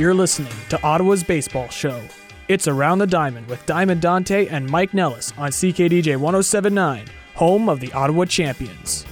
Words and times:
You're 0.00 0.14
listening 0.14 0.54
to 0.70 0.82
Ottawa's 0.82 1.22
Baseball 1.22 1.68
Show. 1.68 2.00
It's 2.48 2.66
Around 2.66 3.00
the 3.00 3.06
Diamond 3.06 3.46
with 3.48 3.66
Diamond 3.66 4.00
Dante 4.00 4.46
and 4.46 4.66
Mike 4.66 4.94
Nellis 4.94 5.34
on 5.36 5.50
CKDJ 5.50 6.16
1079, 6.16 7.04
home 7.34 7.68
of 7.68 7.80
the 7.80 7.92
Ottawa 7.92 8.24
Champions. 8.24 9.04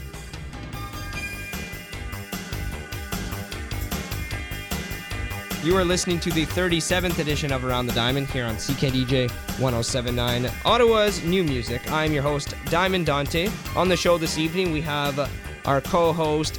You 5.63 5.77
are 5.77 5.85
listening 5.85 6.21
to 6.21 6.31
the 6.31 6.47
37th 6.47 7.19
edition 7.19 7.53
of 7.53 7.67
Around 7.67 7.89
the 7.89 7.93
Diamond 7.93 8.29
here 8.29 8.47
on 8.47 8.55
CKDJ 8.55 9.31
1079, 9.61 10.51
Ottawa's 10.65 11.23
new 11.23 11.45
music. 11.45 11.83
I'm 11.93 12.15
your 12.15 12.23
host, 12.23 12.55
Diamond 12.71 13.05
Dante. 13.05 13.51
On 13.77 13.91
the 13.91 13.97
show 13.99 14.17
this 14.17 14.39
evening, 14.39 14.73
we 14.73 14.81
have 14.81 15.31
our 15.67 15.83
co 15.83 16.15
host, 16.15 16.59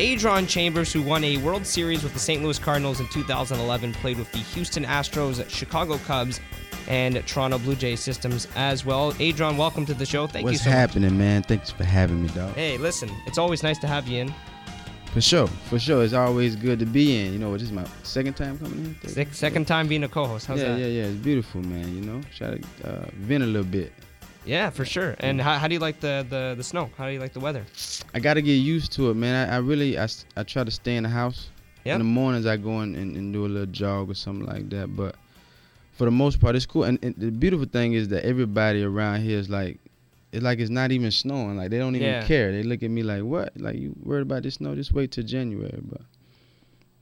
Adron 0.00 0.48
Chambers, 0.48 0.90
who 0.94 1.02
won 1.02 1.22
a 1.24 1.36
World 1.36 1.66
Series 1.66 2.02
with 2.02 2.14
the 2.14 2.18
St. 2.18 2.42
Louis 2.42 2.58
Cardinals 2.58 3.00
in 3.00 3.08
2011, 3.08 3.92
played 3.92 4.18
with 4.18 4.32
the 4.32 4.38
Houston 4.38 4.82
Astros, 4.82 5.46
Chicago 5.50 5.98
Cubs, 5.98 6.40
and 6.88 7.22
Toronto 7.26 7.58
Blue 7.58 7.74
Jays 7.74 8.00
systems 8.00 8.48
as 8.56 8.86
well. 8.86 9.12
Adron, 9.14 9.58
welcome 9.58 9.84
to 9.84 9.92
the 9.92 10.06
show. 10.06 10.26
Thank 10.26 10.44
What's 10.44 10.54
you 10.54 10.64
so 10.64 10.70
happening, 10.70 11.18
man? 11.18 11.42
Thanks 11.42 11.70
for 11.70 11.84
having 11.84 12.22
me, 12.22 12.28
dog. 12.28 12.54
Hey, 12.54 12.78
listen, 12.78 13.10
it's 13.26 13.36
always 13.36 13.62
nice 13.62 13.76
to 13.80 13.86
have 13.86 14.08
you 14.08 14.20
in. 14.20 14.34
For 15.12 15.20
sure, 15.20 15.48
for 15.48 15.78
sure. 15.78 16.02
It's 16.02 16.14
always 16.14 16.56
good 16.56 16.78
to 16.78 16.86
be 16.86 17.20
in. 17.20 17.34
You 17.34 17.38
know, 17.38 17.52
this 17.52 17.64
is 17.64 17.72
my 17.72 17.84
second 18.02 18.38
time 18.38 18.58
coming 18.58 18.96
in. 19.04 19.32
Second 19.34 19.66
time 19.66 19.86
being 19.86 20.04
a 20.04 20.08
co 20.08 20.24
host. 20.24 20.46
How's 20.46 20.60
yeah, 20.60 20.76
that? 20.76 20.80
yeah, 20.80 20.86
yeah. 20.86 21.04
It's 21.08 21.16
beautiful, 21.16 21.60
man. 21.60 21.94
You 21.94 22.00
know, 22.00 22.22
try 22.34 22.56
to 22.56 22.88
uh, 22.88 23.04
vent 23.16 23.42
a 23.42 23.46
little 23.46 23.70
bit. 23.70 23.92
Yeah, 24.44 24.70
for 24.70 24.84
sure. 24.84 25.14
And 25.18 25.40
how, 25.40 25.58
how 25.58 25.68
do 25.68 25.74
you 25.74 25.80
like 25.80 26.00
the, 26.00 26.26
the, 26.28 26.54
the 26.56 26.64
snow? 26.64 26.90
How 26.96 27.06
do 27.06 27.12
you 27.12 27.20
like 27.20 27.32
the 27.32 27.40
weather? 27.40 27.64
I 28.14 28.20
got 28.20 28.34
to 28.34 28.42
get 28.42 28.54
used 28.54 28.92
to 28.92 29.10
it, 29.10 29.14
man. 29.14 29.48
I, 29.48 29.56
I 29.56 29.58
really, 29.58 29.98
I, 29.98 30.08
I 30.36 30.42
try 30.42 30.64
to 30.64 30.70
stay 30.70 30.96
in 30.96 31.02
the 31.02 31.08
house. 31.08 31.50
Yeah. 31.84 31.94
In 31.94 31.98
the 32.00 32.04
mornings, 32.04 32.46
I 32.46 32.56
go 32.56 32.80
in 32.82 32.94
and, 32.94 33.16
and 33.16 33.32
do 33.32 33.46
a 33.46 33.48
little 33.48 33.66
jog 33.66 34.10
or 34.10 34.14
something 34.14 34.46
like 34.46 34.68
that. 34.70 34.94
But 34.94 35.16
for 35.92 36.04
the 36.04 36.10
most 36.10 36.40
part, 36.40 36.56
it's 36.56 36.66
cool. 36.66 36.84
And, 36.84 36.98
and 37.02 37.14
the 37.16 37.30
beautiful 37.30 37.66
thing 37.66 37.94
is 37.94 38.08
that 38.08 38.24
everybody 38.24 38.82
around 38.82 39.22
here 39.22 39.38
is 39.38 39.48
like, 39.48 39.78
it's 40.32 40.42
like 40.42 40.58
it's 40.58 40.70
not 40.70 40.92
even 40.92 41.10
snowing. 41.10 41.56
Like 41.56 41.70
they 41.70 41.78
don't 41.78 41.96
even 41.96 42.08
Yeah. 42.08 42.26
care. 42.26 42.52
They 42.52 42.62
look 42.62 42.82
at 42.82 42.90
me 42.90 43.02
like, 43.02 43.22
what? 43.22 43.52
Like 43.56 43.76
you 43.76 43.94
worried 44.02 44.22
about 44.22 44.42
this 44.42 44.54
snow? 44.54 44.74
Just 44.74 44.92
wait 44.92 45.10
till 45.12 45.24
January. 45.24 45.80
But, 45.82 46.02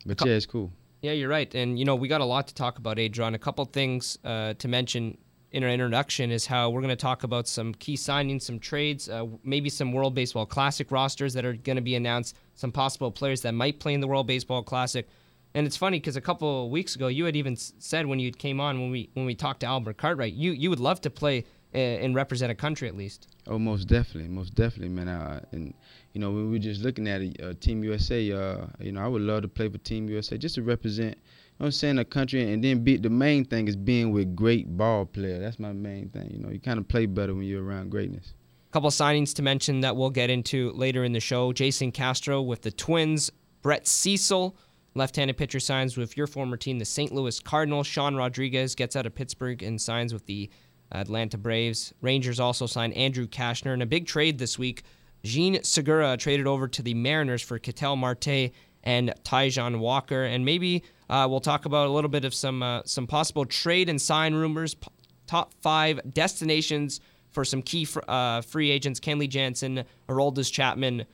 but 0.07 0.25
yeah, 0.27 0.35
it's 0.35 0.47
cool. 0.47 0.71
Yeah, 1.03 1.13
you're 1.13 1.29
right. 1.29 1.53
And, 1.55 1.79
you 1.79 1.85
know, 1.85 1.95
we 1.95 2.09
got 2.09 2.21
a 2.21 2.25
lot 2.25 2.49
to 2.49 2.55
talk 2.55 2.79
about, 2.79 2.97
Adron. 2.97 3.35
A 3.35 3.39
couple 3.39 3.65
things 3.67 4.19
uh, 4.25 4.55
to 4.55 4.67
mention 4.69 5.17
in 5.51 5.65
our 5.65 5.71
introduction 5.71 6.31
is 6.31 6.47
how 6.47 6.69
we're 6.71 6.83
going 6.83 6.91
to 6.91 6.97
talk 6.97 7.23
about 7.23 7.49
some 7.49 7.73
key 7.75 7.95
signings, 7.95 8.43
some 8.43 8.59
trades, 8.59 9.09
uh, 9.09 9.27
maybe 9.43 9.71
some 9.71 9.93
World 9.93 10.15
Baseball 10.15 10.45
Classic 10.45 10.91
rosters 10.91 11.33
that 11.35 11.45
are 11.45 11.55
going 11.55 11.77
to 11.77 11.83
be 11.83 11.95
announced, 11.95 12.37
some 12.55 12.71
possible 12.71 13.11
players 13.11 13.41
that 13.43 13.53
might 13.53 13.81
play 13.81 13.95
in 13.95 14.01
the 14.01 14.07
World 14.07 14.27
Baseball 14.27 14.63
Classic. 14.63 15.09
And 15.55 15.67
it's 15.67 15.77
funny 15.77 15.99
because 15.99 16.17
a 16.17 16.21
couple 16.21 16.67
of 16.67 16.71
weeks 16.71 16.95
ago, 16.95 17.09
you 17.09 17.25
had 17.25 17.35
even 17.35 17.57
said 17.57 18.07
when 18.07 18.19
you 18.19 18.31
came 18.31 18.61
on 18.61 18.81
when 18.81 18.91
we 18.91 19.09
when 19.15 19.25
we 19.25 19.35
talked 19.35 19.61
to 19.61 19.67
Albert 19.67 19.97
Cartwright, 19.97 20.35
you 20.35 20.53
you 20.53 20.69
would 20.69 20.81
love 20.81 21.01
to 21.01 21.11
play 21.11 21.45
uh, 21.75 21.79
and 21.79 22.15
represent 22.15 22.53
a 22.53 22.55
country 22.55 22.87
at 22.87 22.95
least. 22.95 23.29
Oh, 23.47 23.59
most 23.59 23.89
definitely, 23.89 24.29
most 24.29 24.55
definitely, 24.55 24.91
man. 24.91 25.09
Uh, 25.09 25.41
and 25.53 25.73
you 26.13 26.21
know, 26.21 26.31
we 26.31 26.45
were 26.45 26.59
just 26.59 26.83
looking 26.83 27.09
at 27.09 27.23
it, 27.23 27.43
uh, 27.43 27.55
Team 27.61 27.83
USA, 27.83 28.31
uh, 28.31 28.67
you 28.79 28.93
know, 28.93 29.03
I 29.03 29.09
would 29.09 29.23
love 29.23 29.43
to 29.43 29.49
play 29.49 29.69
for 29.69 29.79
Team 29.79 30.09
USA 30.11 30.37
just 30.37 30.57
to 30.57 30.63
represent. 30.63 31.17
I'm 31.61 31.73
saying 31.73 31.99
a 31.99 32.05
country, 32.05 32.53
and 32.53 32.63
then 32.63 32.85
be 32.85 32.97
the 32.97 33.11
main 33.11 33.45
thing 33.45 33.67
is 33.67 33.75
being 33.77 34.13
with 34.13 34.37
great 34.37 34.77
ball 34.77 35.05
players. 35.05 35.41
That's 35.41 35.59
my 35.59 35.73
main 35.73 36.09
thing. 36.11 36.31
You 36.31 36.39
know, 36.39 36.51
you 36.51 36.61
kind 36.61 36.79
of 36.79 36.87
play 36.87 37.07
better 37.07 37.35
when 37.35 37.45
you're 37.45 37.65
around 37.65 37.91
greatness. 37.91 38.35
couple 38.71 38.91
signings 38.91 39.35
to 39.35 39.43
mention 39.43 39.81
that 39.81 39.97
we'll 39.97 40.11
get 40.11 40.31
into 40.31 40.71
later 40.73 41.03
in 41.03 41.13
the 41.13 41.21
show. 41.21 41.53
Jason 41.53 41.91
Castro 41.91 42.43
with 42.43 42.63
the 42.63 42.71
Twins, 42.71 43.31
Brett 43.63 43.89
Cecil, 43.89 44.57
left-handed 44.95 45.37
pitcher 45.37 45.61
signs 45.61 45.97
with 45.97 46.17
your 46.17 46.27
former 46.27 46.57
team, 46.57 46.79
the 46.79 46.85
St. 46.85 47.13
Louis 47.13 47.41
Cardinals. 47.41 47.87
Sean 47.87 48.15
Rodriguez 48.15 48.75
gets 48.75 48.95
out 48.95 49.07
of 49.07 49.15
Pittsburgh 49.15 49.63
and 49.63 49.81
signs 49.81 50.13
with 50.13 50.27
the 50.27 50.51
Atlanta 50.93 51.39
Braves. 51.39 51.93
Rangers 52.01 52.39
also 52.39 52.67
signed 52.67 52.95
Andrew 52.95 53.27
Cashner 53.27 53.75
in 53.75 53.83
a 53.83 53.87
big 53.87 54.07
trade 54.07 54.39
this 54.39 54.59
week. 54.59 54.85
Jean 55.25 55.63
Segura 55.65 56.17
traded 56.17 56.47
over 56.47 56.69
to 56.69 56.83
the 56.83 56.95
Mariners 56.95 57.43
for 57.43 57.59
Ketel 57.59 57.97
Marte 57.97 58.53
and 58.85 59.13
Taijuan 59.25 59.81
Walker, 59.81 60.25
and 60.25 60.45
maybe 60.45 60.85
uh, 61.09 61.27
we'll 61.29 61.41
talk 61.41 61.65
about 61.65 61.87
a 61.87 61.91
little 61.91 62.11
bit 62.11 62.25
of 62.25 62.35
some 62.35 62.63
uh, 62.63 62.83
some 62.85 63.07
possible 63.07 63.45
trade 63.45 63.89
and 63.89 64.01
sign 64.01 64.35
rumors. 64.35 64.75
P- 64.75 64.89
top 65.27 65.53
five 65.63 66.01
destinations 66.13 67.01
for 67.31 67.45
some 67.45 67.63
key 67.63 67.85
fr- 67.85 68.01
uh, 68.09 68.41
free 68.43 68.71
agents: 68.71 69.01
Kenley 69.01 69.29
Jansen, 69.29 69.85
Aroldis 70.09 70.53
Chapman, 70.53 71.07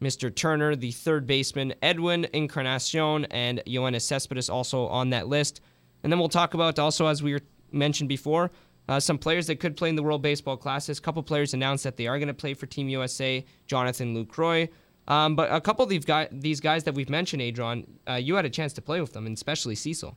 Mr. 0.00 0.34
Turner, 0.34 0.76
the 0.76 0.92
third 0.92 1.26
baseman, 1.26 1.74
Edwin 1.82 2.26
Encarnacion, 2.32 3.26
and 3.26 3.62
Yoenis 3.66 4.02
Cespedes 4.02 4.48
also 4.48 4.86
on 4.86 5.10
that 5.10 5.28
list. 5.28 5.60
And 6.02 6.12
then 6.12 6.18
we'll 6.18 6.28
talk 6.28 6.54
about 6.54 6.78
also, 6.78 7.06
as 7.06 7.22
we 7.22 7.38
mentioned 7.72 8.08
before, 8.08 8.50
uh, 8.88 9.00
some 9.00 9.16
players 9.18 9.46
that 9.46 9.56
could 9.56 9.76
play 9.76 9.88
in 9.88 9.96
the 9.96 10.02
World 10.02 10.22
Baseball 10.22 10.56
Classic. 10.56 10.96
A 10.96 11.00
couple 11.00 11.22
players 11.22 11.54
announced 11.54 11.84
that 11.84 11.96
they 11.96 12.06
are 12.06 12.18
going 12.18 12.28
to 12.28 12.34
play 12.34 12.52
for 12.54 12.66
Team 12.66 12.88
USA. 12.90 13.44
Jonathan 13.66 14.14
Lucroy. 14.14 14.68
Um, 15.06 15.36
but 15.36 15.52
a 15.52 15.60
couple 15.60 15.82
of 15.82 15.90
these 15.90 16.04
guys, 16.04 16.28
these 16.32 16.60
guys 16.60 16.84
that 16.84 16.94
we've 16.94 17.10
mentioned, 17.10 17.42
Adron, 17.42 17.86
uh, 18.08 18.14
you 18.14 18.36
had 18.36 18.44
a 18.44 18.50
chance 18.50 18.72
to 18.74 18.82
play 18.82 19.00
with 19.00 19.12
them, 19.12 19.26
and 19.26 19.36
especially 19.36 19.74
Cecil. 19.74 20.16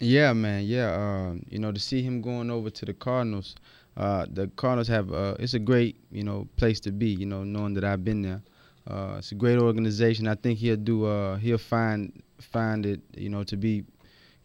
Yeah, 0.00 0.32
man. 0.32 0.64
Yeah, 0.64 0.90
uh, 0.90 1.34
you 1.48 1.58
know, 1.58 1.72
to 1.72 1.80
see 1.80 2.02
him 2.02 2.20
going 2.20 2.50
over 2.50 2.70
to 2.70 2.84
the 2.84 2.94
Cardinals, 2.94 3.54
uh, 3.96 4.26
the 4.28 4.48
Cardinals 4.56 4.88
have 4.88 5.12
uh, 5.12 5.36
it's 5.38 5.54
a 5.54 5.58
great 5.58 5.96
you 6.10 6.24
know 6.24 6.48
place 6.56 6.80
to 6.80 6.92
be. 6.92 7.08
You 7.08 7.26
know, 7.26 7.44
knowing 7.44 7.74
that 7.74 7.84
I've 7.84 8.04
been 8.04 8.22
there, 8.22 8.42
uh, 8.88 9.16
it's 9.18 9.32
a 9.32 9.34
great 9.34 9.58
organization. 9.58 10.26
I 10.26 10.34
think 10.34 10.58
he'll 10.58 10.76
do. 10.76 11.04
Uh, 11.04 11.36
he'll 11.36 11.58
find 11.58 12.22
find 12.40 12.86
it. 12.86 13.00
You 13.16 13.28
know, 13.28 13.44
to 13.44 13.56
be, 13.56 13.68
you 13.68 13.84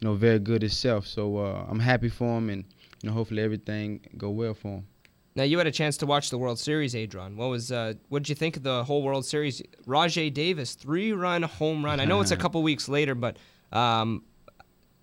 know, 0.01 0.13
very 0.13 0.40
good 0.40 0.63
itself. 0.63 1.07
So 1.07 1.38
uh, 1.38 1.66
I'm 1.67 1.79
happy 1.79 2.09
for 2.09 2.38
him, 2.38 2.50
and 2.50 2.66
you 3.01 3.09
know, 3.09 3.13
hopefully 3.13 3.41
everything 3.41 4.01
go 4.17 4.29
well 4.29 4.53
for 4.53 4.67
him. 4.67 4.88
Now 5.35 5.44
you 5.44 5.57
had 5.57 5.67
a 5.67 5.72
chance 5.72 5.97
to 5.97 6.06
watch 6.06 6.29
the 6.29 6.38
World 6.38 6.59
Series, 6.59 6.94
Adron. 6.94 7.35
What 7.35 7.50
was 7.50 7.72
uh, 7.72 7.94
what 8.09 8.23
did 8.23 8.29
you 8.29 8.35
think 8.35 8.57
of 8.57 8.63
the 8.63 8.84
whole 8.84 9.03
World 9.03 9.25
Series? 9.25 9.62
Rajay 9.85 10.29
Davis, 10.31 10.75
three-run 10.75 11.44
home 11.44 11.85
run. 11.85 12.00
I 12.00 12.06
know 12.06 12.22
it's 12.22 12.31
a 12.31 12.38
couple 12.44 12.62
weeks 12.63 12.90
later, 12.90 13.16
but 13.16 13.38
um, 13.72 14.23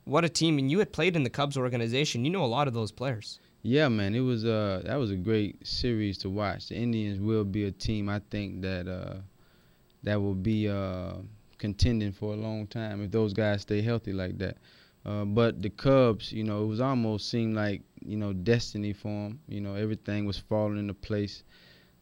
what 0.05 0.25
a 0.25 0.29
team! 0.29 0.59
And 0.59 0.71
you 0.71 0.79
had 0.79 0.93
played 0.93 1.17
in 1.17 1.23
the 1.23 1.31
Cubs 1.31 1.57
organization. 1.57 2.25
You 2.25 2.31
know 2.31 2.45
a 2.45 2.47
lot 2.47 2.69
of 2.69 2.75
those 2.75 2.93
players. 2.93 3.41
Yeah, 3.63 3.89
man, 3.89 4.15
it 4.15 4.21
was 4.21 4.45
uh 4.45 4.83
that 4.85 4.97
was 4.97 5.11
a 5.11 5.17
great 5.17 5.67
series 5.67 6.19
to 6.19 6.31
watch. 6.31 6.69
The 6.69 6.77
Indians 6.77 7.19
will 7.19 7.45
be 7.45 7.65
a 7.65 7.73
team 7.73 8.09
I 8.09 8.21
think 8.31 8.63
that 8.63 8.87
uh 8.87 9.17
that 10.05 10.21
will 10.21 10.35
be 10.37 10.69
uh 10.69 11.15
contending 11.59 12.13
for 12.13 12.33
a 12.33 12.37
long 12.37 12.67
time 12.69 13.03
if 13.03 13.11
those 13.11 13.33
guys 13.33 13.63
stay 13.63 13.83
healthy 13.83 14.13
like 14.13 14.39
that. 14.39 14.59
Uh, 15.07 15.25
but 15.25 15.63
the 15.63 15.71
Cubs, 15.71 16.33
you 16.33 16.43
know, 16.43 16.65
it 16.65 16.67
was 16.67 16.81
almost 16.81 17.31
seemed 17.31 17.55
like 17.55 17.83
you 18.05 18.17
know 18.17 18.33
destiny 18.33 18.93
for 18.93 19.09
them. 19.09 19.41
You 19.47 19.61
know, 19.61 19.75
everything 19.75 20.27
was 20.27 20.37
falling 20.37 20.79
into 20.79 20.95
place. 20.95 21.45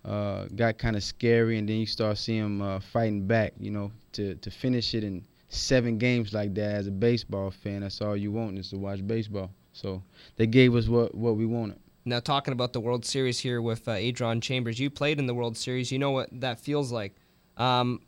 Uh, 0.05 0.47
got 0.57 0.79
kind 0.79 0.97
of 0.97 1.05
scary, 1.05 1.59
and 1.59 1.69
then 1.69 1.77
you 1.77 1.87
start 1.87 2.17
seeing 2.17 2.43
them 2.43 2.63
uh, 2.63 2.81
fighting 2.81 3.27
back. 3.27 3.53
You 3.61 3.73
know, 3.73 3.93
to 4.13 4.37
to 4.37 4.51
finish 4.51 4.95
it 4.95 5.05
in 5.05 5.27
seven 5.51 5.99
games 5.99 6.33
like 6.33 6.55
that 6.55 6.75
as 6.77 6.87
a 6.87 6.91
baseball 6.91 7.51
fan, 7.51 7.83
that's 7.83 8.01
all 8.01 8.17
you 8.17 8.33
want 8.33 8.59
is 8.59 8.71
to 8.71 8.79
watch 8.79 9.07
baseball. 9.07 9.51
So 9.73 10.03
they 10.37 10.47
gave 10.47 10.75
us 10.75 10.89
what 10.89 11.15
what 11.15 11.37
we 11.37 11.45
wanted. 11.45 11.79
Now 12.07 12.21
talking 12.21 12.53
about 12.53 12.73
the 12.73 12.81
World 12.81 13.05
Series 13.05 13.39
here 13.39 13.61
with 13.61 13.87
uh, 13.87 13.93
Adron 13.93 14.41
Chambers, 14.41 14.79
you 14.79 14.89
played 14.89 15.19
in 15.19 15.27
the 15.27 15.35
World 15.35 15.59
Series. 15.59 15.93
You 15.93 15.99
know 15.99 16.11
what 16.11 16.29
that 16.41 16.59
feels 16.59 16.91
like. 16.91 17.15
Um, 17.59 18.01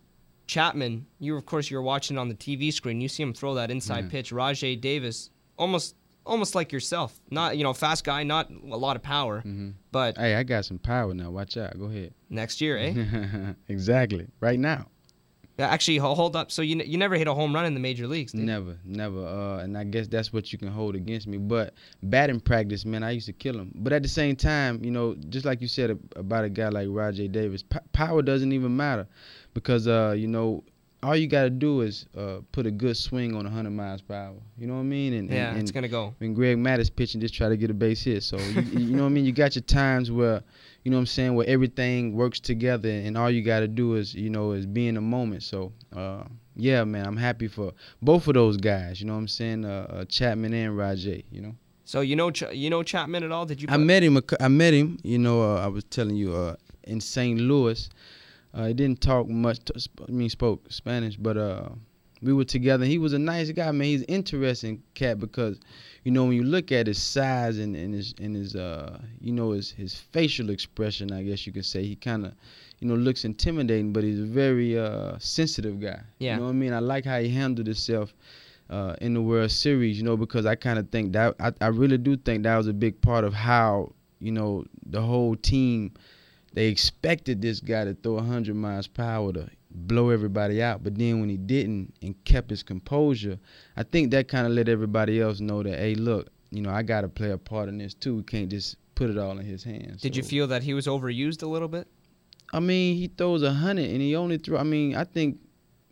Chapman, 0.46 1.06
you 1.18 1.36
of 1.36 1.44
course 1.46 1.70
you're 1.70 1.82
watching 1.82 2.18
on 2.18 2.28
the 2.28 2.34
TV 2.34 2.72
screen. 2.72 3.00
You 3.00 3.08
see 3.08 3.22
him 3.22 3.34
throw 3.34 3.54
that 3.54 3.70
inside 3.70 4.04
Yeah. 4.04 4.10
pitch. 4.10 4.32
Rajay 4.32 4.76
Davis, 4.76 5.30
almost 5.58 5.96
almost 6.24 6.54
like 6.54 6.72
yourself. 6.72 7.20
Not 7.30 7.56
you 7.56 7.64
know 7.64 7.72
fast 7.72 8.04
guy, 8.04 8.22
not 8.22 8.50
a 8.50 8.76
lot 8.76 8.96
of 8.96 9.02
power, 9.02 9.40
hmm 9.40 9.70
but 9.92 10.16
Hey, 10.18 10.34
I 10.34 10.42
got 10.42 10.64
some 10.64 10.78
power 10.78 11.14
now. 11.14 11.30
Watch 11.30 11.56
out. 11.56 11.78
Go 11.78 11.86
ahead. 11.86 12.12
next 12.30 12.60
year, 12.60 12.76
eh? 12.78 13.52
exactly. 13.68 14.26
Right 14.40 14.58
now. 14.58 14.86
Yeah, 15.58 15.68
actually, 15.68 15.96
ho- 15.96 16.14
hold 16.14 16.36
up. 16.36 16.50
So 16.52 16.60
you 16.60 16.78
n- 16.78 16.86
you 16.86 16.98
never 16.98 17.16
hit 17.16 17.26
a 17.28 17.32
home 17.32 17.54
run 17.54 17.64
in 17.64 17.72
the 17.72 17.80
major 17.80 18.06
leagues? 18.06 18.34
Never, 18.34 18.76
never. 18.84 19.26
Uh, 19.26 19.58
and 19.62 19.78
I 19.78 19.84
guess 19.84 20.06
that's 20.06 20.30
what 20.30 20.52
you 20.52 20.58
can 20.58 20.68
hold 20.68 20.94
against 20.94 21.26
me. 21.26 21.38
But 21.38 21.72
batting 22.02 22.40
practice, 22.40 22.84
man, 22.84 23.02
I 23.02 23.12
used 23.12 23.24
to 23.26 23.32
kill 23.32 23.58
him. 23.58 23.72
But 23.74 23.94
at 23.94 24.02
the 24.02 24.08
same 24.08 24.36
time, 24.36 24.84
you 24.84 24.90
know, 24.90 25.14
just 25.30 25.46
like 25.46 25.62
you 25.62 25.68
said 25.68 25.98
about 26.14 26.44
a 26.44 26.50
guy 26.50 26.68
like 26.68 26.88
Rajay 26.90 27.28
Davis, 27.28 27.62
p- 27.62 27.78
power 27.92 28.20
doesn't 28.20 28.52
even 28.52 28.76
matter 28.76 29.06
because, 29.56 29.88
uh, 29.88 30.14
you 30.16 30.26
know, 30.28 30.62
all 31.02 31.16
you 31.16 31.26
got 31.26 31.44
to 31.44 31.50
do 31.50 31.80
is 31.80 32.06
uh, 32.16 32.38
put 32.52 32.66
a 32.66 32.70
good 32.70 32.96
swing 32.96 33.34
on 33.34 33.44
100 33.44 33.70
miles 33.70 34.02
per 34.02 34.14
hour. 34.14 34.34
You 34.58 34.66
know 34.66 34.74
what 34.74 34.80
I 34.80 34.84
mean? 34.84 35.12
And, 35.14 35.30
Yeah, 35.30 35.50
and, 35.50 35.60
it's 35.60 35.70
gonna 35.70 35.88
go. 35.88 36.14
when 36.18 36.34
Greg 36.34 36.58
Matt 36.58 36.78
is 36.80 36.90
pitching, 36.90 37.20
just 37.20 37.34
try 37.34 37.48
to 37.48 37.56
get 37.56 37.70
a 37.70 37.74
base 37.74 38.02
hit. 38.04 38.22
So 38.22 38.36
you, 38.38 38.62
you 38.80 38.96
know 38.96 39.04
what 39.04 39.10
I 39.10 39.12
mean. 39.12 39.24
You 39.24 39.32
got 39.32 39.54
your 39.54 39.62
times 39.62 40.10
where 40.10 40.42
you 40.84 40.90
know 40.90 40.96
what 40.98 41.02
I'm 41.02 41.06
saying 41.06 41.34
where 41.34 41.46
everything 41.48 42.12
works 42.14 42.38
together, 42.40 42.88
and 42.90 43.16
all 43.16 43.30
you 43.30 43.42
got 43.42 43.60
to 43.60 43.68
do 43.68 43.94
is 43.94 44.14
you 44.14 44.30
know 44.30 44.52
is 44.52 44.66
be 44.66 44.88
in 44.88 44.94
the 44.96 45.00
moment. 45.00 45.42
So 45.42 45.72
uh, 45.94 46.24
yeah, 46.56 46.84
man, 46.84 47.06
I'm 47.06 47.16
happy 47.16 47.48
for 47.48 47.72
both 48.02 48.26
of 48.28 48.34
those 48.34 48.56
guys. 48.56 49.00
You 49.00 49.06
know 49.06 49.14
what 49.14 49.20
I'm 49.20 49.28
saying, 49.28 49.64
uh, 49.64 49.86
uh, 49.90 50.04
Chapman 50.06 50.52
and 50.54 50.76
Rajay. 50.76 51.24
You 51.30 51.40
know, 51.42 51.54
So 51.84 52.00
you 52.00 52.16
know 52.16 52.30
Ch- 52.30 52.52
you 52.52 52.68
know 52.70 52.82
Chapman 52.82 53.22
at 53.22 53.32
all? 53.32 53.46
Did 53.46 53.62
you? 53.62 53.68
I 53.70 53.76
met 53.76 54.02
him. 54.02 54.18
I 54.40 54.48
met 54.48 54.74
him. 54.74 54.98
You 55.04 55.18
know, 55.18 55.42
uh, 55.42 55.60
I 55.64 55.68
was 55.68 55.84
telling 55.84 56.16
you 56.16 56.34
uh, 56.34 56.56
in 56.84 57.00
St. 57.00 57.38
Louis. 57.40 57.88
Uh, 58.56 58.68
he 58.68 58.74
didn't 58.74 59.02
talk 59.02 59.28
much. 59.28 59.58
To, 59.66 59.74
I 60.08 60.10
mean, 60.10 60.30
spoke 60.30 60.72
Spanish, 60.72 61.16
but 61.16 61.36
uh, 61.36 61.68
we 62.22 62.32
were 62.32 62.44
together. 62.44 62.86
He 62.86 62.96
was 62.96 63.12
a 63.12 63.18
nice 63.18 63.50
guy, 63.50 63.70
man. 63.70 63.86
He's 63.86 64.02
interesting 64.04 64.82
cat 64.94 65.20
because, 65.20 65.60
you 66.04 66.10
know, 66.10 66.24
when 66.24 66.32
you 66.32 66.42
look 66.42 66.72
at 66.72 66.86
his 66.86 67.00
size 67.00 67.58
and, 67.58 67.76
and 67.76 67.92
his 67.92 68.14
and 68.18 68.34
his 68.34 68.56
uh, 68.56 68.98
you 69.20 69.32
know, 69.32 69.50
his 69.50 69.70
his 69.70 69.94
facial 69.94 70.48
expression, 70.48 71.12
I 71.12 71.22
guess 71.22 71.46
you 71.46 71.52
could 71.52 71.66
say, 71.66 71.84
he 71.84 71.96
kind 71.96 72.24
of, 72.24 72.32
you 72.80 72.88
know, 72.88 72.94
looks 72.94 73.26
intimidating, 73.26 73.92
but 73.92 74.04
he's 74.04 74.20
a 74.20 74.24
very 74.24 74.78
uh 74.78 75.18
sensitive 75.18 75.78
guy. 75.78 76.00
Yeah. 76.18 76.32
You 76.32 76.40
know 76.40 76.44
what 76.46 76.50
I 76.50 76.54
mean? 76.54 76.72
I 76.72 76.78
like 76.78 77.04
how 77.04 77.20
he 77.20 77.28
handled 77.28 77.66
himself. 77.66 78.14
Uh, 78.68 78.96
in 79.00 79.14
the 79.14 79.22
World 79.22 79.52
Series, 79.52 79.96
you 79.96 80.02
know, 80.02 80.16
because 80.16 80.44
I 80.44 80.56
kind 80.56 80.76
of 80.76 80.90
think 80.90 81.12
that 81.12 81.36
I, 81.38 81.52
I 81.60 81.68
really 81.68 81.98
do 81.98 82.16
think 82.16 82.42
that 82.42 82.56
was 82.56 82.66
a 82.66 82.72
big 82.72 83.00
part 83.00 83.22
of 83.22 83.32
how 83.32 83.92
you 84.18 84.32
know 84.32 84.64
the 84.84 85.00
whole 85.00 85.36
team 85.36 85.92
they 86.56 86.68
expected 86.68 87.42
this 87.42 87.60
guy 87.60 87.84
to 87.84 87.92
throw 87.92 88.14
100 88.14 88.54
miles 88.56 88.86
per 88.86 89.02
hour 89.02 89.30
to 89.34 89.50
blow 89.70 90.08
everybody 90.08 90.62
out. 90.62 90.82
But 90.82 90.96
then 90.96 91.20
when 91.20 91.28
he 91.28 91.36
didn't 91.36 91.94
and 92.00 92.14
kept 92.24 92.48
his 92.48 92.62
composure, 92.62 93.38
I 93.76 93.82
think 93.82 94.10
that 94.12 94.26
kind 94.26 94.46
of 94.46 94.54
let 94.54 94.66
everybody 94.66 95.20
else 95.20 95.38
know 95.38 95.62
that, 95.62 95.78
hey, 95.78 95.94
look, 95.94 96.28
you 96.50 96.62
know, 96.62 96.70
I 96.70 96.82
got 96.82 97.02
to 97.02 97.08
play 97.08 97.30
a 97.30 97.36
part 97.36 97.68
in 97.68 97.76
this 97.76 97.92
too. 97.92 98.16
We 98.16 98.22
can't 98.22 98.48
just 98.48 98.76
put 98.94 99.10
it 99.10 99.18
all 99.18 99.38
in 99.38 99.44
his 99.44 99.62
hands. 99.62 100.00
Did 100.00 100.16
you 100.16 100.22
feel 100.22 100.46
that 100.46 100.62
he 100.62 100.72
was 100.72 100.86
overused 100.86 101.42
a 101.42 101.46
little 101.46 101.68
bit? 101.68 101.86
I 102.54 102.60
mean, 102.60 102.96
he 102.96 103.08
throws 103.08 103.42
a 103.42 103.52
hundred 103.52 103.90
and 103.90 104.00
he 104.00 104.16
only 104.16 104.38
threw. 104.38 104.56
I 104.56 104.62
mean, 104.62 104.96
I 104.96 105.04
think, 105.04 105.38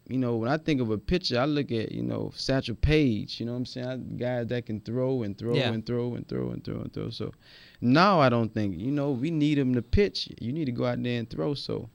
you 0.08 0.16
know, 0.16 0.37
when 0.37 0.49
I 0.49 0.56
think 0.56 0.81
of 0.81 0.90
a 0.90 0.96
pitcher, 0.96 1.38
I 1.38 1.44
look 1.44 1.72
at 1.72 1.93
you 1.93 2.02
know 2.02 2.32
Satchel 2.34 2.76
Paige. 2.76 3.38
You 3.40 3.46
know 3.46 3.52
what 3.52 3.58
I'm 3.58 3.66
saying? 3.66 3.87
I, 3.87 3.96
guys 4.16 4.46
that 4.46 4.64
can 4.64 4.81
throw 4.81 5.25
and 5.25 5.37
throw 5.37 5.55
Yeah. 5.55 5.72
and 5.72 5.84
throw 5.84 6.14
and 6.14 6.26
throw 6.26 6.50
and 6.50 6.64
throw 6.64 6.81
and 6.81 6.93
throw. 6.93 7.11
So 7.11 7.32
now 7.85 8.21
I 8.21 8.29
don't 8.29 8.53
think 8.53 8.79
you 8.79 8.91
know 8.91 9.11
we 9.13 9.31
need 9.31 9.59
him 9.59 9.75
to 9.75 9.83
pitch. 9.83 10.29
You 10.41 10.53
need 10.53 10.65
to 10.65 10.73
go 10.73 10.87
out 10.87 11.03
there 11.03 11.19
and 11.19 11.29
throw. 11.29 11.55
So 11.55 11.89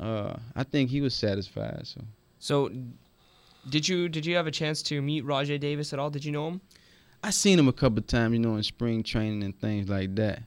uh, 0.00 0.34
I 0.54 0.64
think 0.64 0.90
he 0.90 1.00
was 1.00 1.14
satisfied. 1.14 1.86
So 1.86 2.00
So, 2.38 2.70
did 3.68 3.88
you 3.88 4.08
did 4.08 4.26
you 4.26 4.36
have 4.36 4.46
a 4.46 4.50
chance 4.50 4.82
to 4.84 5.00
meet 5.00 5.24
Rajay 5.24 5.58
Davis 5.58 5.92
at 5.92 5.98
all? 5.98 6.10
Did 6.10 6.24
you 6.24 6.32
know 6.32 6.48
him? 6.48 6.60
I 7.22 7.30
seen 7.30 7.58
him 7.58 7.68
a 7.68 7.72
couple 7.72 7.98
of 7.98 8.08
times, 8.08 8.32
you 8.32 8.40
know, 8.40 8.56
in 8.56 8.62
spring 8.64 9.02
training 9.04 9.44
and 9.44 9.58
things 9.60 9.88
like 9.88 10.14
that. 10.16 10.42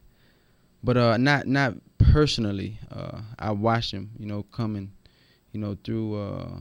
But 0.83 0.97
uh, 0.97 1.17
not 1.17 1.47
not 1.47 1.75
personally. 1.97 2.79
Uh, 2.91 3.21
I 3.39 3.51
watched 3.51 3.91
him, 3.91 4.11
you 4.19 4.25
know, 4.25 4.43
coming, 4.43 4.91
you 5.53 5.59
know, 5.59 5.77
through 5.83 6.15
uh, 6.21 6.59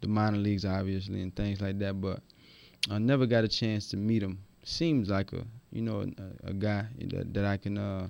the 0.00 0.08
minor 0.08 0.38
leagues, 0.38 0.64
obviously, 0.64 1.20
and 1.20 1.34
things 1.36 1.60
like 1.60 1.78
that. 1.80 2.00
But 2.00 2.20
I 2.90 2.98
never 2.98 3.26
got 3.26 3.44
a 3.44 3.48
chance 3.48 3.88
to 3.90 3.96
meet 3.96 4.22
him. 4.22 4.38
Seems 4.64 5.10
like 5.10 5.32
a, 5.34 5.44
you 5.72 5.82
know, 5.82 6.00
a, 6.44 6.50
a 6.50 6.52
guy 6.52 6.86
that 6.98 7.34
that 7.34 7.44
I 7.44 7.56
can, 7.56 7.78
uh, 7.78 8.08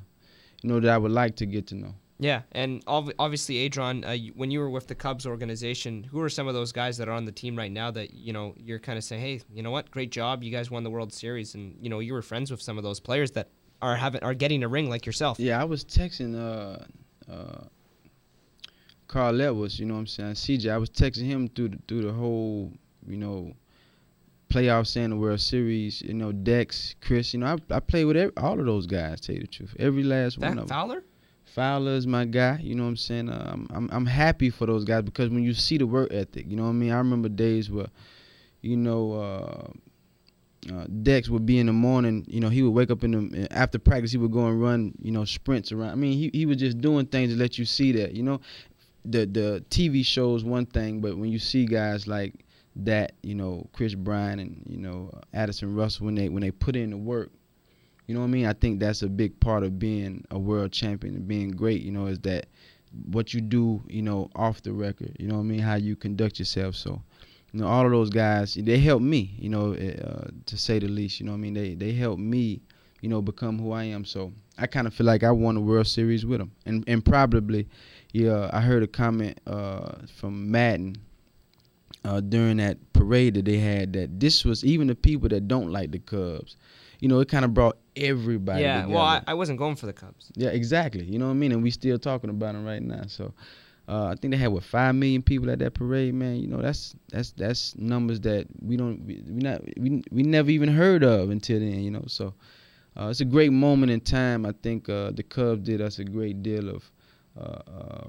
you 0.63 0.69
know, 0.69 0.81
that 0.81 0.91
I 0.91 0.99
would 0.99 1.13
like 1.13 1.37
to 1.37 1.47
get 1.47 1.67
to 1.69 1.75
know. 1.75 1.95
Yeah, 2.23 2.43
and 2.53 2.83
ob- 2.87 3.15
obviously, 3.19 3.67
Adron, 3.67 4.07
uh, 4.07 4.11
you- 4.13 4.33
when 4.37 4.51
you 4.51 4.61
were 4.61 4.69
with 4.69 4.87
the 4.89 4.95
Cubs 4.95 5.25
organization, 5.27 6.05
who 6.05 6.21
are 6.21 6.29
some 6.29 6.47
of 6.49 6.53
those 6.55 6.71
guys 6.71 6.99
that 6.99 7.09
are 7.09 7.13
on 7.15 7.25
the 7.25 7.33
team 7.33 7.57
right 7.57 7.73
now 7.73 7.91
that 7.93 8.13
you 8.13 8.33
know 8.35 8.55
you're 8.59 8.79
kind 8.79 8.99
of 8.99 9.05
saying, 9.05 9.23
hey, 9.23 9.41
you 9.55 9.63
know 9.63 9.71
what, 9.71 9.91
great 9.91 10.11
job, 10.11 10.43
you 10.43 10.51
guys 10.51 10.71
won 10.71 10.85
the 10.85 10.91
World 10.91 11.13
Series, 11.15 11.55
and 11.55 11.77
you 11.81 11.89
know 11.89 12.01
you 12.01 12.13
were 12.13 12.21
friends 12.23 12.51
with 12.51 12.61
some 12.61 12.77
of 12.77 12.85
those 12.85 13.01
players 13.01 13.31
that 13.33 13.49
are 13.81 13.97
having 13.97 14.23
are 14.23 14.35
getting 14.35 14.63
a 14.63 14.69
ring 14.69 14.91
like 14.91 15.07
yourself. 15.07 15.41
Yeah, 15.41 15.61
I 15.61 15.65
was 15.65 15.83
texting 15.85 16.35
uh 16.37 16.85
uh 17.33 17.65
Carl 19.09 19.41
Edwards, 19.41 19.81
you 19.81 19.87
know 19.87 19.95
what 19.95 20.01
I'm 20.01 20.07
saying? 20.07 20.35
CJ, 20.35 20.71
I 20.71 20.79
was 20.79 20.91
texting 20.91 21.25
him 21.27 21.49
through 21.49 21.71
the, 21.71 21.79
through 21.89 22.03
the 22.03 22.13
whole, 22.13 22.73
you 23.09 23.17
know, 23.17 23.53
playoffs 24.51 24.97
and 24.97 25.13
the 25.13 25.17
World 25.17 25.41
Series, 25.41 26.03
you 26.03 26.15
know, 26.15 26.33
Dex, 26.33 26.95
Chris, 27.01 27.33
you 27.33 27.41
know, 27.41 27.47
I 27.47 27.77
I 27.77 27.81
play 27.81 28.05
with 28.05 28.17
every, 28.17 28.37
all 28.37 28.59
of 28.59 28.67
those 28.67 28.87
guys, 28.87 29.21
tell 29.21 29.35
you 29.35 29.43
the 29.43 29.47
truth. 29.47 29.75
Every 29.79 30.03
last 30.03 30.39
one 30.39 30.57
That 30.57 30.63
of 30.63 30.69
them. 30.69 30.77
Fowler? 30.77 31.05
Fowler 31.45 31.93
is 31.93 32.07
my 32.07 32.25
guy. 32.25 32.59
You 32.63 32.75
know 32.75 32.85
what 32.85 32.91
I'm 32.91 32.97
saying? 32.97 33.29
I'm, 33.29 33.67
I'm 33.71 33.89
I'm 33.93 34.07
happy 34.07 34.51
for 34.51 34.67
those 34.67 34.85
guys 34.85 35.03
because 35.03 35.31
when 35.31 35.43
you 35.43 35.55
see 35.55 35.79
the 35.79 35.87
work 35.87 36.13
ethic, 36.13 36.47
you 36.49 36.57
know 36.57 36.65
what 36.65 36.71
I 36.71 36.73
mean. 36.73 36.93
I 36.93 36.99
remember 36.99 37.29
days 37.29 37.71
where, 37.71 37.89
you 38.61 38.77
know, 38.77 39.13
uh, 39.15 40.73
uh, 40.73 40.87
Dex 41.03 41.29
would 41.29 41.47
be 41.47 41.59
in 41.59 41.67
the 41.67 41.73
morning. 41.73 42.25
You 42.29 42.41
know, 42.41 42.51
he 42.51 42.63
would 42.63 42.71
wake 42.71 42.91
up 42.91 43.03
in 43.03 43.31
the 43.31 43.53
after 43.53 43.79
practice. 43.79 44.13
He 44.13 44.19
would 44.19 44.31
go 44.33 44.47
and 44.47 44.61
run. 44.61 44.93
You 45.01 45.11
know, 45.11 45.25
sprints 45.25 45.73
around. 45.73 45.91
I 45.91 45.95
mean, 45.97 46.13
he 46.17 46.31
he 46.33 46.47
was 46.47 46.59
just 46.59 46.81
doing 46.81 47.07
things 47.07 47.33
to 47.33 47.39
let 47.39 47.59
you 47.59 47.65
see 47.65 47.93
that. 47.93 48.15
You 48.15 48.23
know, 48.23 48.41
the 49.05 49.27
the 49.27 49.65
TV 49.71 50.05
shows 50.05 50.45
one 50.45 50.67
thing, 50.67 51.01
but 51.01 51.17
when 51.17 51.33
you 51.33 51.39
see 51.39 51.67
guys 51.67 52.07
like 52.07 52.45
that, 52.77 53.13
you 53.23 53.35
know, 53.35 53.69
Kris 53.73 53.95
Bryant 53.95 54.41
and 54.41 54.63
you 54.69 54.79
know 54.79 55.11
Addison 55.35 55.75
Russell 55.75 56.07
when 56.07 56.15
they 56.15 56.29
when 56.29 56.43
they 56.43 56.51
put 56.51 56.77
in 56.77 56.91
the 56.91 56.97
work. 56.97 57.31
You 58.07 58.15
know 58.15 58.21
what 58.21 58.27
I 58.27 58.31
mean? 58.31 58.47
I 58.47 58.55
think 58.55 58.81
that's 58.81 59.03
a 59.03 59.09
big 59.09 59.39
part 59.39 59.63
of 59.63 59.79
being 59.79 60.25
a 60.33 60.39
world 60.39 60.73
champion 60.73 61.15
and 61.15 61.29
being 61.29 61.51
great, 61.51 61.83
you 61.83 61.93
know, 61.93 62.07
is 62.07 62.19
that 62.21 62.47
what 63.13 63.33
you 63.33 63.41
do, 63.41 63.81
you 63.89 64.03
know, 64.03 64.31
off 64.35 64.63
the 64.63 64.73
record. 64.73 65.17
You 65.21 65.29
know 65.29 65.37
what 65.37 65.43
I 65.43 65.45
mean? 65.45 65.61
How 65.61 65.77
you 65.77 65.95
conduct 65.95 66.41
yourself. 66.41 66.75
So, 66.75 67.01
you 67.53 67.61
know, 67.61 67.69
all 67.69 67.85
of 67.87 67.93
those 67.93 68.11
guys, 68.11 68.55
they 68.55 68.79
helped 68.79 69.05
me, 69.05 69.37
you 69.39 69.49
know, 69.49 69.75
uh, 69.75 70.29
to 70.47 70.59
say 70.59 70.81
the 70.81 70.89
least. 70.89 71.21
You 71.21 71.27
know 71.27 71.33
what 71.33 71.39
I 71.39 71.41
mean? 71.41 71.55
They 71.55 71.75
they 71.75 71.93
helped 71.93 72.21
me, 72.21 72.61
you 73.01 73.09
know, 73.09 73.23
become 73.23 73.61
who 73.61 73.71
I 73.71 73.85
am. 73.85 74.05
So 74.05 74.33
I 74.59 74.67
kind 74.67 74.89
of 74.89 74.95
feel 74.95 75.07
like 75.07 75.23
I 75.23 75.31
won 75.31 75.55
the 75.55 75.61
World 75.61 75.87
Series 75.87 76.27
with 76.27 76.41
them. 76.41 76.51
And 76.67 76.83
and 76.89 77.05
probably, 77.05 77.69
yeah, 78.13 78.51
I 78.53 78.61
heard 78.61 78.83
a 78.83 78.89
comment 78.89 79.41
uh, 79.47 79.93
from 80.17 80.51
Maddon 80.51 80.97
uh, 82.05 82.21
during 82.21 82.57
that 82.59 82.93
parade 82.93 83.35
that 83.35 83.45
they 83.45 83.59
had 83.59 83.93
that 83.93 84.21
this 84.21 84.45
was 84.45 84.65
even 84.65 84.87
the 84.87 84.95
people 84.95 85.29
that 85.29 85.49
don't 85.49 85.71
like 85.71 85.91
the 85.91 85.99
Cubs. 85.99 86.57
You 87.01 87.09
know, 87.09 87.21
it 87.21 87.29
kind 87.29 87.45
of 87.45 87.55
brought 87.55 87.79
everybody. 87.97 88.63
Yeah. 88.63 88.83
together. 88.83 88.95
Well, 88.95 89.05
I, 89.05 89.23
I 89.27 89.35
wasn't 89.35 89.59
going 89.59 89.77
for 89.77 89.87
the 89.87 89.93
Cubs. 89.93 90.31
Yeah, 90.35 90.51
exactly. 90.51 91.05
You 91.05 91.19
know 91.19 91.27
what 91.27 91.33
I 91.33 91.35
mean? 91.35 91.53
And 91.53 91.63
we 91.63 91.71
still 91.71 91.99
talking 91.99 92.31
about 92.31 92.55
them 92.55 92.65
right 92.65 92.83
now. 92.83 93.05
So 93.07 93.33
uh, 93.89 94.07
I 94.07 94.15
think 94.17 94.33
they 94.33 94.37
had 94.39 94.53
what 94.53 94.63
five 94.63 94.95
million 94.95 95.23
people 95.23 95.51
at 95.51 95.59
that 95.61 95.75
parade, 95.75 96.15
man. 96.15 96.37
You 96.37 96.47
know, 96.47 96.61
that's 96.61 96.95
that's 97.11 97.33
that's 97.33 97.77
numbers 97.77 98.21
that 98.21 98.47
we 98.61 98.77
don't 98.77 99.05
we, 99.05 99.23
we 99.27 99.41
not 99.41 99.63
we 99.79 100.03
we 100.11 100.23
never 100.23 100.51
even 100.51 100.69
heard 100.69 101.03
of 101.03 101.31
until 101.31 101.59
then. 101.59 101.81
You 101.81 101.91
know, 101.91 102.05
so 102.07 102.35
uh, 102.99 103.09
it's 103.09 103.21
a 103.21 103.25
great 103.25 103.53
moment 103.53 103.91
in 103.93 104.01
time. 104.01 104.45
I 104.45 104.53
think 104.63 104.89
uh, 104.89 105.11
the 105.13 105.23
Cubs 105.23 105.63
did 105.63 105.81
us 105.81 105.99
a 105.99 106.05
great 106.05 106.43
deal 106.43 106.69
of 106.69 106.91
uh, 107.39 107.63
uh, 107.71 108.09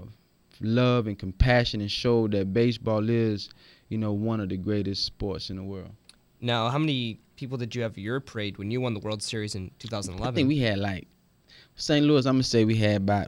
love 0.61 1.07
and 1.07 1.17
compassion 1.17 1.81
and 1.81 1.91
showed 1.91 2.31
that 2.31 2.53
baseball 2.53 3.09
is, 3.09 3.49
you 3.91 3.97
know, 3.97 4.13
one 4.13 4.39
of 4.39 4.47
the 4.47 4.55
greatest 4.55 5.03
sports 5.03 5.49
in 5.49 5.57
the 5.57 5.63
world. 5.63 5.91
Now, 6.39 6.69
how 6.69 6.79
many 6.79 7.19
people 7.35 7.57
did 7.57 7.75
you 7.75 7.81
have 7.81 7.97
your 7.97 8.21
parade 8.21 8.57
when 8.57 8.71
you 8.71 8.79
won 8.79 8.93
the 8.93 9.01
World 9.01 9.21
Series 9.21 9.53
in 9.53 9.69
2011? 9.79 10.25
I 10.25 10.33
think 10.33 10.47
we 10.47 10.59
had 10.59 10.79
like 10.79 11.07
St. 11.75 12.05
Louis. 12.05 12.25
I'm 12.25 12.35
gonna 12.35 12.43
say 12.43 12.63
we 12.63 12.77
had 12.77 13.01
about 13.01 13.27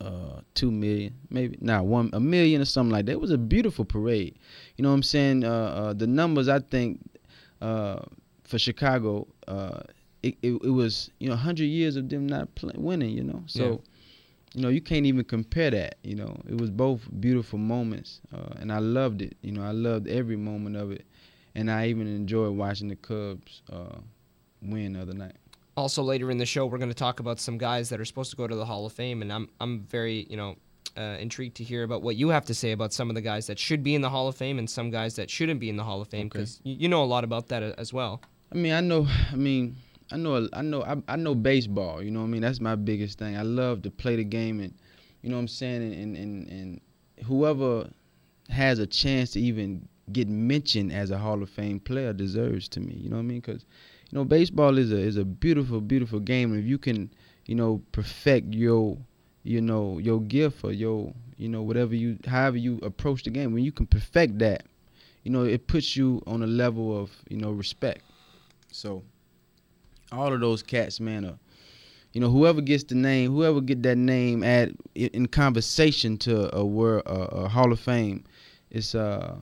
uh 0.00 0.40
two 0.54 0.70
million, 0.70 1.14
maybe 1.28 1.58
not 1.60 1.84
one 1.84 2.08
a 2.14 2.20
million 2.20 2.62
or 2.62 2.64
something 2.64 2.90
like 2.90 3.04
that. 3.06 3.12
It 3.12 3.20
was 3.20 3.30
a 3.30 3.38
beautiful 3.38 3.84
parade. 3.84 4.38
You 4.76 4.82
know 4.82 4.88
what 4.88 4.96
I'm 4.96 5.02
saying? 5.02 5.44
Uh, 5.44 5.50
uh 5.50 5.92
the 5.92 6.06
numbers 6.06 6.48
I 6.48 6.60
think 6.60 6.98
uh 7.60 8.00
for 8.44 8.58
Chicago, 8.58 9.26
uh 9.46 9.80
it, 10.22 10.36
it, 10.40 10.52
it 10.52 10.70
was 10.70 11.10
you 11.18 11.28
know 11.28 11.34
100 11.34 11.64
years 11.64 11.96
of 11.96 12.08
them 12.08 12.26
not 12.26 12.54
play, 12.54 12.72
winning. 12.76 13.10
You 13.10 13.24
know, 13.24 13.42
so. 13.44 13.64
Yeah. 13.64 13.76
You 14.56 14.62
know, 14.62 14.68
you 14.70 14.80
can't 14.80 15.04
even 15.04 15.22
compare 15.24 15.70
that. 15.70 15.96
You 16.02 16.14
know, 16.14 16.34
it 16.48 16.58
was 16.58 16.70
both 16.70 17.06
beautiful 17.20 17.58
moments, 17.58 18.22
uh, 18.34 18.54
and 18.58 18.72
I 18.72 18.78
loved 18.78 19.20
it. 19.20 19.36
You 19.42 19.52
know, 19.52 19.62
I 19.62 19.72
loved 19.72 20.08
every 20.08 20.36
moment 20.36 20.76
of 20.76 20.90
it, 20.90 21.04
and 21.54 21.70
I 21.70 21.88
even 21.88 22.06
enjoyed 22.06 22.56
watching 22.56 22.88
the 22.88 22.96
Cubs 22.96 23.60
uh, 23.70 23.98
win 24.62 24.94
the 24.94 25.02
other 25.02 25.12
night. 25.12 25.34
Also, 25.76 26.02
later 26.02 26.30
in 26.30 26.38
the 26.38 26.46
show, 26.46 26.64
we're 26.64 26.78
going 26.78 26.88
to 26.88 26.94
talk 26.94 27.20
about 27.20 27.38
some 27.38 27.58
guys 27.58 27.90
that 27.90 28.00
are 28.00 28.06
supposed 28.06 28.30
to 28.30 28.36
go 28.38 28.46
to 28.46 28.56
the 28.56 28.64
Hall 28.64 28.86
of 28.86 28.94
Fame, 28.94 29.20
and 29.20 29.30
I'm 29.30 29.50
I'm 29.60 29.80
very 29.80 30.26
you 30.30 30.38
know 30.38 30.56
uh, 30.96 31.18
intrigued 31.20 31.56
to 31.58 31.64
hear 31.64 31.82
about 31.82 32.00
what 32.00 32.16
you 32.16 32.30
have 32.30 32.46
to 32.46 32.54
say 32.54 32.72
about 32.72 32.94
some 32.94 33.10
of 33.10 33.14
the 33.14 33.20
guys 33.20 33.46
that 33.48 33.58
should 33.58 33.82
be 33.82 33.94
in 33.94 34.00
the 34.00 34.08
Hall 34.08 34.26
of 34.26 34.36
Fame 34.36 34.58
and 34.58 34.70
some 34.70 34.88
guys 34.90 35.16
that 35.16 35.28
shouldn't 35.28 35.60
be 35.60 35.68
in 35.68 35.76
the 35.76 35.84
Hall 35.84 36.00
of 36.00 36.08
Fame 36.08 36.28
Okay. 36.28 36.38
because 36.38 36.60
you, 36.64 36.76
you 36.78 36.88
know 36.88 37.04
a 37.04 37.10
lot 37.14 37.24
about 37.24 37.48
that 37.48 37.62
a- 37.62 37.78
as 37.78 37.92
well. 37.92 38.22
I 38.50 38.54
mean, 38.54 38.72
I 38.72 38.80
know. 38.80 39.06
I 39.30 39.36
mean, 39.36 39.76
I 40.12 40.16
know. 40.16 40.48
I 40.52 40.62
know. 40.62 40.82
I, 40.82 40.96
I 41.08 41.16
know 41.16 41.34
baseball. 41.34 42.02
You 42.02 42.10
know 42.10 42.20
what 42.20 42.26
I 42.26 42.30
mean? 42.30 42.42
That's 42.42 42.60
my 42.60 42.76
biggest 42.76 43.18
thing. 43.18 43.36
I 43.36 43.42
love 43.42 43.82
to 43.82 43.90
play 43.90 44.16
the 44.16 44.24
game, 44.24 44.60
and 44.60 44.72
you 45.22 45.30
know 45.30 45.36
what 45.36 45.42
I'm 45.42 45.48
saying. 45.48 45.82
And 45.82 46.16
and 46.16 46.48
and, 46.48 46.80
whoever 47.24 47.88
has 48.50 48.78
a 48.78 48.86
chance 48.86 49.30
to 49.32 49.40
even 49.40 49.88
get 50.12 50.28
mentioned 50.28 50.92
as 50.92 51.10
a 51.10 51.18
Hall 51.18 51.42
of 51.42 51.50
Fame 51.50 51.80
player 51.80 52.12
deserves 52.12 52.68
to 52.68 52.80
me. 52.80 52.94
You 52.94 53.08
know 53.08 53.16
what 53.16 53.22
I 53.22 53.26
mean? 53.26 53.40
Because 53.40 53.64
you 54.10 54.18
know, 54.18 54.24
baseball 54.24 54.78
is 54.78 54.92
a 54.92 54.98
is 54.98 55.16
a 55.16 55.24
beautiful, 55.24 55.80
beautiful 55.80 56.20
game. 56.20 56.52
And 56.52 56.62
if 56.62 56.68
you 56.68 56.78
can, 56.78 57.12
you 57.46 57.54
know, 57.54 57.82
perfect 57.92 58.54
your 58.54 58.98
you 59.46 59.60
know 59.60 59.98
your 59.98 60.20
gift 60.20 60.64
or 60.64 60.72
your 60.72 61.12
you 61.36 61.48
know 61.48 61.62
whatever 61.62 61.94
you 61.94 62.18
however 62.26 62.56
you 62.56 62.78
approach 62.82 63.22
the 63.22 63.30
game 63.30 63.52
when 63.52 63.62
you 63.62 63.70
can 63.70 63.86
perfect 63.86 64.38
that 64.40 64.64
you 65.22 65.30
know 65.30 65.44
it 65.44 65.68
puts 65.68 65.96
you 65.96 66.20
on 66.26 66.42
a 66.42 66.46
level 66.46 67.00
of 67.00 67.10
you 67.28 67.36
know 67.36 67.52
respect 67.52 68.02
so 68.72 69.04
all 70.12 70.32
of 70.32 70.40
those 70.40 70.62
cats 70.62 71.00
man 71.00 71.24
are 71.24 71.38
you 72.12 72.20
know 72.20 72.30
whoever 72.30 72.60
gets 72.60 72.84
the 72.84 72.94
name 72.94 73.32
whoever 73.32 73.60
get 73.60 73.82
that 73.82 73.98
name 73.98 74.42
at 74.42 74.70
in 74.94 75.26
conversation 75.26 76.16
to 76.16 76.54
a 76.56 76.64
a, 76.64 77.00
a 77.00 77.48
hall 77.48 77.72
of 77.72 77.80
fame 77.80 78.24
it's 78.70 78.94
uh 78.94 79.36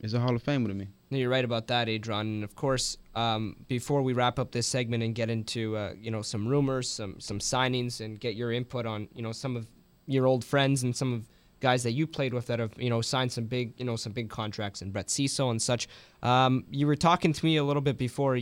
it's 0.00 0.12
a 0.12 0.20
hall 0.20 0.34
of 0.34 0.42
famer 0.42 0.68
to 0.68 0.74
me 0.74 0.88
No, 1.10 1.18
You're 1.18 1.30
right 1.30 1.44
about 1.44 1.68
that, 1.68 1.88
Adron. 1.88 2.20
And 2.22 2.44
of 2.44 2.54
course, 2.54 2.98
um, 3.14 3.56
before 3.68 4.02
we 4.02 4.12
wrap 4.12 4.38
up 4.38 4.50
this 4.50 4.66
segment 4.66 5.02
and 5.02 5.14
get 5.14 5.30
into 5.30 5.76
uh, 5.76 5.94
you 5.98 6.10
know 6.10 6.22
some 6.22 6.46
rumors, 6.48 6.90
some 6.90 7.20
some 7.20 7.38
signings, 7.38 8.00
and 8.00 8.18
get 8.18 8.34
your 8.34 8.52
input 8.52 8.86
on 8.86 9.08
you 9.14 9.22
know 9.22 9.32
some 9.32 9.56
of 9.56 9.66
your 10.06 10.26
old 10.26 10.44
friends 10.44 10.82
and 10.82 10.94
some 10.94 11.12
of 11.12 11.28
guys 11.60 11.82
that 11.84 11.92
you 11.92 12.06
played 12.06 12.34
with 12.34 12.46
that 12.48 12.58
have 12.58 12.72
you 12.76 12.90
know 12.90 13.00
signed 13.00 13.30
some 13.32 13.44
big 13.44 13.72
you 13.78 13.84
know 13.84 13.96
some 13.96 14.12
big 14.12 14.28
contracts 14.28 14.82
and 14.82 14.92
Brett 14.92 15.08
Cecil 15.10 15.50
and 15.50 15.62
such. 15.62 15.88
Um, 16.22 16.64
you 16.70 16.86
were 16.86 16.96
talking 16.96 17.32
to 17.32 17.44
me 17.44 17.56
a 17.56 17.64
little 17.64 17.82
bit 17.82 17.96
before. 17.98 18.38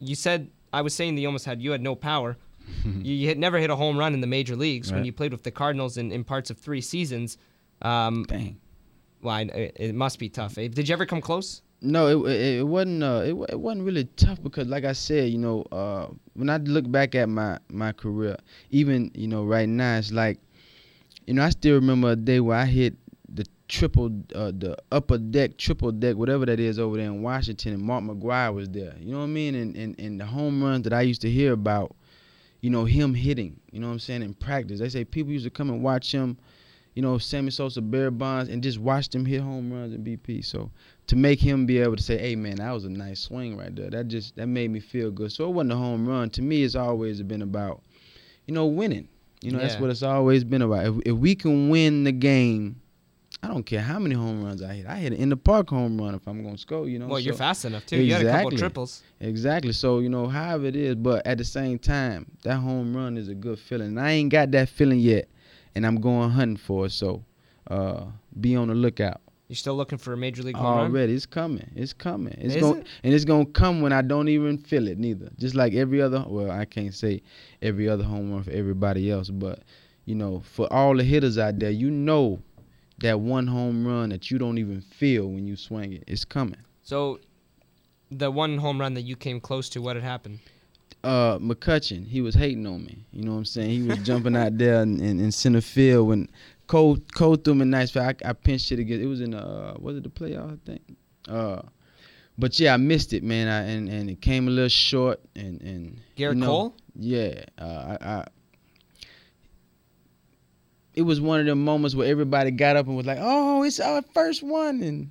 You 0.00 0.14
said 0.14 0.50
I 0.72 0.82
was 0.82 0.94
saying 0.94 1.14
that 1.14 1.20
you 1.20 1.28
almost 1.28 1.44
had 1.46 1.62
you 1.62 1.70
had 1.72 1.82
no 1.82 1.94
power. 1.94 2.36
you, 2.84 3.14
you 3.14 3.28
had 3.28 3.38
never 3.38 3.58
hit 3.58 3.70
a 3.70 3.76
home 3.76 3.96
run 3.96 4.12
in 4.14 4.20
the 4.20 4.26
major 4.26 4.54
leagues 4.56 4.92
when 4.92 5.04
you 5.04 5.12
played 5.12 5.32
with 5.32 5.42
the 5.42 5.50
Cardinals 5.50 5.96
in, 5.96 6.12
in 6.12 6.22
parts 6.24 6.50
of 6.50 6.58
three 6.58 6.80
seasons. 6.82 7.38
Um, 7.80 8.24
Dang. 8.28 8.60
well, 9.22 9.34
I- 9.34 9.42
it, 9.42 9.76
it 9.76 9.94
must 9.94 10.18
be 10.18 10.28
tough. 10.28 10.58
eh? 10.58 10.68
Did 10.68 10.88
you 10.88 10.92
ever 10.92 11.06
come 11.06 11.20
close? 11.22 11.62
No, 11.80 12.08
it 12.26 12.30
it, 12.32 12.58
it 12.58 12.66
wasn't. 12.66 13.02
Uh, 13.04 13.22
it 13.24 13.34
it 13.52 13.60
wasn't 13.60 13.84
really 13.84 14.04
tough 14.16 14.42
because, 14.42 14.66
like 14.66 14.84
I 14.84 14.92
said, 14.92 15.30
you 15.30 15.38
know, 15.38 15.62
uh, 15.70 16.08
when 16.34 16.50
I 16.50 16.56
look 16.58 16.90
back 16.90 17.14
at 17.14 17.28
my 17.28 17.58
my 17.70 17.92
career, 17.92 18.36
even 18.70 19.10
you 19.14 19.28
know, 19.28 19.44
right 19.44 19.68
now, 19.68 19.96
it's 19.98 20.10
like, 20.12 20.38
you 21.26 21.34
know, 21.34 21.44
I 21.44 21.50
still 21.50 21.76
remember 21.76 22.10
a 22.10 22.16
day 22.16 22.40
where 22.40 22.56
I 22.58 22.64
hit 22.66 22.96
the 23.07 23.07
triple, 23.68 24.10
uh, 24.34 24.50
the 24.56 24.76
upper 24.90 25.18
deck, 25.18 25.56
triple 25.58 25.92
deck, 25.92 26.16
whatever 26.16 26.46
that 26.46 26.58
is 26.58 26.78
over 26.78 26.96
there 26.96 27.06
in 27.06 27.22
Washington, 27.22 27.74
and 27.74 27.82
Mark 27.82 28.02
McGwire 28.02 28.52
was 28.52 28.68
there. 28.70 28.94
You 28.98 29.12
know 29.12 29.18
what 29.18 29.24
I 29.24 29.28
mean? 29.28 29.54
And 29.54 29.76
and 29.76 30.00
and 30.00 30.20
the 30.20 30.26
home 30.26 30.62
runs 30.62 30.84
that 30.84 30.92
I 30.92 31.02
used 31.02 31.20
to 31.22 31.30
hear 31.30 31.52
about, 31.52 31.94
you 32.60 32.70
know, 32.70 32.84
him 32.84 33.14
hitting. 33.14 33.60
You 33.70 33.80
know 33.80 33.86
what 33.86 33.94
I'm 33.94 33.98
saying? 34.00 34.22
In 34.22 34.34
practice, 34.34 34.80
they 34.80 34.88
say 34.88 35.04
people 35.04 35.32
used 35.32 35.44
to 35.44 35.50
come 35.50 35.70
and 35.70 35.82
watch 35.82 36.12
him. 36.12 36.38
You 36.94 37.02
know, 37.02 37.16
Sammy 37.18 37.52
Sosa, 37.52 37.80
Barry 37.80 38.10
Bonds, 38.10 38.50
and 38.50 38.60
just 38.60 38.80
watch 38.80 39.08
them 39.10 39.24
hit 39.24 39.40
home 39.40 39.72
runs 39.72 39.94
in 39.94 40.02
BP. 40.02 40.44
So 40.44 40.72
to 41.06 41.14
make 41.14 41.38
him 41.38 41.64
be 41.64 41.78
able 41.78 41.94
to 41.94 42.02
say, 42.02 42.18
"Hey 42.18 42.34
man, 42.34 42.56
that 42.56 42.72
was 42.72 42.86
a 42.86 42.90
nice 42.90 43.20
swing 43.20 43.56
right 43.56 43.74
there," 43.74 43.90
that 43.90 44.08
just 44.08 44.34
that 44.34 44.48
made 44.48 44.70
me 44.70 44.80
feel 44.80 45.12
good. 45.12 45.30
So 45.30 45.48
it 45.48 45.52
wasn't 45.52 45.72
a 45.72 45.76
home 45.76 46.08
run. 46.08 46.30
To 46.30 46.42
me, 46.42 46.64
it's 46.64 46.74
always 46.74 47.22
been 47.22 47.42
about, 47.42 47.82
you 48.46 48.54
know, 48.54 48.66
winning. 48.66 49.08
You 49.40 49.52
know, 49.52 49.58
that's 49.58 49.74
what 49.80 49.90
it's 49.90 50.02
always 50.02 50.42
been 50.42 50.62
about. 50.62 50.86
If, 50.86 50.94
if 51.06 51.12
we 51.12 51.36
can 51.36 51.68
win 51.68 52.02
the 52.02 52.10
game, 52.10 52.80
I 53.42 53.46
don't 53.48 53.62
care 53.64 53.80
how 53.80 53.98
many 53.98 54.14
home 54.16 54.42
runs 54.42 54.62
I 54.62 54.74
hit. 54.74 54.86
I 54.86 54.96
hit 54.96 55.12
an 55.12 55.18
in 55.18 55.28
the 55.28 55.36
park 55.36 55.70
home 55.70 55.96
run 55.96 56.14
if 56.14 56.26
I'm 56.26 56.42
gonna 56.42 56.58
score. 56.58 56.88
You 56.88 56.98
know. 56.98 57.06
Well, 57.06 57.20
you're 57.20 57.34
fast 57.34 57.64
enough 57.64 57.86
too. 57.86 58.00
You 58.00 58.12
had 58.12 58.22
a 58.22 58.24
couple 58.24 58.38
Exactly. 58.48 58.58
triples. 58.58 59.02
Exactly. 59.20 59.72
So 59.72 60.00
you 60.00 60.08
know, 60.08 60.26
however 60.26 60.66
it 60.66 60.76
is, 60.76 60.96
but 60.96 61.24
at 61.26 61.38
the 61.38 61.44
same 61.44 61.78
time, 61.78 62.26
that 62.42 62.56
home 62.56 62.96
run 62.96 63.16
is 63.16 63.28
a 63.28 63.34
good 63.34 63.58
feeling. 63.58 63.88
And 63.88 64.00
I 64.00 64.10
ain't 64.12 64.30
got 64.30 64.50
that 64.52 64.68
feeling 64.68 64.98
yet, 64.98 65.28
and 65.74 65.86
I'm 65.86 66.00
going 66.00 66.30
hunting 66.30 66.56
for 66.56 66.86
it. 66.86 66.90
So, 66.92 67.24
uh, 67.70 68.06
be 68.40 68.56
on 68.56 68.68
the 68.68 68.74
lookout. 68.74 69.20
You're 69.46 69.56
still 69.56 69.76
looking 69.76 69.96
for 69.98 70.12
a 70.12 70.16
major 70.16 70.42
league 70.42 70.56
home 70.56 70.76
run. 70.76 70.90
Already, 70.90 71.14
it's 71.14 71.24
coming. 71.24 71.70
It's 71.74 71.94
coming. 71.94 72.34
It's 72.38 72.56
Is 72.56 72.60
going 72.60 72.80
it? 72.80 72.86
and 73.04 73.14
it's 73.14 73.24
gonna 73.24 73.46
come 73.46 73.80
when 73.80 73.92
I 73.92 74.02
don't 74.02 74.28
even 74.28 74.58
feel 74.58 74.88
it 74.88 74.98
neither. 74.98 75.30
Just 75.38 75.54
like 75.54 75.74
every 75.74 76.02
other. 76.02 76.24
Well, 76.26 76.50
I 76.50 76.64
can't 76.64 76.92
say 76.92 77.22
every 77.62 77.88
other 77.88 78.04
home 78.04 78.32
run 78.32 78.42
for 78.42 78.50
everybody 78.50 79.10
else, 79.10 79.30
but 79.30 79.60
you 80.04 80.16
know, 80.16 80.40
for 80.40 80.70
all 80.72 80.96
the 80.96 81.04
hitters 81.04 81.38
out 81.38 81.58
there, 81.60 81.70
you 81.70 81.90
know 81.90 82.42
that 82.98 83.20
one 83.20 83.46
home 83.46 83.86
run 83.86 84.10
that 84.10 84.30
you 84.30 84.38
don't 84.38 84.58
even 84.58 84.80
feel 84.80 85.26
when 85.28 85.46
you 85.46 85.56
swing 85.56 85.92
it. 85.92 86.04
It's 86.06 86.24
coming. 86.24 86.58
So, 86.82 87.20
the 88.10 88.30
one 88.30 88.58
home 88.58 88.80
run 88.80 88.94
that 88.94 89.02
you 89.02 89.16
came 89.16 89.40
close 89.40 89.68
to, 89.70 89.82
what 89.82 89.96
had 89.96 90.04
happened? 90.04 90.40
uh 91.04 91.38
McCutcheon, 91.38 92.06
he 92.06 92.20
was 92.20 92.34
hating 92.34 92.66
on 92.66 92.84
me. 92.84 93.04
You 93.12 93.22
know 93.22 93.32
what 93.32 93.38
I'm 93.38 93.44
saying? 93.44 93.70
He 93.70 93.82
was 93.82 93.98
jumping 93.98 94.36
out 94.36 94.58
there 94.58 94.82
in, 94.82 95.00
in, 95.00 95.20
in 95.20 95.30
center 95.30 95.60
field 95.60 96.08
when 96.08 96.28
Cole 96.66 96.98
Cole 97.14 97.36
threw 97.36 97.54
me 97.54 97.62
a 97.62 97.66
nice 97.66 97.90
foul. 97.90 98.02
I, 98.08 98.14
I 98.24 98.32
pinched 98.32 98.72
it 98.72 98.78
again. 98.78 99.00
It 99.00 99.06
was 99.06 99.20
in 99.20 99.34
uh 99.34 99.74
was 99.78 99.96
it 99.96 100.02
the 100.02 100.08
playoff 100.08 100.54
I 100.54 100.58
think? 100.66 100.82
Uh 101.28 101.62
but 102.36 102.58
yeah, 102.60 102.74
I 102.74 102.76
missed 102.76 103.12
it, 103.12 103.22
man. 103.22 103.48
I, 103.48 103.62
and 103.62 103.88
and 103.88 104.10
it 104.10 104.20
came 104.20 104.48
a 104.48 104.50
little 104.50 104.68
short 104.68 105.20
and 105.34 105.60
and 105.62 106.00
Gerrit 106.16 106.34
you 106.34 106.40
know, 106.40 106.46
Cole? 106.46 106.74
Yeah, 106.94 107.44
uh, 107.58 107.96
I, 108.00 108.08
I 108.08 108.26
it 110.98 111.02
was 111.02 111.20
one 111.20 111.38
of 111.38 111.46
them 111.46 111.64
moments 111.64 111.94
where 111.94 112.08
everybody 112.08 112.50
got 112.50 112.74
up 112.74 112.88
and 112.88 112.96
was 112.96 113.06
like, 113.06 113.18
"Oh, 113.20 113.62
it's 113.62 113.78
our 113.78 114.02
first 114.02 114.42
one," 114.42 114.82
and 114.82 115.10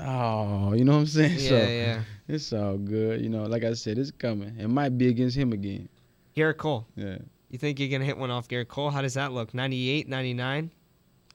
oh, 0.00 0.72
you 0.72 0.84
know 0.84 0.94
what 0.94 0.98
I'm 0.98 1.06
saying? 1.06 1.38
Yeah, 1.38 1.48
so 1.48 1.56
yeah. 1.56 2.02
it's 2.26 2.52
all 2.52 2.76
good. 2.76 3.20
You 3.20 3.28
know, 3.28 3.44
like 3.44 3.62
I 3.62 3.74
said, 3.74 3.98
it's 3.98 4.10
coming. 4.10 4.56
It 4.58 4.66
might 4.66 4.98
be 4.98 5.06
against 5.06 5.36
him 5.36 5.52
again. 5.52 5.88
Gerrit 6.36 6.56
Cole. 6.56 6.88
Yeah. 6.96 7.18
You 7.50 7.58
think 7.58 7.78
you're 7.78 7.88
going 7.88 8.00
to 8.00 8.06
hit 8.06 8.18
one 8.18 8.32
off 8.32 8.48
Gerrit 8.48 8.66
Cole? 8.66 8.90
How 8.90 9.00
does 9.00 9.14
that 9.14 9.32
look? 9.32 9.54
98, 9.54 10.08
99? 10.08 10.72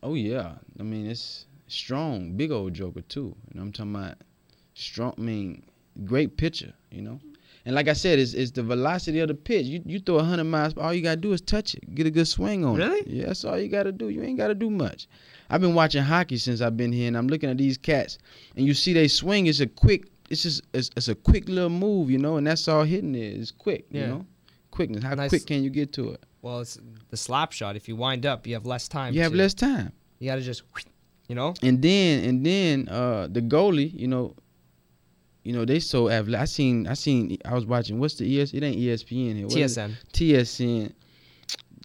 Oh 0.04 0.16
yeah, 0.16 0.56
I 0.78 0.84
mean 0.84 1.10
it's 1.10 1.46
strong, 1.68 2.34
big 2.34 2.52
old 2.52 2.74
Joker 2.74 3.02
too. 3.04 3.34
And 3.52 3.62
I'm 3.62 3.72
talking 3.72 3.96
about 3.96 4.18
strong. 4.74 5.14
I 5.18 5.22
mean, 5.22 5.64
great 6.04 6.36
pitcher, 6.36 6.74
you 6.92 7.04
know. 7.04 7.22
And 7.66 7.76
like 7.76 7.88
I 7.88 7.94
said, 7.94 8.20
it's, 8.20 8.34
it's 8.34 8.52
the 8.52 8.62
velocity 8.64 9.20
of 9.20 9.30
the 9.30 9.34
pitch. 9.36 9.66
You 9.68 9.82
you 9.86 10.00
throw 10.00 10.16
100 10.16 10.44
miles, 10.44 10.74
all 10.78 10.94
you 10.94 11.02
gotta 11.02 11.22
do 11.22 11.32
is 11.32 11.40
touch 11.42 11.76
it, 11.76 11.96
get 11.96 12.06
a 12.06 12.12
good 12.12 12.28
swing 12.28 12.66
on 12.66 12.76
Really? 12.76 13.00
it. 13.00 13.06
Really? 13.08 13.20
Yeah, 13.20 13.26
that's 13.28 13.46
all 13.46 13.58
you 13.58 13.70
gotta 13.70 13.92
do. 13.94 14.10
You 14.10 14.22
ain't 14.24 14.38
gotta 14.38 14.56
do 14.56 14.70
much. 14.70 15.08
I've 15.50 15.62
been 15.62 15.74
watching 15.74 16.04
hockey 16.04 16.38
since 16.38 16.60
I've 16.62 16.76
been 16.76 16.92
here, 16.92 17.08
and 17.08 17.18
I'm 17.18 17.28
looking 17.28 17.50
at 17.50 17.58
these 17.58 17.78
cats, 17.78 18.18
and 18.58 18.66
you 18.66 18.74
see 18.74 18.92
they 18.94 19.08
swing. 19.08 19.48
It's 19.48 19.60
a 19.62 19.68
quick. 19.68 20.10
It's 20.30 20.44
just 20.44 20.64
it's, 20.74 20.90
it's 20.98 21.08
a 21.08 21.16
quick 21.16 21.48
little 21.48 21.70
move, 21.70 22.10
you 22.10 22.18
know, 22.18 22.38
and 22.38 22.46
that's 22.48 22.68
all 22.68 22.84
hitting 22.84 23.14
is. 23.16 23.40
It's 23.40 23.52
quick, 23.52 23.86
Yeah. 23.92 24.02
you 24.02 24.08
know. 24.08 24.26
Quickness. 24.72 25.04
How 25.04 25.14
Nice- 25.14 25.30
quick 25.30 25.46
can 25.46 25.64
you 25.64 25.70
get 25.70 25.94
to 25.94 26.12
it? 26.12 26.24
Well, 26.42 26.62
it's 26.62 26.78
the 27.12 27.18
slap 27.18 27.52
shot. 27.52 27.76
If 27.76 27.88
you 27.88 27.96
wind 27.96 28.26
up, 28.26 28.48
you 28.48 28.56
have 28.56 28.66
less 28.66 28.88
time. 28.88 29.14
You 29.14 29.22
have 29.22 29.32
to- 29.32 29.38
less 29.38 29.54
time. 29.54 29.92
You 30.20 30.30
got 30.30 30.36
to 30.36 30.42
just, 30.42 30.64
you 31.30 31.36
know? 31.36 31.54
And 31.62 31.82
then 31.82 32.24
and 32.28 32.46
then 32.46 32.90
uh 32.90 33.28
the 33.32 33.42
goalie, 33.42 33.94
you 33.98 34.08
know, 34.08 34.36
you 35.44 35.54
know 35.54 35.66
they 35.66 35.80
so 35.80 36.10
athletic. 36.10 36.42
I 36.42 36.46
seen 36.46 36.88
I 36.88 36.94
seen 36.94 37.38
I 37.46 37.54
was 37.54 37.66
watching 37.66 38.00
what's 38.00 38.16
the 38.16 38.42
ES? 38.42 38.54
It 38.54 38.64
ain't 38.64 38.78
ESPN 38.78 39.36
here. 39.38 39.48
What 39.48 39.58
is 39.58 39.78
it? 39.78 39.82
TSN. 39.82 39.94
TSN. 40.14 40.94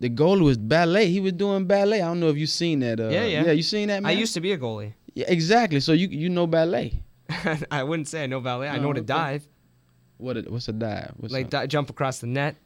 The 0.00 0.10
goalie 0.10 0.42
was 0.44 0.56
ballet. 0.58 1.10
He 1.10 1.18
was 1.20 1.32
doing 1.32 1.66
ballet. 1.66 2.00
I 2.00 2.06
don't 2.06 2.20
know 2.20 2.28
if 2.28 2.36
you 2.36 2.46
seen 2.46 2.80
that. 2.80 3.00
Uh, 3.00 3.08
Yeah, 3.08 3.24
yeah. 3.24 3.44
Yeah, 3.46 3.52
you 3.52 3.62
seen 3.64 3.88
that 3.88 4.02
man? 4.02 4.10
I 4.10 4.12
used 4.12 4.32
to 4.34 4.40
be 4.40 4.52
a 4.52 4.58
goalie. 4.58 4.92
Yeah, 5.14 5.26
exactly. 5.28 5.80
So 5.80 5.92
you 5.92 6.06
you 6.08 6.28
know 6.28 6.46
ballet. 6.46 7.02
I 7.70 7.82
wouldn't 7.82 8.08
say 8.08 8.22
I 8.24 8.26
know 8.26 8.40
ballet. 8.40 8.68
I 8.68 8.78
know 8.78 8.92
to 8.92 9.00
dive, 9.02 9.46
What 10.18 10.36
a, 10.36 10.42
what's 10.42 10.68
a 10.68 10.72
dive? 10.72 11.12
What's 11.16 11.34
like 11.34 11.50
di- 11.50 11.66
jump 11.66 11.90
across 11.90 12.20
the 12.20 12.26
net. 12.28 12.56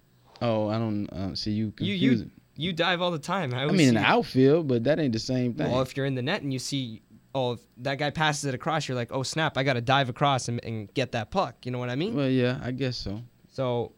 oh, 0.40 0.68
I 0.68 0.78
don't 0.78 1.08
uh, 1.12 1.34
see 1.34 1.52
you 1.52 1.66
You 1.66 1.72
confusing. 1.72 2.30
you 2.56 2.68
you 2.68 2.72
dive 2.74 3.00
all 3.00 3.10
the 3.10 3.18
time. 3.18 3.54
I, 3.54 3.64
I 3.64 3.66
mean 3.68 3.88
in 3.88 3.94
the 3.94 4.00
outfield, 4.02 4.68
but 4.68 4.84
that 4.84 5.00
ain't 5.00 5.14
the 5.14 5.18
same 5.18 5.54
thing. 5.54 5.70
Well, 5.70 5.80
if 5.80 5.96
you're 5.96 6.06
in 6.06 6.14
the 6.14 6.22
net 6.22 6.42
and 6.42 6.52
you 6.52 6.58
see, 6.58 7.00
oh, 7.34 7.52
if 7.52 7.60
that 7.78 7.98
guy 7.98 8.10
passes 8.10 8.44
it 8.44 8.54
across, 8.54 8.86
you're 8.88 8.96
like, 8.96 9.10
oh 9.12 9.22
snap, 9.22 9.56
I 9.56 9.62
got 9.62 9.74
to 9.74 9.80
dive 9.80 10.08
across 10.08 10.48
and, 10.48 10.62
and 10.64 10.92
get 10.94 11.12
that 11.12 11.30
puck. 11.30 11.54
You 11.64 11.70
know 11.72 11.78
what 11.78 11.88
I 11.90 11.96
mean? 11.96 12.14
well, 12.14 12.28
yeah, 12.28 12.58
I 12.62 12.70
guess 12.72 12.96
so. 12.96 13.22
So, 13.52 13.92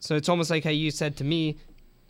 so 0.00 0.16
it's 0.16 0.28
almost 0.28 0.50
like 0.50 0.64
how 0.64 0.70
you 0.70 0.90
said 0.90 1.16
to 1.18 1.24
me, 1.24 1.56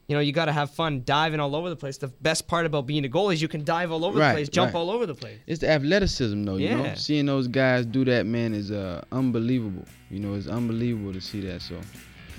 you 0.06 0.14
know, 0.14 0.20
you 0.20 0.32
got 0.32 0.44
to 0.46 0.52
have 0.52 0.70
fun 0.70 1.02
diving 1.04 1.40
all 1.40 1.56
over 1.56 1.70
the 1.70 1.76
place. 1.76 1.96
The 1.96 2.08
best 2.08 2.46
part 2.46 2.66
about 2.66 2.86
being 2.86 3.04
a 3.06 3.08
goalie 3.08 3.34
is 3.34 3.40
you 3.42 3.48
can 3.48 3.64
dive 3.64 3.90
all 3.90 4.04
over 4.04 4.18
Right, 4.18 4.28
the 4.28 4.34
place, 4.34 4.48
jump 4.50 4.74
right. 4.74 4.78
all 4.80 4.90
over 4.90 5.06
the 5.06 5.14
place. 5.14 5.38
It's 5.46 5.60
the 5.60 5.70
athleticism, 5.70 6.44
though. 6.44 6.56
You 6.56 6.76
know, 6.76 6.84
Yeah. 6.84 6.94
seeing 6.94 7.24
those 7.26 7.48
guys 7.48 7.86
do 7.86 8.04
that, 8.04 8.26
man, 8.26 8.52
is 8.52 8.70
uh, 8.70 9.02
unbelievable. 9.12 9.84
You 10.10 10.20
know, 10.20 10.34
it's 10.34 10.46
unbelievable 10.46 11.12
to 11.14 11.20
see 11.22 11.40
that. 11.42 11.62
So, 11.62 11.80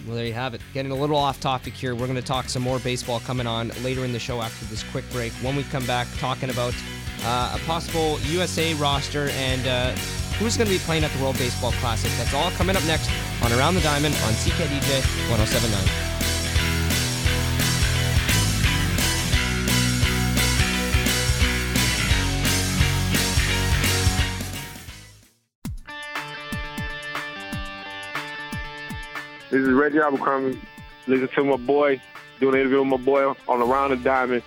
Well, 0.05 0.15
there 0.15 0.25
you 0.25 0.33
have 0.33 0.53
it. 0.53 0.61
Getting 0.73 0.91
a 0.91 0.95
little 0.95 1.15
off 1.15 1.39
topic 1.39 1.73
here. 1.73 1.95
We're 1.95 2.07
going 2.07 2.15
to 2.15 2.21
talk 2.21 2.49
some 2.49 2.61
more 2.61 2.79
baseball 2.79 3.19
coming 3.21 3.47
on 3.47 3.69
later 3.83 4.05
in 4.05 4.11
the 4.11 4.19
show 4.19 4.41
after 4.41 4.65
this 4.65 4.83
quick 4.91 5.09
break. 5.11 5.31
When 5.33 5.55
we 5.55 5.63
come 5.63 5.85
back, 5.85 6.07
talking 6.17 6.49
about 6.49 6.75
uh, 7.23 7.57
a 7.57 7.59
possible 7.65 8.19
USA 8.21 8.73
roster 8.75 9.29
and 9.29 9.65
uh, 9.67 9.91
who's 10.37 10.57
going 10.57 10.67
to 10.67 10.73
be 10.73 10.79
playing 10.79 11.03
at 11.03 11.11
the 11.11 11.21
World 11.23 11.37
Baseball 11.37 11.71
Classic. 11.73 12.11
That's 12.17 12.33
all 12.33 12.51
coming 12.51 12.75
up 12.75 12.85
next 12.85 13.09
on 13.41 13.51
Around 13.53 13.75
the 13.75 13.81
Diamond 13.81 14.15
on 14.25 14.33
CKDJ 14.33 15.29
1079. 15.29 16.24
This 29.55 29.67
is 29.67 29.73
Reggie 29.73 29.99
Abercrombie. 29.99 30.59
Listen 31.07 31.29
to 31.29 31.43
my 31.45 31.55
boy, 31.55 32.01
doing 32.41 32.55
an 32.55 32.59
interview 32.59 32.79
with 32.79 32.89
my 32.89 32.97
boy 32.97 33.33
on 33.47 33.61
Around 33.61 33.91
the 33.91 33.95
Diamond. 33.95 34.43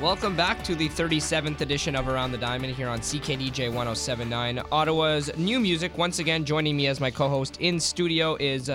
Welcome 0.00 0.34
back 0.34 0.64
to 0.64 0.74
the 0.74 0.88
37th 0.88 1.60
edition 1.60 1.94
of 1.94 2.08
Around 2.08 2.32
the 2.32 2.38
Diamond 2.38 2.74
here 2.74 2.88
on 2.88 2.98
CKDJ 2.98 3.68
1079. 3.68 4.60
Ottawa's 4.72 5.30
new 5.36 5.60
music. 5.60 5.96
Once 5.96 6.18
again, 6.18 6.44
joining 6.44 6.76
me 6.76 6.88
as 6.88 6.98
my 6.98 7.12
co 7.12 7.28
host 7.28 7.58
in 7.60 7.78
studio 7.78 8.36
is 8.40 8.72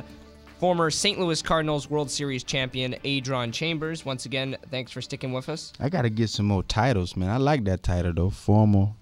former 0.60 0.90
St. 0.90 1.20
Louis 1.20 1.42
Cardinals 1.42 1.90
World 1.90 2.10
Series 2.10 2.44
champion 2.44 2.94
Adron 3.06 3.54
Chambers. 3.54 4.06
Once 4.06 4.26
again, 4.26 4.58
thanks 4.72 4.92
for 4.92 5.02
sticking 5.02 5.34
with 5.34 5.50
us. 5.50 5.74
I 5.80 5.90
got 5.90 6.02
to 6.04 6.10
get 6.10 6.30
some 6.30 6.48
more 6.48 6.64
titles, 6.64 7.16
man. 7.16 7.30
I 7.30 7.38
like 7.38 7.64
that 7.66 7.84
title, 7.84 8.14
though. 8.14 8.30
Formal 8.30 8.96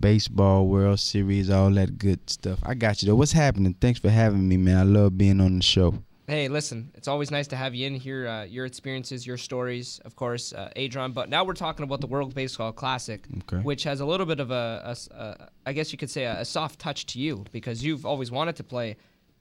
baseball, 0.00 0.66
World 0.66 0.98
Series, 0.98 1.50
all 1.50 1.70
that 1.70 1.98
good 1.98 2.28
stuff. 2.28 2.58
I 2.64 2.74
got 2.74 3.02
you, 3.02 3.06
though. 3.08 3.14
What's 3.14 3.32
happening? 3.32 3.74
Thanks 3.80 4.00
for 4.00 4.10
having 4.10 4.48
me, 4.48 4.56
man. 4.56 4.76
I 4.78 4.82
love 4.82 5.16
being 5.16 5.40
on 5.40 5.56
the 5.58 5.62
show. 5.62 5.94
Hey, 6.26 6.48
listen, 6.48 6.90
it's 6.96 7.06
always 7.06 7.30
nice 7.30 7.46
to 7.48 7.56
have 7.56 7.72
you 7.72 7.86
in 7.86 7.94
here. 7.94 8.26
Uh, 8.26 8.42
your 8.42 8.66
experiences, 8.66 9.24
your 9.24 9.36
stories, 9.36 10.00
of 10.04 10.16
course, 10.16 10.52
uh, 10.52 10.70
Adron. 10.74 11.14
But 11.14 11.28
now 11.28 11.44
we're 11.44 11.52
talking 11.54 11.84
about 11.84 12.00
the 12.00 12.08
World 12.08 12.34
Baseball 12.34 12.72
Classic, 12.72 13.24
Okay. 13.42 13.62
which 13.62 13.84
has 13.84 14.00
a 14.00 14.04
little 14.06 14.26
bit 14.26 14.40
of 14.40 14.50
a, 14.50 14.96
a 15.12 15.14
a- 15.16 15.48
I 15.66 15.72
guess 15.72 15.92
you 15.92 15.98
could 15.98 16.10
say, 16.10 16.24
a, 16.24 16.40
a 16.40 16.44
soft 16.44 16.80
touch 16.80 17.06
to 17.06 17.20
you 17.20 17.44
because 17.52 17.84
you've 17.84 18.04
always 18.04 18.32
wanted 18.32 18.56
to 18.56 18.64
play 18.64 18.96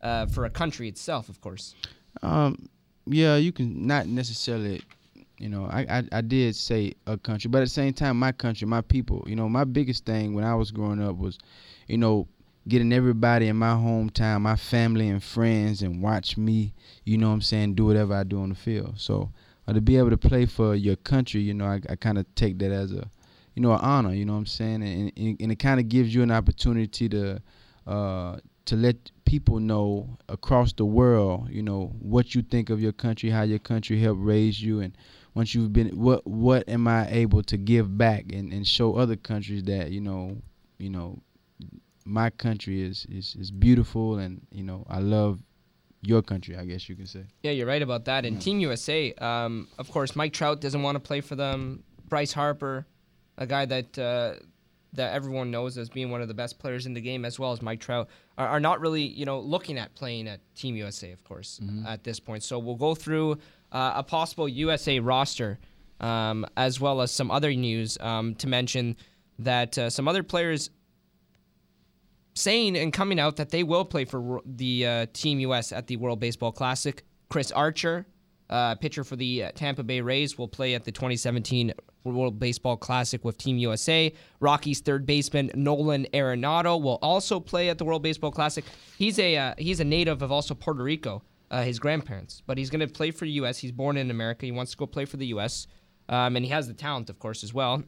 uh, 0.06 0.26
for 0.28 0.46
a 0.46 0.50
country 0.50 0.88
itself, 0.88 1.30
of 1.30 1.42
course. 1.42 1.74
Um, 2.22 2.70
yeah, 3.08 3.36
you 3.38 3.52
can 3.52 3.88
not 3.88 4.08
necessarily, 4.08 4.84
you 5.40 5.50
know, 5.50 5.66
I, 5.66 5.82
I 5.90 6.04
I 6.12 6.22
did 6.22 6.56
say 6.56 6.94
a 7.08 7.18
country, 7.18 7.50
but 7.50 7.60
at 7.60 7.66
the 7.66 7.70
same 7.82 7.94
time, 7.94 8.18
my 8.18 8.32
country, 8.32 8.68
my 8.68 8.82
people. 8.82 9.26
You 9.28 9.36
know, 9.36 9.50
my 9.50 9.64
biggest 9.64 10.06
thing 10.06 10.34
when 10.34 10.44
I 10.44 10.56
was 10.56 10.72
growing 10.72 11.02
up 11.02 11.18
was, 11.18 11.40
you 11.88 11.98
know, 11.98 12.28
getting 12.68 12.94
everybody 12.94 13.48
in 13.48 13.58
my 13.58 13.74
hometown, 13.74 14.42
my 14.42 14.56
family 14.56 15.10
and 15.10 15.24
friends, 15.24 15.82
and 15.82 16.02
watch 16.02 16.38
me. 16.38 16.74
You 17.04 17.18
know, 17.18 17.28
what 17.30 17.34
I'm 17.34 17.42
saying, 17.42 17.76
do 17.76 17.86
whatever 17.86 18.14
I 18.14 18.24
do 18.24 18.40
on 18.42 18.50
the 18.50 18.56
field. 18.56 19.00
So 19.00 19.32
uh, 19.68 19.74
to 19.74 19.82
be 19.82 19.98
able 19.98 20.12
to 20.12 20.18
play 20.18 20.46
for 20.46 20.76
your 20.76 20.96
country, 20.98 21.42
you 21.42 21.54
know, 21.54 21.66
I, 21.66 21.82
I 21.90 21.96
kind 21.96 22.18
of 22.18 22.26
take 22.36 22.60
that 22.60 22.72
as 22.72 22.92
a, 22.92 23.10
you 23.56 23.62
know, 23.62 23.74
an 23.74 23.82
honor. 23.82 24.14
You 24.14 24.26
know 24.26 24.34
what 24.34 24.40
I'm 24.40 24.46
saying, 24.46 24.84
and 24.84 25.12
and, 25.18 25.38
and 25.42 25.52
it 25.52 25.60
kind 25.60 25.80
of 25.80 25.90
gives 25.90 26.14
you 26.14 26.22
an 26.22 26.32
opportunity 26.32 27.10
to, 27.10 27.42
uh, 27.88 28.38
to 28.66 28.76
let 28.76 29.12
people 29.26 29.60
know 29.60 30.18
across 30.30 30.74
the 30.74 30.86
world, 30.86 31.50
you 31.50 31.62
know, 31.62 31.92
what 32.00 32.36
you 32.36 32.42
think 32.42 32.70
of 32.70 32.82
your 32.82 32.92
country, 32.92 33.30
how 33.30 33.42
your 33.42 33.60
country 33.60 34.00
helped 34.00 34.22
raise 34.22 34.62
you, 34.62 34.80
and 34.80 34.96
once 35.34 35.54
you've 35.54 35.74
been, 35.74 35.90
what 35.90 36.26
what 36.26 36.68
am 36.70 36.88
I 36.88 37.10
able 37.10 37.44
to 37.44 37.58
give 37.58 37.98
back 37.98 38.32
and, 38.32 38.54
and 38.54 38.66
show 38.66 38.96
other 38.96 39.16
countries 39.16 39.64
that 39.66 39.92
you 39.92 40.00
know, 40.00 40.38
you 40.78 40.90
know, 40.90 41.20
my 42.06 42.30
country 42.30 42.82
is, 42.82 43.06
is 43.10 43.36
is 43.38 43.52
beautiful, 43.52 44.18
and 44.18 44.42
you 44.52 44.64
know, 44.64 44.86
I 44.90 45.00
love 45.00 45.40
your 46.02 46.22
country. 46.22 46.56
I 46.56 46.66
guess 46.66 46.88
you 46.88 46.96
can 46.96 47.08
say. 47.08 47.26
Yeah, 47.44 47.52
you're 47.52 47.68
right 47.68 47.82
about 47.82 48.06
that. 48.06 48.26
And 48.26 48.42
Team 48.42 48.60
USA, 48.60 49.14
um, 49.16 49.68
of 49.78 49.92
course, 49.92 50.16
Mike 50.16 50.34
Trout 50.34 50.62
doesn't 50.62 50.82
want 50.82 50.96
to 50.96 51.00
play 51.00 51.22
for 51.22 51.36
them. 51.36 51.84
Bryce 52.08 52.32
Harper, 52.32 52.86
a 53.38 53.48
guy 53.48 53.66
that 53.66 53.98
uh, 53.98 54.36
that 54.96 55.14
everyone 55.14 55.52
knows 55.52 55.78
as 55.78 55.90
being 55.90 56.10
one 56.10 56.22
of 56.22 56.28
the 56.28 56.34
best 56.34 56.60
players 56.60 56.86
in 56.86 56.94
the 56.94 57.02
game, 57.02 57.26
as 57.26 57.40
well 57.40 57.52
as 57.52 57.62
Mike 57.62 57.80
Trout, 57.80 58.10
are, 58.38 58.48
are 58.48 58.60
not 58.60 58.80
really 58.80 59.04
you 59.04 59.26
know 59.26 59.40
looking 59.40 59.78
at 59.78 59.94
playing 59.96 60.28
at 60.28 60.40
Team 60.56 60.76
USA, 60.76 61.12
of 61.12 61.24
course, 61.24 61.60
at 61.88 62.04
this 62.04 62.20
point. 62.20 62.44
So 62.44 62.60
we'll 62.60 62.76
go 62.76 62.96
through 62.96 63.34
uh, 63.72 63.94
a 63.96 64.04
possible 64.04 64.48
USA 64.48 65.00
roster, 65.00 65.60
um, 66.00 66.46
as 66.58 66.80
well 66.80 67.02
as 67.02 67.12
some 67.12 67.32
other 67.32 67.54
news 67.54 67.98
um, 68.00 68.36
to 68.36 68.48
mention 68.48 68.96
that 69.40 69.78
uh, 69.78 69.90
some 69.90 70.08
other 70.08 70.24
players 70.24 70.70
saying 72.36 72.78
and 72.78 72.92
coming 72.94 73.20
out 73.20 73.38
that 73.38 73.50
they 73.50 73.64
will 73.64 73.86
play 73.86 74.06
for 74.06 74.42
the 74.46 74.86
uh, 74.86 75.06
Team 75.14 75.40
US 75.40 75.72
at 75.72 75.88
the 75.88 75.96
World 75.98 76.20
Baseball 76.20 76.52
Classic. 76.52 77.04
Chris 77.30 77.52
Archer, 77.52 78.06
uh, 78.50 78.76
pitcher 78.76 79.04
for 79.04 79.16
the 79.16 79.46
uh, 79.46 79.52
Tampa 79.56 79.84
Bay 79.84 80.02
Rays, 80.02 80.38
will 80.38 80.48
play 80.48 80.76
at 80.76 80.84
the 80.84 80.92
2017 80.92 81.74
World 82.04 82.40
Baseball 82.40 82.78
Classic 82.78 83.24
with 83.26 83.38
Team 83.38 83.58
USA. 83.58 84.14
Rockies 84.40 84.82
third 84.82 85.06
baseman 85.06 85.52
Nolan 85.56 86.06
Arenado 86.14 86.82
will 86.82 87.00
also 87.02 87.40
play 87.40 87.70
at 87.70 87.78
the 87.78 87.86
World 87.86 88.04
Baseball 88.04 88.32
Classic. 88.32 88.64
He's 88.98 89.18
a 89.20 89.36
uh, 89.36 89.54
he's 89.58 89.80
a 89.80 89.86
native 89.86 90.22
of 90.22 90.32
also 90.32 90.54
Puerto 90.54 90.84
Rico, 90.84 91.24
uh, 91.50 91.64
his 91.64 91.80
grandparents, 91.80 92.44
but 92.46 92.58
he's 92.58 92.70
going 92.70 92.82
to 92.82 92.88
play 92.88 93.12
for 93.12 93.26
the 93.26 93.32
U.S. 93.32 93.58
He's 93.58 93.72
born 93.72 93.98
in 93.98 94.12
America. 94.12 94.46
He 94.46 94.52
wants 94.52 94.72
to 94.72 94.78
go 94.78 94.86
play 94.86 95.06
for 95.06 95.18
the 95.18 95.28
U.S. 95.28 95.68
Um, 96.08 96.36
and 96.36 96.46
he 96.46 96.52
has 96.52 96.68
the 96.68 96.74
talent, 96.74 97.10
of 97.10 97.18
course, 97.20 97.44
as 97.44 97.54
well. 97.54 97.84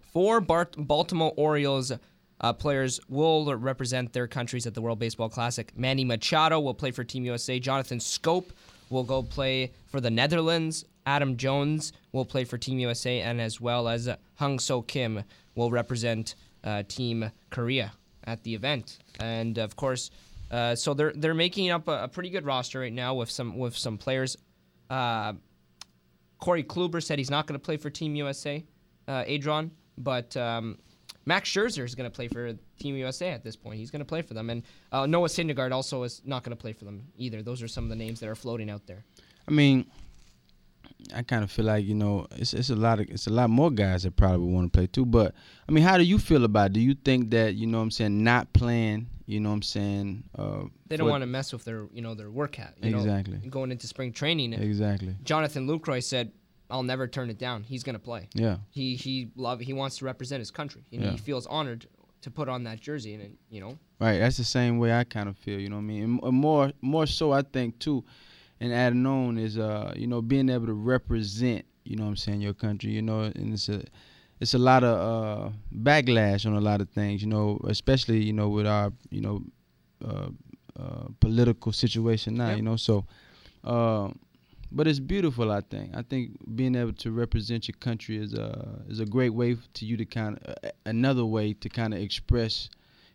Four 0.00 0.40
Bart- 0.40 0.76
Baltimore 0.78 1.34
Orioles 1.36 1.92
uh, 2.40 2.52
players 2.52 3.00
will 3.08 3.54
represent 3.56 4.12
their 4.12 4.26
countries 4.26 4.66
at 4.66 4.74
the 4.74 4.80
World 4.80 4.98
Baseball 4.98 5.28
Classic. 5.28 5.76
Manny 5.76 6.04
Machado 6.04 6.60
will 6.60 6.74
play 6.74 6.90
for 6.90 7.04
Team 7.04 7.24
USA. 7.24 7.58
Jonathan 7.58 7.98
Schoop 7.98 8.50
will 8.94 9.04
go 9.04 9.22
play 9.22 9.72
for 9.86 10.00
the 10.00 10.10
Netherlands. 10.10 10.86
Adam 11.04 11.36
Jones 11.36 11.92
will 12.12 12.24
play 12.24 12.44
for 12.44 12.56
Team 12.56 12.78
USA, 12.78 13.20
and 13.20 13.40
as 13.40 13.60
well 13.60 13.88
as 13.88 14.08
Hyun 14.40 14.58
Soo 14.58 14.82
Kim 14.82 15.22
will 15.54 15.70
represent 15.70 16.36
uh, 16.62 16.82
Team 16.88 17.30
Korea 17.50 17.92
at 18.24 18.42
the 18.44 18.54
event. 18.54 18.98
And 19.20 19.58
of 19.58 19.76
course, 19.76 20.10
uh, 20.50 20.74
so 20.74 20.94
they're 20.94 21.12
they're 21.14 21.34
making 21.34 21.70
up 21.70 21.88
a, 21.88 22.04
a 22.04 22.08
pretty 22.08 22.30
good 22.30 22.46
roster 22.46 22.80
right 22.80 22.92
now 22.92 23.14
with 23.14 23.30
some 23.30 23.58
with 23.58 23.76
some 23.76 23.98
players. 23.98 24.38
Uh, 24.88 25.34
Corey 26.38 26.62
Kluber 26.62 27.02
said 27.02 27.18
he's 27.18 27.30
not 27.30 27.46
going 27.46 27.58
to 27.58 27.64
play 27.64 27.76
for 27.76 27.90
Team 27.90 28.14
USA, 28.14 28.64
uh, 29.08 29.24
Adron, 29.24 29.70
but 29.98 30.36
um, 30.36 30.78
Max 31.26 31.50
Scherzer 31.50 31.84
is 31.84 31.94
going 31.94 32.10
to 32.10 32.14
play 32.14 32.28
for 32.28 32.52
Team 32.78 32.96
USA 32.96 33.30
at 33.30 33.42
this 33.42 33.56
point. 33.56 33.78
He's 33.78 33.90
going 33.90 34.00
to 34.00 34.04
play 34.06 34.22
for 34.22 34.34
them, 34.34 34.50
and 34.50 34.62
uh, 34.92 35.06
Noah 35.06 35.28
Syndergaard 35.28 35.72
also 35.72 36.02
is 36.02 36.22
not 36.24 36.42
going 36.42 36.56
to 36.56 36.60
play 36.60 36.72
for 36.72 36.84
them 36.84 37.04
either. 37.16 37.42
Those 37.42 37.62
are 37.62 37.68
some 37.68 37.84
of 37.84 37.90
the 37.90 37.96
names 37.96 38.20
that 38.20 38.28
are 38.28 38.34
floating 38.34 38.70
out 38.70 38.86
there. 38.86 39.04
I 39.48 39.50
mean, 39.50 39.86
I 41.14 41.22
kind 41.22 41.44
of 41.44 41.50
feel 41.50 41.64
like 41.66 41.84
you 41.84 41.94
know 41.94 42.26
it's 42.32 42.54
it's 42.54 42.70
a 42.70 42.76
lot 42.76 43.00
of 43.00 43.08
it's 43.10 43.26
a 43.26 43.30
lot 43.30 43.50
more 43.50 43.70
guys 43.70 44.02
that 44.04 44.16
probably 44.16 44.52
want 44.52 44.72
to 44.72 44.76
play 44.76 44.86
too. 44.86 45.04
But 45.06 45.34
I 45.68 45.72
mean, 45.72 45.84
how 45.84 45.98
do 45.98 46.04
you 46.04 46.18
feel 46.18 46.44
about? 46.44 46.66
it? 46.66 46.72
Do 46.74 46.80
you 46.80 46.94
think 46.94 47.30
that 47.30 47.54
you 47.54 47.66
know 47.66 47.78
what 47.78 47.84
I'm 47.84 47.90
saying 47.90 48.22
not 48.22 48.52
playing? 48.52 49.08
You 49.26 49.40
know 49.40 49.48
what 49.48 49.56
I'm 49.56 49.62
saying? 49.62 50.24
Uh, 50.38 50.64
They 50.86 50.98
don't 50.98 51.08
want 51.08 51.22
to 51.22 51.26
mess 51.26 51.52
with 51.52 51.64
their 51.64 51.86
you 51.92 52.02
know 52.02 52.14
their 52.14 52.30
workout. 52.30 52.72
You 52.82 52.94
Exactly. 52.96 53.38
Know, 53.42 53.50
going 53.50 53.70
into 53.72 53.86
spring 53.86 54.12
training, 54.12 54.52
exactly. 54.52 55.16
Jonathan 55.24 55.66
Lucroy 55.66 56.02
said, 56.02 56.32
"I'll 56.70 56.82
never 56.82 57.06
turn 57.06 57.30
it 57.30 57.38
down. 57.38 57.62
He's 57.62 57.82
going 57.82 57.94
to 57.94 58.00
play. 58.00 58.28
Yeah. 58.34 58.56
He 58.70 58.96
he 58.96 59.30
love 59.36 59.60
he 59.60 59.72
wants 59.72 59.98
to 59.98 60.04
represent 60.04 60.40
his 60.40 60.50
country, 60.50 60.82
and 60.92 61.02
Yeah. 61.02 61.10
he 61.10 61.16
feels 61.18 61.46
honored 61.46 61.86
to 62.22 62.30
put 62.30 62.48
on 62.48 62.64
that 62.64 62.80
jersey. 62.80 63.14
And 63.14 63.36
you 63.50 63.60
know, 63.60 63.78
Right. 64.00 64.18
That's 64.18 64.36
the 64.36 64.44
same 64.44 64.78
way 64.78 64.92
I 64.92 65.04
kind 65.04 65.28
of 65.28 65.36
feel. 65.38 65.60
You 65.60 65.68
know 65.68 65.76
what 65.76 65.82
I 65.82 65.84
mean? 65.84 66.20
And 66.22 66.34
more 66.36 66.72
more 66.80 67.06
so, 67.06 67.32
I 67.32 67.42
think 67.42 67.78
too, 67.78 68.04
and 68.60 68.72
adding 68.72 69.06
on 69.06 69.38
is 69.38 69.58
uh 69.58 69.92
you 69.96 70.06
know 70.06 70.22
being 70.22 70.48
able 70.48 70.66
to 70.66 70.74
represent. 70.74 71.64
You 71.84 71.96
know 71.96 72.04
what 72.04 72.10
I'm 72.10 72.16
saying 72.16 72.40
your 72.40 72.54
country. 72.54 72.90
You 72.92 73.02
know, 73.02 73.20
and 73.20 73.52
it's 73.52 73.68
a 73.68 73.82
it's 74.40 74.54
a 74.54 74.58
lot 74.58 74.82
of 74.84 74.94
uh 74.98 75.50
backlash 75.72 76.46
on 76.46 76.54
a 76.54 76.60
lot 76.60 76.80
of 76.80 76.88
things. 76.90 77.22
You 77.22 77.28
know, 77.28 77.60
especially 77.68 78.22
you 78.22 78.32
know 78.32 78.48
with 78.48 78.66
our 78.66 78.92
you 79.10 79.20
know 79.20 79.42
uh, 80.04 80.28
uh 80.78 81.08
political 81.20 81.72
situation 81.72 82.36
now. 82.36 82.48
Yep. 82.48 82.56
You 82.56 82.62
know, 82.62 82.76
so. 82.76 83.04
Uh, 83.62 84.10
but 84.76 84.86
it's 84.86 85.00
beautiful. 85.00 85.50
I 85.50 85.60
think. 85.60 85.94
I 85.94 86.02
think 86.02 86.30
being 86.56 86.74
able 86.74 86.92
to 86.94 87.10
represent 87.12 87.68
your 87.68 87.76
country 87.80 88.16
is 88.16 88.34
a 88.34 88.80
is 88.88 89.00
a 89.00 89.06
great 89.06 89.34
way 89.34 89.56
to 89.74 89.84
you 89.86 89.96
to 89.96 90.04
kind 90.04 90.38
of 90.44 90.54
uh, 90.64 90.70
another 90.86 91.24
way 91.24 91.52
to 91.54 91.68
kind 91.68 91.94
of 91.94 92.00
express 92.00 92.68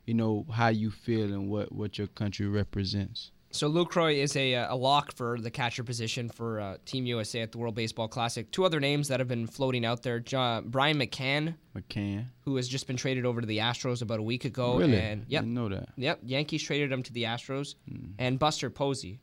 you 0.06 0.14
know 0.14 0.46
how 0.52 0.70
you 0.70 0.90
feel 0.92 1.26
and 1.34 1.50
what 1.50 1.72
what 1.72 1.98
your 1.98 2.08
country 2.08 2.48
represents. 2.48 3.32
So 3.52 3.68
Lucroy 3.68 4.18
is 4.18 4.36
a, 4.36 4.54
a 4.54 4.76
lock 4.76 5.12
for 5.16 5.40
the 5.42 5.50
catcher 5.50 5.84
position 5.84 6.30
for 6.30 6.60
uh, 6.60 6.78
Team 6.86 7.08
USA 7.08 7.42
at 7.42 7.52
the 7.52 7.58
World 7.58 7.74
Baseball 7.74 8.08
Classic. 8.08 8.50
Two 8.52 8.64
other 8.64 8.80
names 8.80 9.08
that 9.08 9.20
have 9.20 9.28
been 9.28 9.48
floating 9.48 9.86
out 9.86 10.04
there: 10.04 10.20
Jo- 10.20 10.62
Brian 10.64 11.00
McCann, 11.00 11.56
McCann. 11.76 12.26
who 12.42 12.58
has 12.58 12.68
just 12.68 12.86
been 12.86 12.96
traded 12.96 13.26
over 13.26 13.42
to 13.42 13.48
the 13.48 13.58
Astros 13.58 14.04
about 14.04 14.20
a 14.20 14.24
week 14.24 14.46
ago, 14.46 14.78
really? 14.78 14.98
and 15.00 15.26
yep, 15.28 15.42
Didn't 15.42 15.56
know 15.56 15.68
that. 15.70 15.90
yep, 15.98 16.20
Yankees 16.24 16.62
traded 16.62 16.92
him 16.92 17.02
to 17.02 17.12
the 17.12 17.24
Astros, 17.24 17.74
Hmm. 17.90 18.12
and 18.20 18.38
Buster 18.38 18.70
Posey. 18.70 19.20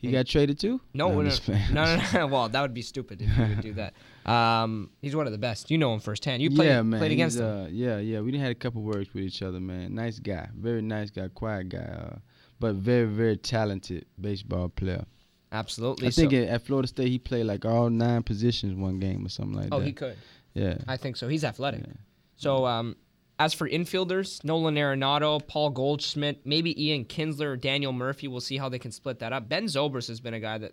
He 0.00 0.10
got 0.10 0.26
traded 0.26 0.58
too? 0.58 0.80
No, 0.94 1.08
I'm 1.08 1.24
no, 1.24 1.30
no, 1.48 1.58
no, 1.72 2.02
no. 2.14 2.26
Well, 2.26 2.48
that 2.48 2.62
would 2.62 2.72
be 2.72 2.82
stupid 2.82 3.20
if 3.20 3.36
you 3.36 3.44
would 3.46 3.60
do 3.60 3.72
that. 3.74 3.94
Um, 4.20 4.90
he's 5.00 5.16
one 5.16 5.26
of 5.26 5.32
the 5.32 5.38
best. 5.38 5.70
You 5.70 5.78
know 5.78 5.94
him 5.94 5.98
firsthand. 5.98 6.42
You 6.42 6.50
played, 6.50 6.66
yeah, 6.66 6.82
man. 6.82 7.00
played 7.00 7.10
against 7.10 7.36
he's, 7.36 7.40
him. 7.40 7.62
Uh, 7.64 7.66
yeah, 7.68 7.98
yeah. 7.98 8.20
We 8.20 8.36
had 8.36 8.50
a 8.50 8.54
couple 8.54 8.82
words 8.82 9.12
with 9.14 9.24
each 9.24 9.42
other, 9.42 9.58
man. 9.58 9.94
Nice 9.94 10.18
guy, 10.18 10.46
very 10.54 10.82
nice 10.82 11.10
guy, 11.10 11.28
quiet 11.28 11.70
guy, 11.70 11.78
uh, 11.78 12.16
but 12.60 12.74
very, 12.74 13.06
very 13.06 13.38
talented 13.38 14.04
baseball 14.20 14.68
player. 14.68 15.06
Absolutely. 15.50 16.08
I 16.08 16.10
think 16.10 16.32
so, 16.32 16.36
at, 16.36 16.48
at 16.48 16.62
Florida 16.62 16.86
State 16.86 17.08
he 17.08 17.18
played 17.18 17.46
like 17.46 17.64
all 17.64 17.88
nine 17.88 18.22
positions 18.22 18.74
one 18.74 19.00
game 19.00 19.24
or 19.24 19.30
something 19.30 19.56
like 19.56 19.68
oh, 19.72 19.78
that. 19.78 19.82
Oh, 19.82 19.86
he 19.86 19.92
could. 19.92 20.16
yeah. 20.52 20.76
I 20.86 20.98
think 20.98 21.16
so. 21.16 21.26
He's 21.26 21.42
athletic. 21.42 21.80
Yeah. 21.80 21.94
So, 22.36 22.66
um, 22.66 22.96
as 23.40 23.54
for 23.54 23.66
infielders, 23.66 24.44
Nolan 24.44 24.74
Arenado, 24.74 25.44
Paul 25.44 25.70
Goldschmidt, 25.70 26.44
maybe 26.44 26.88
Ian 26.88 27.06
Kinsler 27.06 27.46
or 27.46 27.56
Daniel 27.56 27.90
Murphy. 27.90 28.28
We'll 28.28 28.42
see 28.42 28.58
how 28.58 28.68
they 28.68 28.78
can 28.78 28.92
split 28.92 29.18
that 29.20 29.32
up. 29.32 29.48
Ben 29.48 29.64
Zobrist 29.64 30.08
has 30.08 30.20
been 30.20 30.34
a 30.34 30.40
guy 30.40 30.58
that 30.58 30.72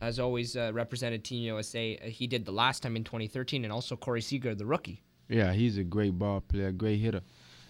has 0.00 0.20
always 0.20 0.56
uh, 0.56 0.70
represented 0.72 1.24
Team 1.24 1.42
USA. 1.42 1.98
Uh, 1.98 2.06
he 2.06 2.28
did 2.28 2.44
the 2.44 2.52
last 2.52 2.84
time 2.84 2.94
in 2.94 3.02
2013, 3.02 3.64
and 3.64 3.72
also 3.72 3.96
Corey 3.96 4.20
Seager, 4.20 4.54
the 4.54 4.64
rookie. 4.64 5.02
Yeah, 5.28 5.52
he's 5.52 5.76
a 5.76 5.82
great 5.82 6.16
ball 6.16 6.40
player, 6.40 6.70
great 6.70 7.00
hitter. 7.00 7.22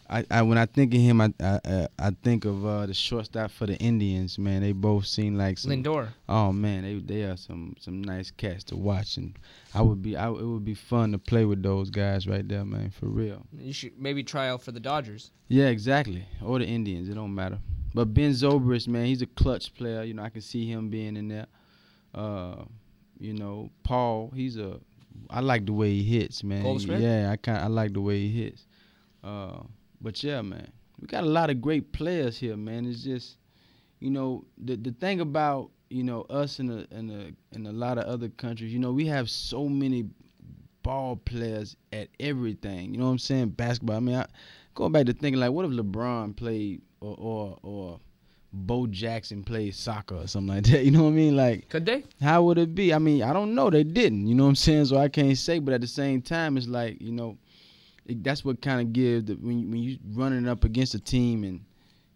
I, 0.08 0.24
I 0.30 0.42
when 0.42 0.58
I 0.58 0.66
think 0.66 0.92
of 0.94 1.00
him, 1.00 1.20
I 1.20 1.32
I, 1.40 1.88
I- 1.98 2.10
think 2.22 2.44
of 2.44 2.64
uh, 2.66 2.86
the 2.86 2.94
shortstop 2.94 3.50
for 3.50 3.66
the 3.66 3.76
Indians. 3.78 4.38
Man, 4.38 4.60
they 4.62 4.72
both 4.72 5.06
seem 5.06 5.36
like 5.36 5.56
some. 5.58 5.70
Lindor. 5.70 6.08
Oh 6.28 6.52
man, 6.52 6.82
they 6.82 6.94
they 6.96 7.22
are 7.24 7.36
some 7.36 7.74
some 7.80 8.02
nice 8.02 8.30
cats 8.30 8.64
to 8.64 8.76
watch, 8.76 9.16
and 9.16 9.36
I 9.74 9.80
would 9.82 10.02
be 10.02 10.16
I, 10.16 10.28
it 10.28 10.32
would 10.46 10.64
be 10.64 10.74
fun 10.74 11.12
to 11.12 11.18
play 11.18 11.44
with 11.44 11.62
those 11.62 11.90
guys 11.90 12.26
right 12.26 12.46
there, 12.46 12.64
man, 12.64 12.90
for 12.90 13.06
real. 13.06 13.46
You 13.58 13.72
should 13.72 13.98
maybe 13.98 14.22
try 14.22 14.48
out 14.48 14.62
for 14.62 14.72
the 14.72 14.80
Dodgers. 14.80 15.30
Yeah, 15.48 15.66
exactly. 15.68 16.26
Or 16.42 16.58
the 16.58 16.66
Indians, 16.66 17.08
it 17.08 17.14
don't 17.14 17.34
matter. 17.34 17.58
But 17.94 18.12
Ben 18.12 18.32
Zobrist, 18.32 18.88
man, 18.88 19.06
he's 19.06 19.22
a 19.22 19.26
clutch 19.26 19.72
player. 19.74 20.02
You 20.02 20.14
know, 20.14 20.22
I 20.24 20.28
can 20.28 20.40
see 20.42 20.66
him 20.70 20.90
being 20.90 21.16
in 21.16 21.28
there. 21.28 21.46
Uh, 22.14 22.64
you 23.18 23.32
know, 23.32 23.70
Paul, 23.84 24.32
he's 24.34 24.56
a. 24.58 24.80
I 25.30 25.40
like 25.40 25.64
the 25.64 25.72
way 25.72 25.90
he 25.94 26.02
hits, 26.02 26.42
man. 26.44 26.64
Yeah, 26.78 27.30
I 27.30 27.36
kind 27.36 27.58
I 27.58 27.68
like 27.68 27.92
the 27.94 28.00
way 28.00 28.20
he 28.20 28.42
hits. 28.42 28.66
Uh, 29.22 29.60
but 30.04 30.22
yeah, 30.22 30.42
man, 30.42 30.70
we 31.00 31.08
got 31.08 31.24
a 31.24 31.28
lot 31.28 31.50
of 31.50 31.60
great 31.60 31.92
players 31.92 32.38
here, 32.38 32.56
man. 32.56 32.86
It's 32.86 33.02
just, 33.02 33.38
you 33.98 34.10
know, 34.10 34.44
the 34.58 34.76
the 34.76 34.92
thing 34.92 35.20
about 35.20 35.70
you 35.90 36.02
know, 36.02 36.22
us 36.22 36.58
in 36.58 36.70
a 36.70 36.86
in 36.96 37.10
a 37.10 37.56
in 37.56 37.66
a 37.66 37.72
lot 37.72 37.98
of 37.98 38.04
other 38.04 38.28
countries, 38.28 38.72
you 38.72 38.78
know, 38.80 38.92
we 38.92 39.06
have 39.06 39.30
so 39.30 39.68
many 39.68 40.04
ball 40.82 41.16
players 41.16 41.76
at 41.92 42.08
everything. 42.18 42.92
You 42.92 42.98
know 42.98 43.06
what 43.06 43.12
I'm 43.12 43.18
saying? 43.18 43.50
Basketball. 43.50 43.96
I 43.96 44.00
mean, 44.00 44.16
I, 44.16 44.26
going 44.74 44.92
back 44.92 45.06
to 45.06 45.12
thinking 45.12 45.40
like, 45.40 45.52
what 45.52 45.64
if 45.64 45.70
LeBron 45.70 46.36
played 46.36 46.82
or 47.00 47.16
or 47.18 47.58
or 47.62 48.00
Bo 48.52 48.86
Jackson 48.86 49.44
played 49.44 49.74
soccer 49.74 50.16
or 50.16 50.26
something 50.26 50.54
like 50.56 50.64
that? 50.64 50.84
You 50.84 50.90
know 50.90 51.04
what 51.04 51.10
I 51.10 51.12
mean? 51.12 51.36
Like, 51.36 51.68
Could 51.68 51.86
they? 51.86 52.04
how 52.20 52.42
would 52.42 52.58
it 52.58 52.74
be? 52.74 52.92
I 52.92 52.98
mean, 52.98 53.22
I 53.22 53.32
don't 53.32 53.54
know. 53.54 53.70
They 53.70 53.84
didn't. 53.84 54.26
You 54.26 54.34
know 54.34 54.44
what 54.44 54.50
I'm 54.50 54.56
saying? 54.56 54.86
So 54.86 54.96
I 54.96 55.08
can't 55.08 55.36
say. 55.36 55.58
But 55.58 55.74
at 55.74 55.80
the 55.80 55.86
same 55.86 56.22
time, 56.22 56.56
it's 56.56 56.66
like 56.66 57.00
you 57.00 57.12
know, 57.12 57.38
that's 58.06 58.44
what 58.44 58.60
kind 58.60 58.80
of 58.80 58.92
gives 58.92 59.26
the, 59.26 59.34
when 59.34 59.58
you, 59.58 59.68
when 59.68 59.82
you 59.82 59.98
running 60.12 60.48
up 60.48 60.64
against 60.64 60.94
a 60.94 61.00
team 61.00 61.44
and 61.44 61.64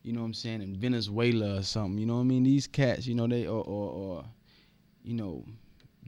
you 0.02 0.12
know 0.12 0.20
what 0.20 0.26
I'm 0.26 0.34
saying 0.34 0.62
in 0.62 0.76
Venezuela 0.76 1.58
or 1.58 1.62
something. 1.62 1.98
You 1.98 2.06
know 2.06 2.14
what 2.14 2.20
I 2.20 2.24
mean? 2.24 2.44
These 2.44 2.66
cats, 2.66 3.06
you 3.06 3.14
know, 3.14 3.26
they 3.26 3.46
or 3.46 3.62
or, 3.62 3.92
or 3.92 4.24
you 5.04 5.14
know. 5.14 5.44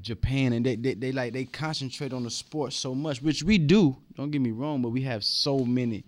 Japan 0.03 0.55
and 0.55 0.65
they, 0.65 0.77
they 0.77 0.95
they 0.95 1.13
like 1.13 1.35
they 1.35 1.45
concentrate 1.45 2.15
on 2.15 2.23
the 2.23 2.31
sport 2.31 2.73
so 2.73 2.95
much, 2.95 3.21
which 3.21 3.43
we 3.43 3.59
do. 3.59 3.95
Don't 4.17 4.31
get 4.31 4.41
me 4.41 4.51
wrong, 4.51 4.81
but 4.81 4.89
we 4.89 5.03
have 5.03 5.23
so 5.23 5.59
many, 5.59 6.05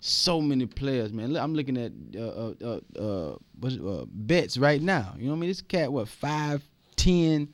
so 0.00 0.40
many 0.40 0.66
players, 0.66 1.12
man. 1.12 1.36
I'm 1.36 1.52
looking 1.52 1.76
at 1.76 1.90
uh, 2.16 2.20
uh, 2.24 2.54
uh, 2.62 2.80
uh, 2.96 3.32
uh, 3.66 4.04
Betts 4.06 4.58
right 4.58 4.80
now. 4.80 5.14
You 5.18 5.24
know 5.24 5.30
what 5.30 5.38
I 5.38 5.40
mean? 5.40 5.50
This 5.50 5.60
cat, 5.60 5.92
what 5.92 6.06
five, 6.06 6.62
ten, 6.94 7.48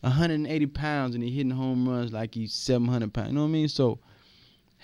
180 0.00 0.66
pounds, 0.66 1.14
and 1.14 1.22
he 1.22 1.30
hitting 1.30 1.50
home 1.50 1.88
runs 1.88 2.12
like 2.12 2.34
he's 2.34 2.52
700 2.54 3.12
pounds. 3.12 3.28
You 3.28 3.34
know 3.34 3.42
what 3.42 3.48
I 3.48 3.50
mean? 3.50 3.68
So 3.68 3.98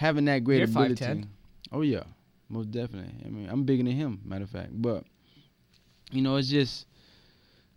having 0.01 0.25
that 0.25 0.43
great 0.45 0.59
You're 0.59 0.69
ability. 0.69 1.05
5'10". 1.05 1.27
Oh 1.73 1.83
yeah, 1.83 2.05
most 2.49 2.71
definitely. 2.71 3.15
I 3.23 3.29
mean, 3.29 3.49
I'm 3.51 3.65
bigger 3.65 3.83
than 3.83 3.93
him, 3.93 4.21
matter 4.25 4.45
of 4.45 4.51
fact. 4.51 4.71
But 4.73 5.05
you 6.11 6.23
know, 6.23 6.37
it's 6.37 6.49
just, 6.49 6.87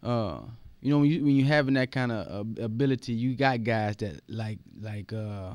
uh, 0.02 0.40
you 0.82 0.90
know, 0.90 1.00
when 1.00 1.10
you 1.10 1.26
when 1.26 1.36
you 1.36 1.44
having 1.44 1.74
that 1.74 1.92
kind 1.92 2.14
of 2.14 2.48
uh, 2.58 2.64
ability, 2.64 3.12
you 3.12 3.36
got 3.36 3.64
guys 3.66 3.98
that 3.98 4.22
like 4.30 4.60
like 4.82 5.12
uh, 5.12 5.52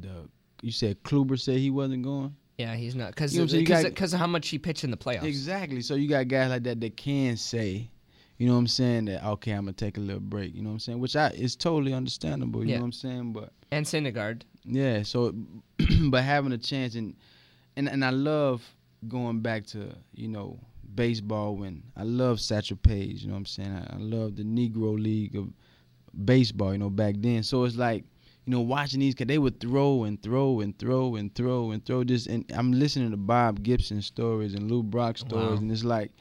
the 0.00 0.28
you 0.62 0.72
said 0.72 1.00
Kluber 1.04 1.38
said 1.38 1.58
he 1.58 1.70
wasn't 1.70 2.02
going. 2.02 2.34
Yeah, 2.58 2.74
he's 2.74 2.96
not 2.96 3.10
because 3.10 3.32
You 3.32 3.38
know 3.38 3.44
what 3.44 3.54
I'm 3.54 3.66
saying? 3.66 3.84
You 3.84 3.90
because 3.90 4.14
of 4.14 4.18
how 4.18 4.26
much 4.26 4.48
he 4.48 4.58
pitched 4.58 4.82
in 4.82 4.90
the 4.90 4.96
playoffs. 4.96 5.24
Exactly. 5.24 5.80
So 5.80 5.94
you 5.94 6.08
got 6.08 6.26
guys 6.26 6.50
like 6.50 6.64
that 6.64 6.80
that 6.80 6.96
can 6.96 7.36
say, 7.36 7.88
you 8.38 8.46
know 8.46 8.54
what 8.54 8.58
I'm 8.60 8.66
saying, 8.66 9.04
that 9.06 9.24
okay, 9.24 9.52
I'm 9.52 9.64
gonna 9.64 9.72
take 9.74 9.96
a 9.96 10.00
little 10.00 10.20
break. 10.20 10.54
You 10.54 10.62
know 10.62 10.68
what 10.70 10.74
I'm 10.74 10.80
saying? 10.80 10.98
Which 11.00 11.16
I 11.16 11.28
is 11.30 11.56
totally 11.56 11.92
understandable. 11.94 12.62
You 12.64 12.70
Yeah. 12.70 12.76
know 12.76 12.82
what 12.82 12.86
I'm 12.86 12.92
saying? 12.92 13.32
But 13.32 13.52
And 13.70 13.86
Syndergaard. 13.86 14.42
yeah, 14.64 15.02
so 15.02 15.34
but 16.10 16.22
having 16.24 16.52
a 16.52 16.58
chance 16.58 16.94
and 16.94 17.14
and 17.76 17.88
and 17.88 18.04
I 18.04 18.10
love 18.10 18.62
going 19.08 19.40
back 19.40 19.66
to 19.68 19.94
you 20.14 20.28
know 20.28 20.58
baseball 20.94 21.56
when 21.56 21.82
I 21.96 22.02
love 22.04 22.40
Satchel 22.40 22.76
Paige. 22.76 23.22
You 23.22 23.28
know 23.28 23.34
what 23.34 23.38
I'm 23.40 23.46
saying? 23.46 23.72
I, 23.72 23.94
I 23.94 23.98
love 23.98 24.36
the 24.36 24.44
Negro 24.44 25.00
League 25.00 25.36
of 25.36 25.48
baseball. 26.24 26.72
You 26.72 26.78
know 26.78 26.90
back 26.90 27.16
then. 27.18 27.42
So 27.42 27.64
it's 27.64 27.76
like 27.76 28.04
you 28.46 28.50
know 28.50 28.60
watching 28.60 29.00
these 29.00 29.14
cause 29.14 29.26
they 29.26 29.38
would 29.38 29.58
throw 29.60 30.04
and 30.04 30.20
throw 30.22 30.60
and 30.60 30.76
throw 30.78 31.14
and 31.16 31.34
throw 31.34 31.70
and 31.70 31.84
throw 31.84 32.04
this 32.04 32.26
and 32.26 32.44
I'm 32.54 32.72
listening 32.72 33.10
to 33.10 33.16
Bob 33.16 33.62
Gibson 33.62 34.02
stories 34.02 34.54
and 34.54 34.70
Lou 34.70 34.82
Brock 34.82 35.18
stories 35.18 35.56
Wow. 35.58 35.62
and 35.62 35.72
it's 35.72 35.84
like 35.84 36.12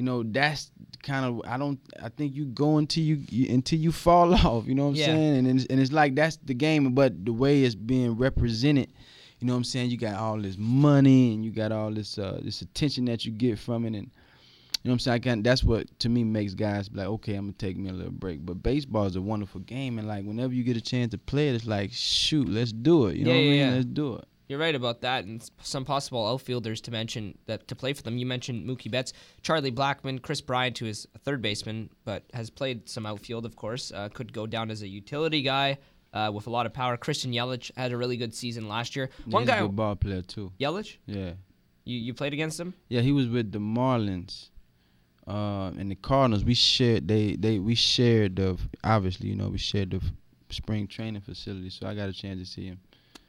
you 0.00 0.06
know 0.06 0.22
that's 0.22 0.70
kind 1.02 1.26
of 1.26 1.42
I 1.44 1.58
don't 1.58 1.78
I 2.02 2.08
think 2.08 2.34
you 2.34 2.46
go 2.46 2.78
until 2.78 3.02
you, 3.04 3.16
you 3.28 3.52
until 3.54 3.78
you 3.78 3.92
fall 3.92 4.32
off 4.46 4.66
you 4.66 4.74
know 4.74 4.84
what 4.84 4.88
I'm 4.92 4.94
Yeah. 4.96 5.06
saying? 5.12 5.36
And 5.36 5.46
it's, 5.60 5.66
and 5.66 5.78
it's 5.78 5.92
like 5.92 6.14
that's 6.14 6.38
the 6.42 6.54
game 6.54 6.94
but 6.94 7.22
the 7.26 7.34
way 7.34 7.64
it's 7.64 7.74
being 7.74 8.16
represented 8.16 8.88
you 9.40 9.46
know 9.46 9.52
what 9.52 9.58
I'm 9.58 9.64
saying? 9.64 9.90
You 9.90 9.98
got 9.98 10.14
all 10.16 10.38
this 10.40 10.56
money 10.58 11.34
and 11.34 11.44
you 11.44 11.50
got 11.50 11.70
all 11.70 11.90
this 11.90 12.16
uh 12.18 12.40
this 12.42 12.62
attention 12.62 13.04
that 13.06 13.26
you 13.26 13.32
get 13.32 13.58
from 13.58 13.84
it 13.84 13.88
and 13.88 13.96
you 14.82 14.88
know 14.88 14.92
what 14.92 14.92
I'm 14.92 14.98
saying? 15.00 15.14
I 15.16 15.18
can 15.18 15.42
that's 15.42 15.62
what 15.62 15.84
to 16.00 16.08
me 16.08 16.24
makes 16.24 16.54
guys 16.54 16.88
be 16.88 16.96
like 17.00 17.08
okay 17.08 17.34
I'm 17.34 17.44
gonna 17.48 17.52
take 17.58 17.76
me 17.76 17.90
a 17.90 17.92
little 17.92 18.10
break. 18.24 18.38
But 18.46 18.62
baseball 18.62 19.04
is 19.04 19.16
a 19.16 19.20
wonderful 19.20 19.60
game 19.60 19.98
and 19.98 20.08
like 20.08 20.24
whenever 20.24 20.54
you 20.54 20.62
get 20.64 20.78
a 20.78 20.80
chance 20.92 21.10
to 21.10 21.18
play 21.18 21.50
it 21.50 21.54
it's 21.56 21.66
like 21.66 21.90
shoot 21.92 22.48
let's 22.48 22.72
do 22.72 23.08
it. 23.08 23.16
You 23.16 23.24
know 23.26 23.32
Yeah, 23.32 23.36
what 23.36 23.42
I 23.42 23.50
mean? 23.50 23.58
yeah. 23.58 23.70
let's 23.74 23.84
do 23.84 24.14
it 24.16 24.24
You're 24.50 24.58
right 24.58 24.74
about 24.74 25.02
that, 25.02 25.24
and 25.24 25.48
some 25.62 25.84
possible 25.84 26.26
outfielders 26.26 26.80
to 26.82 26.90
mention 26.90 27.38
that 27.46 27.68
to 27.68 27.76
play 27.76 27.92
for 27.92 28.02
them. 28.02 28.18
You 28.18 28.26
mentioned 28.26 28.68
Mookie 28.68 28.90
Betts, 28.90 29.12
Charlie 29.42 29.70
Blackmon, 29.70 30.20
Kris 30.20 30.40
Bryant, 30.40 30.76
who 30.76 30.86
is 30.86 31.06
a 31.14 31.18
third 31.18 31.40
baseman, 31.40 31.88
but 32.04 32.24
has 32.34 32.50
played 32.50 32.88
some 32.88 33.06
outfield, 33.06 33.46
of 33.46 33.54
course. 33.54 33.92
Uh, 33.92 34.08
could 34.12 34.32
go 34.32 34.48
down 34.48 34.70
as 34.70 34.82
a 34.82 34.88
utility 34.88 35.42
guy 35.42 35.78
uh, 36.12 36.32
with 36.34 36.48
a 36.48 36.50
lot 36.50 36.66
of 36.66 36.72
power. 36.72 36.96
Christian 36.96 37.32
Yelich 37.32 37.70
had 37.76 37.92
a 37.92 37.96
really 37.96 38.16
good 38.16 38.34
season 38.34 38.66
last 38.66 38.96
year. 38.96 39.10
One 39.26 39.44
He's 39.44 39.50
guy, 39.50 39.58
a 39.58 39.62
good 39.62 39.76
ball 39.76 39.94
player 39.94 40.22
too 40.22 40.50
Yelich, 40.58 40.96
yeah 41.06 41.34
you 41.84 41.98
you 41.98 42.14
played 42.14 42.32
against 42.32 42.58
him. 42.58 42.74
Yeah, 42.88 43.00
he 43.00 43.12
was 43.12 43.28
with 43.28 43.52
the 43.52 43.58
Marlins, 43.58 44.50
uh, 45.26 45.70
and 45.78 45.90
the 45.90 45.94
Cardinals. 45.96 46.44
We 46.44 46.54
shared 46.54 47.08
they 47.08 47.36
they 47.36 47.58
we 47.58 47.74
shared 47.74 48.36
the 48.36 48.58
obviously 48.84 49.28
you 49.28 49.36
know 49.36 49.48
we 49.48 49.58
shared 49.58 49.90
the 49.90 50.02
spring 50.50 50.86
training 50.86 51.22
facility, 51.22 51.70
so 51.70 51.86
I 51.86 51.94
got 51.94 52.08
a 52.08 52.12
chance 52.12 52.40
to 52.40 52.46
see 52.46 52.66
him. 52.66 52.80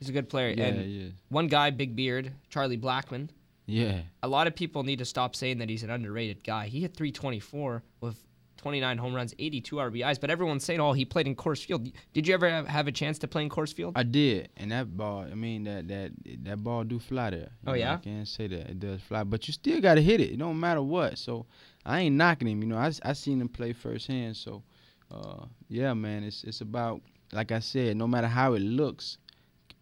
He's 0.01 0.09
a 0.09 0.11
good 0.11 0.27
player. 0.29 0.49
Yeah, 0.57 0.65
and 0.65 0.91
yeah, 0.91 1.09
one 1.29 1.47
guy, 1.47 1.69
big 1.69 1.95
beard, 1.95 2.33
Charlie 2.49 2.77
Blackmon. 2.77 3.29
yeah. 3.67 4.01
A 4.23 4.27
lot 4.27 4.47
of 4.47 4.55
people 4.55 4.83
need 4.83 4.97
to 4.99 5.05
stop 5.05 5.35
saying 5.35 5.59
that 5.59 5.69
he's 5.69 5.83
an 5.83 5.89
underrated 5.91 6.43
guy. 6.43 6.65
He 6.67 6.81
hit 6.81 6.93
324 6.95 7.83
with 8.01 8.21
29 8.57 8.97
home 8.97 9.13
runs, 9.15 9.33
82 9.39 9.75
RBIs, 9.75 10.19
but 10.19 10.29
everyone's 10.29 10.63
saying, 10.63 10.79
"Oh, 10.79 10.93
he 10.93 11.05
played 11.05 11.25
in 11.27 11.35
Coors 11.35 11.63
Field." 11.65 11.87
Did 12.13 12.27
you 12.27 12.33
ever 12.33 12.49
have, 12.49 12.67
have 12.67 12.87
a 12.87 12.91
chance 12.91 13.17
to 13.19 13.27
play 13.27 13.43
in 13.43 13.49
Coors 13.49 13.73
Field? 13.73 13.93
I 13.95 14.03
did, 14.03 14.49
and 14.57 14.71
that 14.71 14.97
ball. 14.97 15.21
I 15.31 15.35
mean 15.35 15.63
that 15.65 15.87
that 15.87 16.11
that 16.43 16.63
ball 16.63 16.83
do 16.83 16.97
fly 16.99 17.29
there. 17.29 17.39
You 17.39 17.47
Oh, 17.67 17.71
know, 17.71 17.73
yeah? 17.77 17.93
I 17.93 17.97
can't 17.97 18.27
say 18.27 18.47
that 18.47 18.69
it 18.71 18.79
does 18.79 19.01
fly, 19.01 19.23
but 19.23 19.47
you 19.47 19.53
still 19.53 19.81
got 19.81 19.95
to 19.95 20.01
hit 20.01 20.19
it. 20.19 20.31
It 20.31 20.37
don't 20.39 20.59
matter 20.59 20.81
what. 20.81 21.17
So 21.19 21.45
I 21.85 22.01
ain't 22.01 22.15
knocking 22.15 22.47
him. 22.47 22.61
You 22.63 22.69
know, 22.69 22.77
I 22.77 22.91
I 23.03 23.13
seen 23.13 23.39
him 23.41 23.49
play 23.49 23.71
firsthand. 23.73 24.35
So 24.37 24.63
uh, 25.11 25.45
yeah, 25.67 25.93
man, 25.93 26.23
it's 26.23 26.43
it's 26.43 26.61
about 26.61 27.01
like 27.33 27.51
I 27.51 27.59
said, 27.59 27.97
no 27.97 28.07
matter 28.07 28.27
how 28.27 28.53
it 28.53 28.59
looks, 28.61 29.17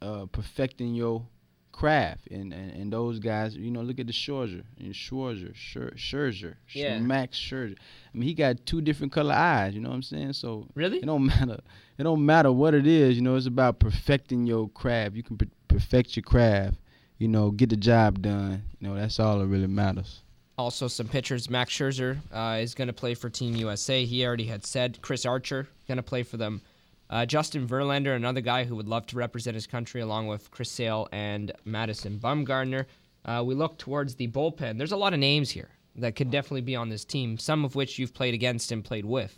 uh, 0.02 0.26
perfecting 0.32 0.94
your 0.96 1.26
craft 1.72 2.28
and, 2.32 2.52
and 2.54 2.72
and 2.72 2.92
those 2.94 3.20
guys. 3.20 3.56
You 3.56 3.72
know, 3.72 3.82
look 3.82 4.00
at 4.00 4.08
the 4.08 4.14
Scherzer 4.14 4.64
and 4.80 4.94
Schwarzer, 4.94 5.54
Scher- 5.54 5.96
Scherzer, 5.96 6.56
Yeah. 6.74 7.00
Max 7.00 7.38
Scherzer. 7.38 7.76
I 8.14 8.18
mean, 8.18 8.28
he 8.28 8.34
got 8.34 8.66
two 8.66 8.82
different 8.82 9.14
color 9.14 9.34
eyes. 9.34 9.74
You 9.76 9.82
know 9.82 9.90
what 9.90 9.96
I'm 9.96 10.04
saying? 10.04 10.34
So 10.34 10.68
Really? 10.76 10.98
it 10.98 11.06
don't 11.06 11.26
matter. 11.38 11.60
It 11.98 12.04
don't 12.04 12.26
matter 12.26 12.52
what 12.52 12.74
it 12.74 12.88
is. 12.88 13.16
You 13.16 13.22
know, 13.22 13.36
it's 13.36 13.46
about 13.46 13.80
perfecting 13.80 14.46
your 14.46 14.70
craft. 14.70 15.16
You 15.16 15.24
can 15.24 15.38
per- 15.38 15.46
perfect 15.68 16.16
your 16.16 16.24
craft. 16.24 16.76
You 17.18 17.28
know, 17.28 17.52
get 17.52 17.70
the 17.70 17.78
job 17.78 18.22
done. 18.22 18.64
You 18.80 18.88
know, 18.88 18.96
that's 18.96 19.20
all 19.20 19.40
that 19.40 19.48
really 19.48 19.68
matters. 19.68 20.22
Also, 20.58 20.88
some 20.90 21.08
pitchers. 21.08 21.50
Max 21.50 21.74
Scherzer 21.74 22.18
uh, 22.34 22.58
is 22.62 22.74
going 22.76 22.88
to 22.88 22.94
play 22.94 23.14
for 23.14 23.30
Team 23.30 23.56
USA. 23.56 24.04
He 24.06 24.26
already 24.26 24.46
had 24.46 24.66
said. 24.66 25.02
Chris 25.02 25.26
Archer 25.26 25.68
going 25.88 25.98
to 25.98 26.04
play 26.04 26.24
for 26.24 26.36
them. 26.38 26.62
Uh, 27.10 27.26
Justin 27.26 27.68
Verlander, 27.68 28.16
another 28.16 28.42
guy 28.42 28.64
who 28.66 28.76
would 28.76 28.88
love 28.88 29.06
to 29.08 29.16
represent 29.16 29.56
his 29.56 29.66
country, 29.66 30.02
along 30.02 30.28
with 30.28 30.52
Chris 30.52 30.70
Sale 30.72 31.08
and 31.12 31.52
Madison 31.66 32.20
Bumgarner. 32.20 32.86
Uh, 33.26 33.44
we 33.46 33.56
look 33.56 33.78
towards 33.78 34.16
the 34.16 34.28
bullpen. 34.28 34.78
There's 34.78 34.92
a 34.92 34.98
lot 34.98 35.14
of 35.14 35.20
names 35.20 35.50
here 35.50 35.70
that 35.96 36.16
could 36.16 36.30
definitely 36.30 36.62
be 36.62 36.76
on 36.76 36.90
this 36.90 37.04
team. 37.04 37.38
Some 37.38 37.66
of 37.66 37.76
which 37.76 37.98
you've 37.98 38.14
played 38.14 38.34
against 38.34 38.72
and 38.72 38.84
played 38.84 39.06
with. 39.06 39.36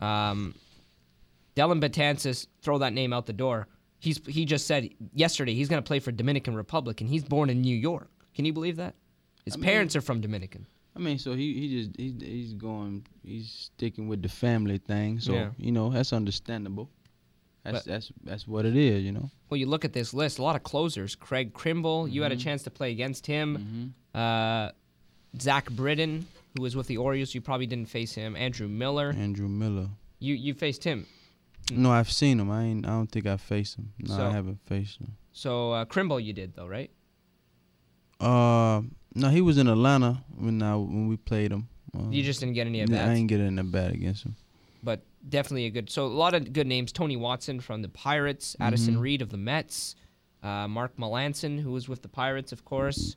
Um, 0.00 0.54
Dellin 1.54 2.46
throw 2.60 2.78
that 2.78 2.92
name 2.92 3.12
out 3.12 3.26
the 3.26 3.32
door. 3.32 3.68
He's 3.98 4.20
he 4.26 4.44
just 4.44 4.66
said 4.66 4.90
yesterday 5.14 5.54
he's 5.54 5.68
going 5.68 5.82
to 5.82 5.86
play 5.86 6.00
for 6.00 6.12
Dominican 6.12 6.54
Republic, 6.54 7.00
and 7.00 7.08
he's 7.08 7.24
born 7.24 7.48
in 7.48 7.62
New 7.62 7.74
York. 7.74 8.10
Can 8.34 8.44
you 8.44 8.52
believe 8.52 8.76
that? 8.76 8.94
His 9.44 9.54
I 9.54 9.58
mean- 9.58 9.64
parents 9.64 9.96
are 9.96 10.02
from 10.02 10.20
Dominican. 10.20 10.66
I 10.94 10.98
mean, 10.98 11.18
so 11.18 11.34
he 11.34 11.52
he 11.54 11.82
just 11.82 11.96
he's 11.98 12.14
he's 12.22 12.52
going 12.54 13.06
he's 13.22 13.70
sticking 13.74 14.08
with 14.08 14.22
the 14.22 14.28
family 14.30 14.78
thing. 14.78 15.20
So 15.20 15.32
Yeah. 15.34 15.50
you 15.58 15.70
know 15.72 15.90
that's 15.90 16.12
understandable. 16.12 16.88
That's 17.72 17.84
But- 17.84 17.92
that's 17.92 18.12
that's 18.24 18.46
what 18.48 18.64
it 18.64 18.76
is. 18.76 19.04
You 19.04 19.12
know. 19.12 19.30
Well, 19.50 19.58
you 19.58 19.66
look 19.66 19.84
at 19.84 19.92
this 19.92 20.12
list, 20.14 20.38
a 20.38 20.42
lot 20.42 20.56
of 20.56 20.62
closers. 20.62 21.14
Craig 21.14 21.52
Kimbrel, 21.54 22.10
you 22.10 22.22
had 22.22 22.32
Mm-hmm. 22.32 22.40
a 22.40 22.44
chance 22.44 22.62
to 22.64 22.70
play 22.70 22.90
against 22.92 23.26
him. 23.26 23.94
Uh, 24.14 24.70
Zach 25.40 25.70
Britton, 25.70 26.26
who 26.56 26.62
was 26.62 26.74
with 26.76 26.86
the 26.86 26.96
Orioles, 26.96 27.34
you 27.34 27.40
probably 27.40 27.66
didn't 27.66 27.88
face 27.90 28.14
him. 28.14 28.34
Andrew 28.36 28.68
Miller, 28.68 29.14
Andrew 29.16 29.48
Miller. 29.48 29.88
you 30.18 30.34
you 30.34 30.54
faced 30.54 30.84
him. 30.84 31.06
No, 31.72 31.90
I've 31.90 32.10
seen 32.12 32.38
him. 32.40 32.50
I 32.50 32.62
ain't. 32.64 32.86
I 32.86 32.90
don't 32.90 33.10
think 33.10 33.26
I 33.26 33.36
faced 33.36 33.76
him. 33.76 33.92
No, 33.98 34.16
So- 34.16 34.26
I 34.26 34.30
haven't 34.30 34.60
faced 34.66 35.00
him. 35.00 35.16
So 35.32 35.72
uh, 35.72 35.84
Krimble, 35.84 36.18
you 36.22 36.32
did 36.32 36.54
though, 36.54 36.66
right? 36.68 36.90
Uh, 38.20 38.82
no, 39.14 39.28
he 39.28 39.40
was 39.42 39.58
in 39.58 39.68
Atlanta 39.68 40.22
when 40.36 40.62
I 40.62 40.74
when 40.76 41.08
we 41.08 41.16
played 41.16 41.52
him. 41.52 41.68
Uh, 41.96 42.08
You 42.10 42.22
just 42.22 42.40
didn't 42.40 42.54
get 42.54 42.66
any 42.66 42.80
at 42.80 42.88
yeah, 42.90 43.02
I 43.02 43.06
bats. 43.08 43.18
ain't 43.18 43.28
get 43.28 43.40
in 43.40 43.56
the 43.56 43.64
bat 43.64 43.92
against 43.92 44.24
him. 44.24 44.36
But 44.86 45.02
definitely 45.28 45.66
a 45.66 45.70
good. 45.70 45.90
So 45.90 46.06
a 46.06 46.08
lot 46.24 46.32
of 46.34 46.52
good 46.52 46.66
names: 46.68 46.92
Tony 46.92 47.16
Watson 47.16 47.58
from 47.60 47.82
the 47.82 47.88
Pirates, 47.88 48.54
Addison 48.60 48.94
Mhm. 48.96 49.00
Reed 49.00 49.20
of 49.20 49.30
the 49.30 49.36
Mets, 49.36 49.96
uh, 50.44 50.68
Mark 50.68 50.96
Melancon, 50.96 51.60
who 51.60 51.72
was 51.72 51.88
with 51.88 52.02
the 52.02 52.08
Pirates, 52.08 52.52
of 52.52 52.64
course, 52.64 53.16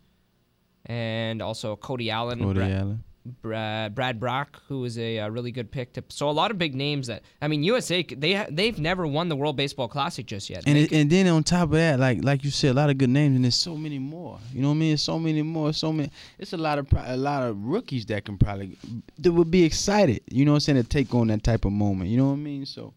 and 0.86 1.42
also 1.42 1.76
Cody 1.76 2.10
Allen, 2.10 2.40
Cody 2.40 2.54
Brett, 2.60 2.72
Allen. 2.72 3.04
Brad, 3.26 3.94
Brad 3.96 4.20
Brock, 4.20 4.62
who 4.68 4.80
was 4.82 4.98
a, 4.98 5.20
uh 5.20 5.30
really 5.30 5.52
good 5.52 5.72
pick. 5.72 5.94
To, 5.94 6.04
so 6.10 6.30
a 6.30 6.32
lot 6.32 6.52
of 6.52 6.58
big 6.58 6.76
names 6.76 7.08
that 7.08 7.24
I 7.42 7.48
mean, 7.48 7.64
USA 7.64 8.04
they 8.04 8.46
they've 8.50 8.80
never 8.80 9.06
won 9.06 9.30
the 9.30 9.36
World 9.36 9.56
Baseball 9.56 9.88
Classic 9.88 10.26
just 10.26 10.50
yet. 10.50 10.64
And 10.66 10.78
it, 10.78 10.92
and 10.92 11.10
then 11.10 11.28
on 11.28 11.44
top 11.44 11.64
of 11.64 11.72
that, 11.72 12.00
like 12.00 12.24
like 12.24 12.44
you 12.44 12.52
said, 12.52 12.72
a 12.72 12.74
lot 12.74 12.90
of 12.90 12.98
good 12.98 13.10
names, 13.10 13.36
and 13.36 13.44
there's 13.44 13.56
so 13.56 13.76
many 13.76 14.00
more. 14.00 14.40
You 14.54 14.62
know 14.62 14.70
what 14.70 14.76
I 14.76 14.78
mean? 14.78 14.90
There's 14.92 15.04
so 15.04 15.20
many 15.20 15.42
more. 15.42 15.74
So 15.74 15.92
many. 15.92 16.12
It's 16.38 16.54
a 16.54 16.58
lot 16.58 16.80
of 16.80 16.88
a 16.94 17.18
lot 17.18 17.44
of 17.44 17.64
rookies 17.64 18.06
that 18.08 18.26
can 18.26 18.38
probably 18.38 18.78
that 19.18 19.32
would 19.32 19.52
be 19.52 19.64
excited. 19.64 20.22
You 20.30 20.46
know 20.46 20.52
what 20.52 20.58
I'm 20.58 20.62
saying? 20.62 20.84
To 20.84 20.88
take 20.88 21.14
on 21.14 21.28
that 21.28 21.44
type 21.44 21.66
of 21.66 21.72
moment. 21.72 22.10
You 22.10 22.18
know 22.18 22.28
what 22.28 22.34
I 22.34 22.38
mean? 22.38 22.66
So 22.66 22.94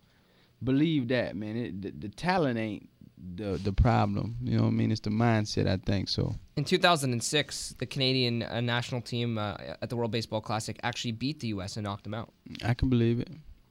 believe 0.62 1.08
that, 1.08 1.36
man. 1.36 1.56
It, 1.56 1.82
the, 1.82 1.90
the 1.90 2.08
talent 2.08 2.58
ain't 2.58 2.88
the 3.36 3.58
the 3.62 3.72
problem. 3.72 4.36
You 4.42 4.56
know 4.56 4.64
what 4.64 4.68
I 4.68 4.72
mean? 4.72 4.90
It's 4.90 5.00
the 5.00 5.10
mindset. 5.10 5.66
I 5.68 5.76
think 5.76 6.08
so. 6.08 6.34
In 6.56 6.64
2006, 6.64 7.76
the 7.78 7.86
Canadian 7.86 8.42
uh, 8.42 8.60
national 8.60 9.00
team 9.00 9.38
uh, 9.38 9.56
at 9.80 9.88
the 9.90 9.96
World 9.96 10.10
Baseball 10.10 10.40
Classic 10.40 10.78
actually 10.82 11.12
beat 11.12 11.40
the 11.40 11.48
U.S. 11.48 11.76
and 11.76 11.84
knocked 11.84 12.04
them 12.04 12.14
out. 12.14 12.30
I 12.64 12.74
can 12.74 12.88
believe 12.88 13.20
it. 13.20 13.28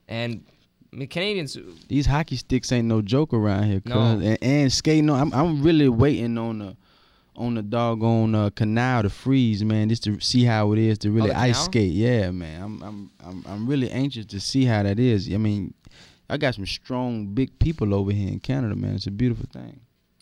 And 0.08 0.44
I 0.94 0.98
mean, 0.98 1.08
Canadians, 1.08 1.58
These 1.88 2.06
hockey 2.06 2.36
sticks 2.38 2.72
ain't 2.72 2.88
no 2.88 3.02
joke 3.02 3.34
around 3.34 3.64
here. 3.66 3.82
No. 3.86 4.00
And, 4.00 4.38
and 4.42 4.72
skating 4.74 5.10
on. 5.10 5.20
I'm 5.20 5.34
I'm 5.34 5.64
really 5.64 5.90
waiting 5.90 6.38
on 6.38 6.60
the 6.60 6.78
on 7.36 7.56
the 7.56 7.62
doggone 7.62 8.36
uh, 8.36 8.50
canal 8.50 9.04
to 9.04 9.10
freeze, 9.10 9.64
man, 9.64 9.88
just 9.90 10.04
to 10.04 10.20
see 10.20 10.44
how 10.44 10.74
it 10.74 10.80
is 10.80 10.98
to 11.00 11.12
really 11.12 11.32
Oh, 11.32 11.38
ice 11.38 11.64
skate. 11.64 11.92
Yeah, 11.94 12.32
man. 12.32 12.62
I'm 12.62 12.84
I'm 12.84 13.12
I'm 13.24 13.46
I'm 13.48 13.68
really 13.68 13.90
anxious 13.90 14.26
to 14.28 14.40
see 14.40 14.66
how 14.66 14.84
that 14.84 15.00
is. 15.00 15.32
I 15.34 15.38
mean, 15.38 15.74
I 16.32 16.38
got 16.38 16.56
some 16.56 16.66
strong, 16.66 17.28
big 17.34 17.60
people 17.60 17.94
over 17.94 18.12
here 18.12 18.30
in 18.30 18.40
Canada, 18.40 18.76
man. 18.76 18.96
It's 18.96 19.06
a 19.08 19.12
beautiful 19.12 19.46
thing. 19.52 19.82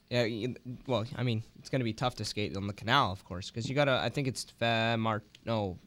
yeah, 0.10 0.24
you- 0.24 0.56
well, 0.88 1.06
I 1.16 1.24
mean, 1.24 1.44
it's 1.60 1.70
going 1.70 1.82
to 1.82 1.86
be 1.86 1.94
tough 1.94 2.16
to 2.16 2.26
skate 2.26 2.58
on 2.58 2.66
the 2.68 2.74
canal, 2.74 3.12
of 3.12 3.24
course, 3.24 3.50
because 3.52 3.70
you 3.70 3.76
got 3.76 3.86
to. 3.86 3.92
I 3.92 4.10
think 4.10 4.28
it's 4.28 4.44
Fe- 4.60 4.96
March, 4.98 5.24
no, 5.46 5.78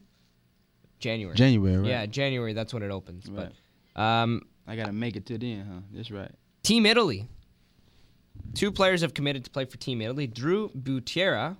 January. 0.99 1.35
January, 1.35 1.77
right? 1.77 1.87
Yeah, 1.89 2.05
January. 2.05 2.53
That's 2.53 2.73
when 2.73 2.83
it 2.83 2.89
opens. 2.91 3.27
Right. 3.29 3.51
But 3.93 4.01
um, 4.01 4.43
I 4.65 4.75
gotta 4.77 4.93
make 4.93 5.15
it 5.17 5.25
to 5.27 5.37
then, 5.37 5.65
huh? 5.69 5.79
That's 5.93 6.09
right. 6.09 6.31
Team 6.63 6.85
Italy. 6.85 7.27
Two 8.53 8.71
players 8.71 9.01
have 9.01 9.13
committed 9.13 9.43
to 9.45 9.51
play 9.51 9.65
for 9.65 9.75
Team 9.77 10.01
Italy. 10.01 10.25
Drew 10.27 10.69
Butera, 10.69 11.57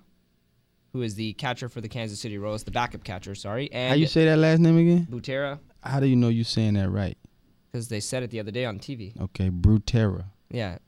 who 0.94 1.02
is 1.02 1.14
the 1.16 1.34
catcher 1.34 1.68
for 1.68 1.80
the 1.82 1.88
Kansas 1.88 2.18
City 2.20 2.38
Royals, 2.38 2.64
the 2.64 2.70
backup 2.70 3.04
catcher, 3.04 3.34
sorry, 3.34 3.70
and 3.72 3.90
how 3.90 3.94
you 3.96 4.06
say 4.06 4.24
that 4.24 4.38
last 4.38 4.60
name 4.60 4.78
again? 4.78 5.06
Butera, 5.10 5.58
How 5.82 6.00
do 6.00 6.06
you 6.06 6.16
know 6.16 6.28
you're 6.28 6.44
saying 6.44 6.74
that 6.74 6.88
right? 6.88 7.18
Because 7.74 7.88
they 7.88 7.98
said 7.98 8.22
it 8.22 8.30
the 8.30 8.38
other 8.38 8.52
day 8.52 8.64
on 8.64 8.78
TV. 8.78 9.20
Okay, 9.20 9.50
Brutera. 9.50 10.26
Yeah, 10.48 10.78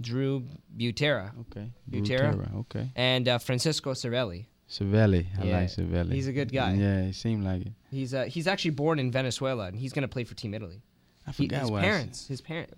Drew 0.00 0.42
Butera 0.74 1.32
Okay, 1.42 1.70
Butera? 1.90 2.54
Okay, 2.60 2.90
and 2.96 3.28
uh, 3.28 3.36
Francisco 3.38 3.92
Cervelli. 3.92 4.46
Savelli. 4.70 5.26
I 5.38 5.44
Yeah, 5.44 5.58
like 5.58 5.68
Savelli. 5.68 6.12
he's 6.14 6.26
a 6.26 6.32
good 6.32 6.50
guy. 6.50 6.72
Yeah, 6.74 7.02
he 7.04 7.12
seemed 7.12 7.44
like 7.44 7.66
it. 7.66 7.72
He's 7.90 8.14
uh, 8.14 8.24
he's 8.24 8.46
actually 8.46 8.70
born 8.70 8.98
in 8.98 9.12
Venezuela, 9.12 9.66
and 9.66 9.76
he's 9.76 9.92
gonna 9.92 10.08
play 10.08 10.24
for 10.24 10.34
Team 10.34 10.54
Italy. 10.54 10.80
I 11.26 11.32
He- 11.32 11.44
forgot 11.46 11.60
his 11.60 11.70
what 11.70 11.78
I 11.80 11.82
said. 11.82 11.90
parents, 11.90 12.26
his 12.28 12.40
parent. 12.40 12.70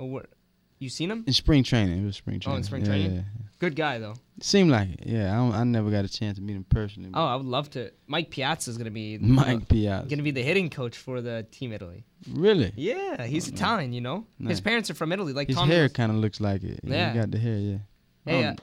Oh, 0.81 0.85
you 0.85 0.89
seen 0.89 1.11
him? 1.11 1.25
In 1.27 1.33
spring 1.35 1.63
training, 1.63 2.03
it 2.03 2.07
was 2.07 2.17
spring 2.17 2.41
Oh, 2.47 2.55
in 2.55 2.63
spring 2.65 2.83
Yeah, 2.83 2.89
training? 2.89 3.15
Yeah. 3.17 3.23
Good 3.59 3.77
guy 3.77 3.99
though. 3.99 4.15
Seemed 4.41 4.71
like 4.71 4.89
it. 4.93 5.01
Yeah, 5.07 5.31
I, 5.31 5.37
don't, 5.37 5.53
I 5.53 5.65
never 5.65 5.91
got 5.91 6.07
a 6.07 6.09
chance 6.09 6.39
to 6.39 6.43
meet 6.43 6.57
him 6.57 6.65
personally. 6.65 7.11
Oh, 7.13 7.23
I 7.23 7.37
would 7.37 7.45
love 7.45 7.69
to. 7.73 7.91
Mike 8.07 8.31
Piazza 8.31 8.71
is 8.71 8.79
gonna 8.79 8.91
be 8.91 9.19
Mike 9.19 9.69
Piazza. 9.69 10.09
gonna 10.09 10.23
be 10.23 10.31
the 10.31 10.43
hitting 10.43 10.71
coach 10.71 10.97
for 10.97 11.21
the 11.21 11.47
Team 11.51 11.73
Italy. 11.75 12.05
Really? 12.33 12.73
Yeah, 12.77 13.25
he's 13.27 13.47
Italian, 13.49 13.93
you 13.93 14.01
know. 14.01 14.25
His 14.43 14.63
parents 14.63 14.89
are 14.91 14.95
from 14.95 15.13
Italy, 15.13 15.35
like 15.35 15.49
His 15.49 15.57
Tommy. 15.57 15.71
hair 15.75 15.91
kind 15.91 16.11
of 16.11 16.17
looks 16.17 16.41
like 16.41 16.63
it. 16.63 16.81
Yeah. 16.83 17.13
He 17.13 17.19
got 17.19 17.31
the 17.31 17.39
hair, 17.39 17.59
yeah. 17.59 17.79
Hey, 18.25 18.47
Oh, 18.47 18.49
uh, 18.49 18.55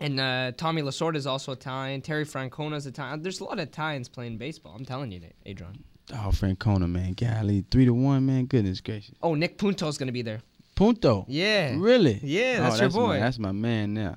and 0.00 0.18
uh, 0.18 0.52
Tommy 0.56 0.82
Lasorda 0.82 1.16
is 1.16 1.26
also 1.28 1.52
Italian. 1.52 2.00
Terry 2.00 2.24
Francona 2.24 2.74
is 2.74 2.86
Italian. 2.86 3.22
There's 3.22 3.38
a 3.40 3.44
lot 3.44 3.54
of 3.60 3.68
Italians 3.68 4.08
playing 4.08 4.38
baseball. 4.38 4.74
I'm 4.76 4.84
telling 4.84 5.12
you, 5.12 5.20
Adrian. 5.46 5.84
oh, 6.12 6.30
Francona, 6.32 6.90
man. 6.90 7.12
Golly, 7.12 7.64
three 7.70 7.84
to 7.84 7.92
one, 7.94 8.26
man. 8.26 8.46
Goodness 8.46 8.80
gracious. 8.80 9.14
Oh, 9.22 9.34
Nick 9.34 9.56
Punto's 9.58 9.98
gonna 9.98 10.10
be 10.10 10.22
there. 10.22 10.40
Punto. 10.80 11.26
Yeah. 11.28 11.74
Really? 11.76 12.18
Yeah, 12.22 12.56
Oh, 12.60 12.62
that's 12.62 12.80
your 12.80 12.88
boy. 12.88 13.06
My, 13.08 13.18
that's 13.20 13.38
my 13.38 13.52
man 13.52 13.92
now. 13.92 14.16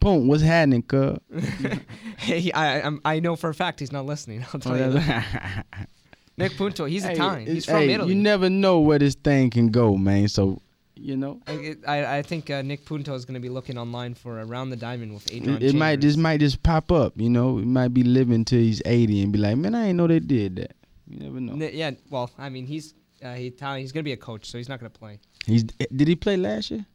Punt, 0.00 0.24
what's 0.24 0.42
happening, 0.42 0.82
cuz? 0.82 1.18
hey, 2.18 2.50
I, 2.52 2.80
I'm, 2.80 3.00
I 3.04 3.20
know 3.20 3.36
for 3.36 3.50
a 3.50 3.54
fact 3.54 3.78
he's 3.80 3.92
not 3.92 4.06
listening. 4.06 4.42
I'll 4.54 4.58
tell 4.60 4.72
Oh, 4.72 4.76
you. 4.86 4.92
that. 4.92 5.66
Nick 6.38 6.56
Punto, 6.56 6.86
he's 6.86 7.04
Hey, 7.04 7.12
Italian. 7.12 7.46
He's 7.46 7.66
from 7.66 7.74
hey, 7.76 7.92
Italy. 7.92 8.14
You 8.14 8.20
never 8.20 8.48
know 8.48 8.80
where 8.80 8.98
this 8.98 9.14
thing 9.14 9.50
can 9.50 9.68
go, 9.68 9.98
man. 9.98 10.28
So, 10.28 10.62
you 10.96 11.14
know, 11.14 11.40
I, 11.46 11.76
I, 11.86 12.16
I 12.18 12.22
think 12.22 12.48
uh, 12.48 12.62
Nick 12.62 12.86
Punto 12.86 13.14
is 13.14 13.26
going 13.26 13.34
to 13.34 13.40
be 13.40 13.50
looking 13.50 13.76
online 13.76 14.14
for 14.14 14.40
Around 14.40 14.70
the 14.70 14.76
Diamond 14.76 15.12
with 15.12 15.30
Adrian. 15.30 15.56
it, 15.62 15.74
it 15.74 15.74
might 15.74 16.00
just 16.00 16.16
might 16.16 16.40
just 16.40 16.62
pop 16.62 16.90
up. 16.90 17.12
You 17.16 17.28
know, 17.28 17.58
it 17.58 17.66
might 17.66 17.92
be 17.92 18.02
living 18.02 18.46
till 18.46 18.60
he's 18.60 18.80
eighty 18.86 19.22
and 19.22 19.30
be 19.30 19.38
like, 19.38 19.58
man, 19.58 19.74
I 19.74 19.82
didn't 19.88 19.98
know 19.98 20.06
they 20.06 20.20
did 20.20 20.56
that. 20.56 20.72
You 21.06 21.18
never 21.18 21.38
know. 21.38 21.52
N- 21.52 21.70
Yeah, 21.74 21.90
well, 22.08 22.30
I 22.38 22.48
mean, 22.48 22.66
he's 22.66 22.94
uh, 23.22 23.34
he 23.34 23.46
Italian. 23.48 23.82
He's 23.82 23.92
going 23.92 24.02
to 24.02 24.08
be 24.08 24.12
a 24.12 24.16
coach, 24.16 24.50
so 24.50 24.58
he's 24.58 24.68
not 24.68 24.80
going 24.80 24.90
to 24.90 24.98
play. 24.98 25.20
He's 25.46 25.64
did 25.64 26.08
he 26.08 26.14
play 26.16 26.36
last 26.36 26.70
year? 26.70 26.86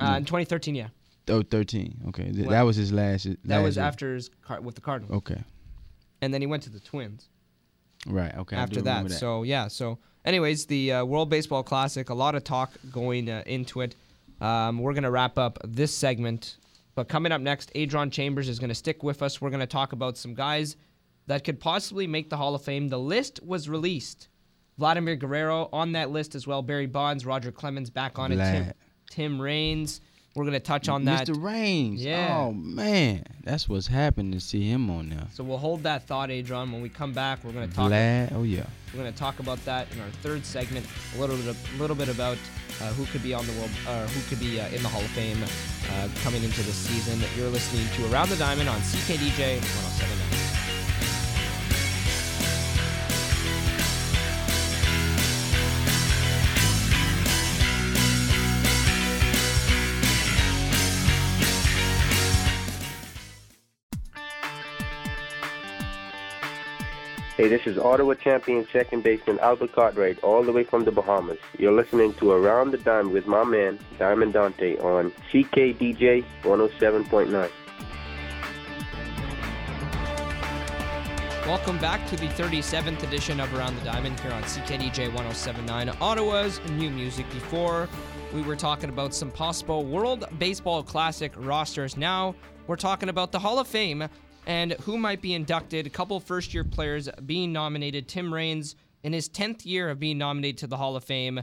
Uh, 0.00 0.16
in 0.18 0.24
2013, 0.24 0.74
yeah. 0.74 0.88
Oh, 1.28 1.42
13. 1.42 2.02
Okay, 2.08 2.24
Th- 2.24 2.38
Well, 2.38 2.50
that 2.50 2.62
was 2.62 2.76
his 2.76 2.92
last. 2.92 3.26
That 3.44 3.60
was 3.62 3.76
year. 3.76 3.84
after 3.84 4.14
his 4.14 4.28
car- 4.42 4.60
with 4.60 4.74
the 4.74 4.80
Cardinals. 4.80 5.16
Okay, 5.18 5.42
And 6.20 6.34
then 6.34 6.40
he 6.40 6.46
went 6.46 6.62
to 6.64 6.70
the 6.70 6.80
Twins 6.80 7.28
right. 8.06 8.34
Okay. 8.36 8.56
I 8.56 8.60
do 8.60 8.62
after 8.62 8.82
that. 8.82 8.90
remember 8.96 9.14
So, 9.14 9.42
yeah. 9.42 9.68
So, 9.68 9.98
anyways, 10.24 10.66
the 10.66 10.92
uh, 10.92 11.04
World 11.04 11.30
Baseball 11.30 11.62
Classic, 11.62 12.08
a 12.10 12.14
lot 12.14 12.34
of 12.34 12.44
talk 12.44 12.72
going 12.92 13.30
uh, 13.30 13.42
into 13.46 13.80
it. 13.80 13.96
Um, 14.40 14.78
we're 14.78 14.92
going 14.92 15.04
to 15.04 15.10
wrap 15.10 15.38
up 15.38 15.58
this 15.64 15.94
segment. 15.94 16.56
But 16.94 17.08
coming 17.08 17.32
up 17.32 17.40
next, 17.40 17.72
Adron 17.74 18.12
Chambers 18.12 18.48
is 18.48 18.58
going 18.58 18.68
to 18.68 18.74
stick 18.74 19.02
with 19.02 19.22
us. 19.22 19.40
We're 19.40 19.50
going 19.50 19.60
to 19.60 19.66
talk 19.66 19.92
about 19.92 20.16
some 20.16 20.34
guys 20.34 20.76
that 21.26 21.42
could 21.44 21.58
possibly 21.58 22.06
make 22.06 22.30
the 22.30 22.36
Hall 22.36 22.54
of 22.54 22.62
Fame. 22.62 22.88
The 22.88 22.98
list 22.98 23.40
was 23.42 23.68
released. 23.68 24.28
Vladimir 24.78 25.16
Guerrero 25.16 25.68
on 25.72 25.92
that 25.92 26.10
list 26.10 26.34
as 26.34 26.46
well. 26.46 26.62
Barry 26.62 26.86
Bonds, 26.86 27.24
Roger 27.24 27.52
Clemens 27.52 27.90
back 27.90 28.18
on 28.18 28.32
it. 28.32 28.36
Tim, 28.36 28.72
Tim 29.10 29.40
Raines. 29.40 30.00
We're 30.34 30.42
going 30.42 30.54
to 30.54 30.60
touch 30.60 30.88
on 30.88 31.04
that. 31.04 31.28
Mr. 31.28 31.40
Raines. 31.40 32.04
Yeah. 32.04 32.36
Oh 32.36 32.52
man, 32.52 33.24
that's 33.44 33.68
what's 33.68 33.86
happened 33.86 34.32
to 34.32 34.40
see 34.40 34.68
him 34.68 34.90
on 34.90 35.08
there. 35.08 35.28
So 35.32 35.44
we'll 35.44 35.58
hold 35.58 35.84
that 35.84 36.08
thought, 36.08 36.28
Adron. 36.28 36.72
When 36.72 36.82
we 36.82 36.88
come 36.88 37.12
back, 37.12 37.44
we're 37.44 37.52
going 37.52 37.68
to 37.68 37.74
talk. 37.74 37.92
Vlad. 37.92 38.32
Oh 38.34 38.42
yeah. 38.42 38.66
We're 38.92 39.00
going 39.00 39.12
to 39.12 39.18
talk 39.18 39.38
about 39.38 39.64
that 39.64 39.86
in 39.92 40.00
our 40.00 40.08
third 40.22 40.44
segment. 40.44 40.86
A 41.16 41.20
little 41.20 41.36
bit, 41.36 41.56
a 41.74 41.78
little 41.78 41.94
bit 41.94 42.08
about 42.08 42.36
uh, 42.80 42.92
who 42.94 43.06
could 43.06 43.22
be 43.22 43.32
on 43.32 43.46
the 43.46 43.52
world, 43.52 43.70
or 43.88 44.06
who 44.08 44.28
could 44.28 44.40
be 44.40 44.60
uh, 44.60 44.66
in 44.68 44.82
the 44.82 44.88
Hall 44.88 45.02
of 45.02 45.10
Fame 45.10 45.38
uh, 45.44 46.08
coming 46.24 46.42
into 46.42 46.62
this 46.62 46.74
season. 46.74 47.20
You're 47.36 47.50
listening 47.50 47.86
to 47.94 48.12
Around 48.12 48.30
the 48.30 48.36
Diamond 48.36 48.68
on 48.68 48.80
CKDJ 48.80 49.58
1079. 49.60 50.63
Hey, 67.36 67.48
this 67.48 67.66
is 67.66 67.76
Ottawa 67.78 68.14
champion 68.14 68.64
second 68.72 69.02
baseman 69.02 69.40
Albert 69.40 69.72
Cartwright, 69.72 70.22
all 70.22 70.44
the 70.44 70.52
way 70.52 70.62
from 70.62 70.84
the 70.84 70.92
Bahamas. 70.92 71.40
You're 71.58 71.72
listening 71.72 72.14
to 72.14 72.30
Around 72.30 72.70
the 72.70 72.78
Diamond 72.78 73.12
with 73.12 73.26
my 73.26 73.42
man, 73.42 73.80
Diamond 73.98 74.34
Dante, 74.34 74.76
on 74.78 75.10
CKDJ 75.32 76.24
107.9. 76.44 77.50
Welcome 81.48 81.78
back 81.78 82.08
to 82.10 82.16
the 82.16 82.28
37th 82.28 83.02
edition 83.02 83.40
of 83.40 83.52
Around 83.52 83.80
the 83.80 83.84
Diamond 83.84 84.20
here 84.20 84.30
on 84.30 84.44
CKDJ 84.44 85.08
1079, 85.08 85.90
Ottawa's 86.00 86.60
new 86.70 86.88
music. 86.88 87.28
Before, 87.30 87.88
we 88.32 88.42
were 88.42 88.54
talking 88.54 88.90
about 88.90 89.12
some 89.12 89.32
possible 89.32 89.84
World 89.84 90.24
Baseball 90.38 90.84
Classic 90.84 91.32
rosters. 91.36 91.96
Now, 91.96 92.36
we're 92.68 92.76
talking 92.76 93.08
about 93.08 93.32
the 93.32 93.40
Hall 93.40 93.58
of 93.58 93.66
Fame 93.66 94.08
and 94.46 94.72
who 94.82 94.98
might 94.98 95.20
be 95.22 95.34
inducted. 95.34 95.86
A 95.86 95.90
couple 95.90 96.18
first 96.20 96.52
year 96.54 96.64
players 96.64 97.08
being 97.26 97.52
nominated. 97.52 98.08
Tim 98.08 98.32
Raines, 98.32 98.76
in 99.02 99.12
his 99.12 99.28
10th 99.28 99.64
year 99.64 99.90
of 99.90 99.98
being 99.98 100.18
nominated 100.18 100.58
to 100.58 100.66
the 100.66 100.76
Hall 100.76 100.96
of 100.96 101.04
Fame, 101.04 101.42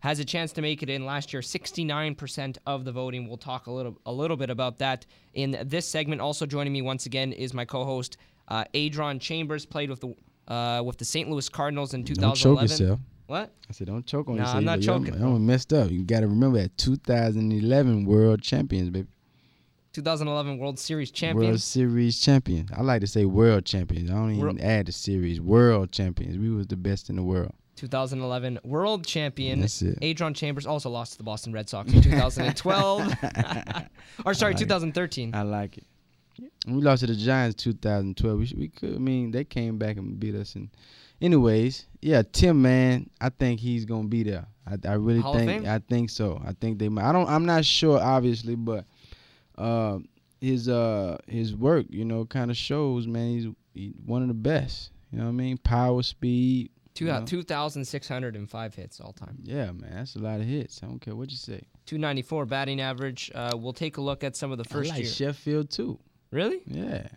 has 0.00 0.18
a 0.18 0.24
chance 0.24 0.52
to 0.52 0.60
make 0.62 0.82
it 0.82 0.90
in 0.90 1.06
last 1.06 1.32
year 1.32 1.40
69% 1.40 2.58
of 2.66 2.84
the 2.84 2.92
voting 2.92 3.26
we'll 3.26 3.38
talk 3.38 3.66
a 3.68 3.70
little 3.70 3.98
a 4.04 4.12
little 4.12 4.36
bit 4.36 4.50
about 4.50 4.78
that 4.78 5.06
in 5.32 5.56
this 5.64 5.88
segment 5.88 6.20
also 6.20 6.44
joining 6.44 6.74
me 6.74 6.82
once 6.82 7.06
again 7.06 7.32
is 7.32 7.54
my 7.54 7.64
co-host 7.64 8.18
uh, 8.48 8.64
adron 8.74 9.18
chambers 9.18 9.64
played 9.64 9.88
with 9.88 10.00
the 10.00 10.14
uh, 10.52 10.82
with 10.84 10.98
the 10.98 11.06
st 11.06 11.30
louis 11.30 11.48
cardinals 11.48 11.94
in 11.94 12.02
Don't 12.02 12.16
2011 12.36 12.68
choke 12.68 12.70
yourself. 12.80 13.00
what 13.28 13.54
I 13.70 13.72
said, 13.72 13.86
don't 13.86 14.04
choke 14.04 14.28
on 14.28 14.36
Nah, 14.36 14.42
yourself. 14.42 14.56
I'm 14.58 14.64
not 14.66 14.78
You 14.80 14.84
choking. 14.84 15.14
I'm, 15.14 15.36
I'm 15.36 15.46
messed 15.46 15.72
up. 15.72 15.90
You 15.90 16.04
got 16.04 16.20
to 16.20 16.26
remember 16.28 16.60
that 16.60 16.76
2011 16.76 18.04
World 18.04 18.42
Champions, 18.42 18.90
baby. 18.90 19.08
2011 19.94 20.58
world 20.58 20.78
series 20.78 21.10
champions. 21.10 21.48
World 21.48 21.60
Series 21.60 22.20
champion. 22.20 22.68
I 22.76 22.82
like 22.82 23.00
to 23.00 23.06
say 23.06 23.24
World 23.24 23.64
Champions. 23.64 24.10
I 24.10 24.14
don't 24.14 24.32
even 24.32 24.42
World- 24.42 24.60
add 24.60 24.86
the 24.86 24.92
series. 24.92 25.40
World 25.40 25.92
Champions. 25.92 26.36
We 26.36 26.50
was 26.50 26.66
the 26.66 26.76
best 26.76 27.08
in 27.08 27.16
the 27.16 27.22
world. 27.22 27.52
2011 27.76 28.60
world 28.62 29.04
champion 29.04 29.60
That's 29.60 29.82
it. 29.82 29.98
adron 30.00 30.32
chambers 30.36 30.64
also 30.64 30.88
lost 30.90 31.12
to 31.12 31.18
the 31.18 31.24
boston 31.24 31.52
red 31.52 31.68
sox 31.68 31.92
in 31.92 32.00
2012 32.00 33.12
or 34.24 34.32
sorry 34.32 34.54
2013 34.54 35.34
I 35.34 35.42
like 35.42 35.78
it. 35.78 35.84
We 36.68 36.74
lost 36.74 37.00
to 37.00 37.08
the 37.08 37.16
Giants 37.16 37.62
2012. 37.62 38.38
We, 38.38 38.52
we 38.56 38.68
could. 38.68 38.94
I 38.94 38.98
mean, 38.98 39.30
they 39.32 39.44
came 39.44 39.76
back 39.78 39.96
and 39.96 40.18
beat 40.18 40.34
us. 40.34 40.54
And 40.54 40.68
anyways, 41.20 41.86
yeah, 42.00 42.22
Tim, 42.32 42.62
man, 42.62 43.10
I 43.20 43.28
think 43.28 43.60
he's 43.60 43.84
gonna 43.84 44.08
be 44.08 44.22
there. 44.22 44.46
I, 44.66 44.76
I 44.88 44.94
really 44.94 45.20
Hall 45.20 45.34
think. 45.34 45.66
I 45.66 45.78
think 45.78 46.10
so. 46.10 46.40
I 46.44 46.52
think 46.52 46.78
they. 46.78 46.88
might. 46.88 47.08
I 47.08 47.12
don't. 47.12 47.28
I'm 47.28 47.44
not 47.44 47.64
sure, 47.64 48.00
obviously, 48.00 48.54
but 48.56 48.84
uh, 49.56 49.98
his 50.40 50.68
uh 50.68 51.18
his 51.26 51.54
work, 51.54 51.86
you 51.88 52.04
know, 52.04 52.24
kind 52.24 52.50
of 52.50 52.56
shows, 52.56 53.06
man. 53.06 53.28
He's 53.30 53.46
he, 53.72 53.94
one 54.04 54.22
of 54.22 54.28
the 54.28 54.34
best. 54.34 54.90
You 55.10 55.18
know 55.18 55.24
what 55.24 55.30
I 55.30 55.34
mean? 55.34 55.58
Power, 55.58 56.02
speed. 56.02 56.70
Two, 56.94 57.06
you 57.06 57.12
know? 57.12 57.24
2,605 57.24 58.74
hits 58.74 59.00
all 59.00 59.12
time. 59.12 59.38
Yeah, 59.42 59.72
man, 59.72 59.94
that's 59.94 60.14
a 60.14 60.20
lot 60.20 60.40
of 60.40 60.46
hits. 60.46 60.80
I 60.82 60.86
don't 60.86 61.00
care 61.00 61.16
what 61.16 61.30
you 61.30 61.36
say. 61.36 61.62
294 61.86 62.46
batting 62.46 62.80
average. 62.80 63.32
Uh, 63.34 63.56
we'll 63.56 63.72
take 63.72 63.96
a 63.96 64.00
look 64.00 64.22
at 64.22 64.36
some 64.36 64.52
of 64.52 64.58
the 64.58 64.64
first 64.64 64.92
I 64.92 64.94
like 64.94 65.04
year. 65.04 65.12
Sheffield 65.12 65.70
too. 65.70 65.98
Really? 66.30 66.62
Yeah. 66.66 67.08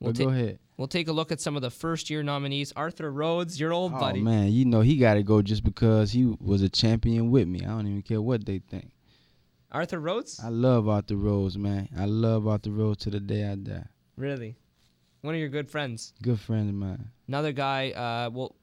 We'll 0.00 0.12
but 0.12 0.18
go 0.18 0.28
ahead. 0.30 0.58
We'll 0.76 0.88
take 0.88 1.06
a 1.06 1.12
look 1.12 1.30
at 1.30 1.40
some 1.40 1.54
of 1.54 1.62
the 1.62 1.70
first 1.70 2.10
year 2.10 2.24
nominees. 2.24 2.72
Arthur 2.74 3.12
Rhodes, 3.12 3.60
your 3.60 3.72
old 3.72 3.92
Oh 3.94 4.00
buddy. 4.00 4.20
man, 4.20 4.50
you 4.50 4.64
know 4.64 4.80
he 4.80 4.96
got 4.96 5.14
to 5.14 5.22
go 5.22 5.40
just 5.42 5.62
because 5.62 6.10
he 6.10 6.24
was 6.40 6.62
a 6.62 6.68
champion 6.68 7.30
with 7.30 7.46
me. 7.46 7.60
I 7.60 7.68
don't 7.68 7.86
even 7.86 8.02
care 8.02 8.20
what 8.20 8.44
they 8.44 8.58
think. 8.58 8.90
Arthur 9.72 9.98
Rhodes? 9.98 10.38
I 10.42 10.48
love 10.48 10.88
Arthur 10.88 11.16
Rhodes, 11.16 11.56
man. 11.56 11.88
I 11.98 12.04
love 12.04 12.46
Arthur 12.46 12.70
Rhodes 12.70 13.04
to 13.04 13.10
the 13.10 13.20
day 13.20 13.44
I 13.44 13.54
die. 13.54 13.86
Really? 14.16 14.56
One 15.22 15.34
of 15.34 15.40
your 15.40 15.48
good 15.48 15.70
friends. 15.70 16.12
Good 16.22 16.38
friend 16.40 16.68
of 16.68 16.74
mine. 16.74 17.08
Another 17.26 17.52
guy, 17.52 17.92
uh, 17.92 18.30
well, 18.30 18.56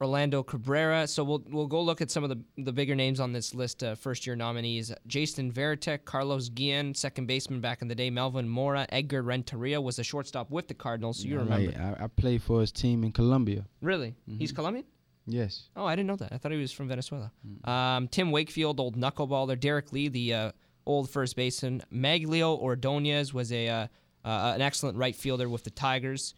Orlando 0.00 0.42
Cabrera. 0.42 1.06
So 1.06 1.22
we'll 1.24 1.42
we'll 1.48 1.66
go 1.66 1.82
look 1.82 2.00
at 2.00 2.10
some 2.10 2.24
of 2.24 2.30
the 2.30 2.40
the 2.56 2.72
bigger 2.72 2.94
names 2.94 3.20
on 3.20 3.32
this 3.32 3.54
list. 3.54 3.82
Uh, 3.82 3.94
first 3.94 4.26
year 4.26 4.36
nominees: 4.36 4.92
Jason 5.06 5.52
Varitek, 5.52 6.04
Carlos 6.04 6.48
Guillen, 6.48 6.94
second 6.94 7.26
baseman 7.26 7.60
back 7.60 7.82
in 7.82 7.88
the 7.88 7.94
day, 7.94 8.10
Melvin 8.10 8.48
Mora, 8.48 8.86
Edgar 8.90 9.22
Renteria 9.22 9.80
was 9.80 9.98
a 9.98 10.04
shortstop 10.04 10.50
with 10.50 10.68
the 10.68 10.74
Cardinals. 10.74 11.20
So 11.20 11.28
you 11.28 11.38
remember? 11.38 11.96
I, 12.00 12.04
I 12.04 12.06
played 12.08 12.42
for 12.42 12.60
his 12.60 12.72
team 12.72 13.04
in 13.04 13.12
Colombia. 13.12 13.64
Really? 13.80 14.14
Mm-hmm. 14.28 14.38
He's 14.38 14.52
Colombian? 14.52 14.86
Yes. 15.28 15.68
Oh, 15.76 15.84
I 15.84 15.94
didn't 15.94 16.08
know 16.08 16.16
that. 16.16 16.32
I 16.32 16.38
thought 16.38 16.52
he 16.52 16.58
was 16.58 16.72
from 16.72 16.88
Venezuela. 16.88 17.30
Mm. 17.46 17.68
Um, 17.68 18.08
Tim 18.08 18.30
Wakefield, 18.30 18.80
old 18.80 18.96
knuckleballer. 18.96 19.60
Derrek 19.60 19.92
Lee, 19.92 20.08
the 20.08 20.34
uh, 20.34 20.52
old 20.86 21.10
first 21.10 21.36
baseman. 21.36 21.82
Magglio 21.92 22.58
Ordonez 22.58 23.34
was 23.34 23.52
a 23.52 23.68
uh, 23.68 23.86
uh, 24.24 24.52
an 24.54 24.62
excellent 24.62 24.96
right 24.96 25.14
fielder 25.14 25.48
with 25.48 25.64
the 25.64 25.70
Tigers. 25.70 26.34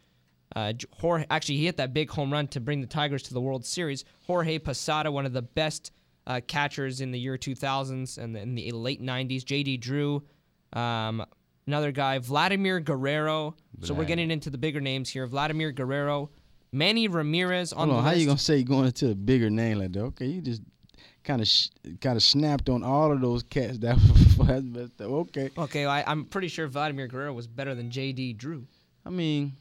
Uh, 0.55 0.73
Jorge, 0.99 1.25
actually, 1.31 1.59
he 1.59 1.67
hit 1.67 1.77
that 1.77 1.95
big 1.95 2.11
home 2.11 2.33
run 2.33 2.49
to 2.49 2.61
bring 2.61 2.81
the 2.81 2.87
Tigers 2.87 3.23
to 3.25 3.35
the 3.35 3.41
World 3.41 3.65
Series. 3.65 4.05
Jorge 4.27 4.59
Posada, 4.59 5.11
one 5.11 5.25
of 5.25 5.33
the 5.33 5.43
best 5.43 5.93
uh, 6.27 6.41
catchers 6.47 7.01
in 7.01 7.13
the 7.13 7.19
year 7.19 7.37
2000s 7.39 8.19
and 8.19 8.37
in 8.37 8.57
the 8.57 8.73
late 8.73 9.01
90s. 9.01 9.45
J.D. 9.45 9.77
Drew, 9.77 10.25
um, 10.73 11.25
another 11.69 11.93
guy. 11.93 12.19
Vladimir 12.19 12.81
Guerrero. 12.81 13.55
So 13.83 13.95
we're 13.95 14.05
getting 14.05 14.31
into 14.31 14.51
the 14.51 14.59
bigger 14.59 14.81
names 14.81 15.09
here. 15.09 15.27
Vladimir 15.27 15.73
Guerrero. 15.73 16.31
Manny 16.73 17.09
Ramirez 17.09 17.73
on 17.73 17.89
Hold 17.89 17.91
the 17.91 17.95
on. 17.99 18.05
How 18.05 18.11
list. 18.11 18.21
you 18.21 18.27
gonna 18.27 18.39
say 18.39 18.63
going 18.63 18.87
into 18.87 19.11
a 19.11 19.15
bigger 19.15 19.51
name 19.51 19.79
like 19.79 19.93
that? 19.93 20.01
Okay, 20.03 20.27
you 20.27 20.41
just 20.41 20.63
kind 21.25 21.41
of 21.43 21.49
sh- 21.49 21.69
kind 22.01 22.17
of 22.17 22.23
snapped 22.23 22.69
on 22.69 22.83
all 22.83 23.13
of 23.13 23.21
those 23.21 23.43
cats 23.43 23.79
that 23.79 23.97
was 24.39 24.69
messed 24.69 25.01
up. 25.01 25.09
Okay. 25.11 25.51
Okay, 25.59 25.85
I, 25.87 26.03
I'm 26.11 26.25
pretty 26.25 26.49
sure 26.49 26.67
Vladimir 26.69 27.09
Guerrero 27.09 27.33
was 27.33 27.47
better 27.47 27.75
than 27.75 27.91
J.D. 27.91 28.35
Drew. 28.35 28.67
I 29.05 29.11
mean, 29.11 29.53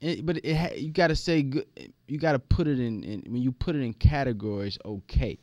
it, 0.00 0.24
but 0.26 0.38
it 0.44 0.54
ha- 0.56 0.74
you 0.74 0.90
got 0.90 1.08
to 1.08 1.16
say 1.16 1.42
good. 1.42 1.66
You 2.08 2.18
got 2.18 2.32
to 2.32 2.38
put 2.38 2.66
it 2.66 2.80
in, 2.80 3.04
in 3.04 3.22
when 3.28 3.42
you 3.42 3.52
put 3.52 3.76
it 3.76 3.80
in 3.80 3.92
categories. 3.94 4.76
Okay, 4.84 5.38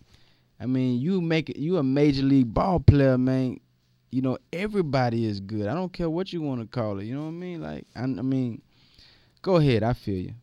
I 0.59 0.65
mean 0.65 0.99
you 0.99 1.21
make 1.21 1.49
it. 1.49 1.57
You 1.57 1.77
a 1.77 1.83
major 1.83 2.23
league 2.23 2.53
ball 2.53 2.79
player, 2.79 3.17
man. 3.17 3.59
You 4.11 4.21
know 4.21 4.37
everybody 4.51 5.25
is 5.25 5.39
good. 5.39 5.67
I 5.67 5.73
don't 5.73 5.91
care 5.93 6.09
what 6.09 6.33
you 6.33 6.41
want 6.41 6.61
to 6.61 6.67
call 6.67 6.99
it. 6.99 7.05
You 7.05 7.15
know 7.15 7.21
what 7.23 7.27
I 7.27 7.31
mean? 7.31 7.61
Like 7.61 7.85
I, 7.95 8.01
I 8.03 8.05
mean, 8.05 8.61
go 9.41 9.55
ahead. 9.57 9.83
I 9.83 9.93
feel 9.93 10.17
you. 10.17 10.33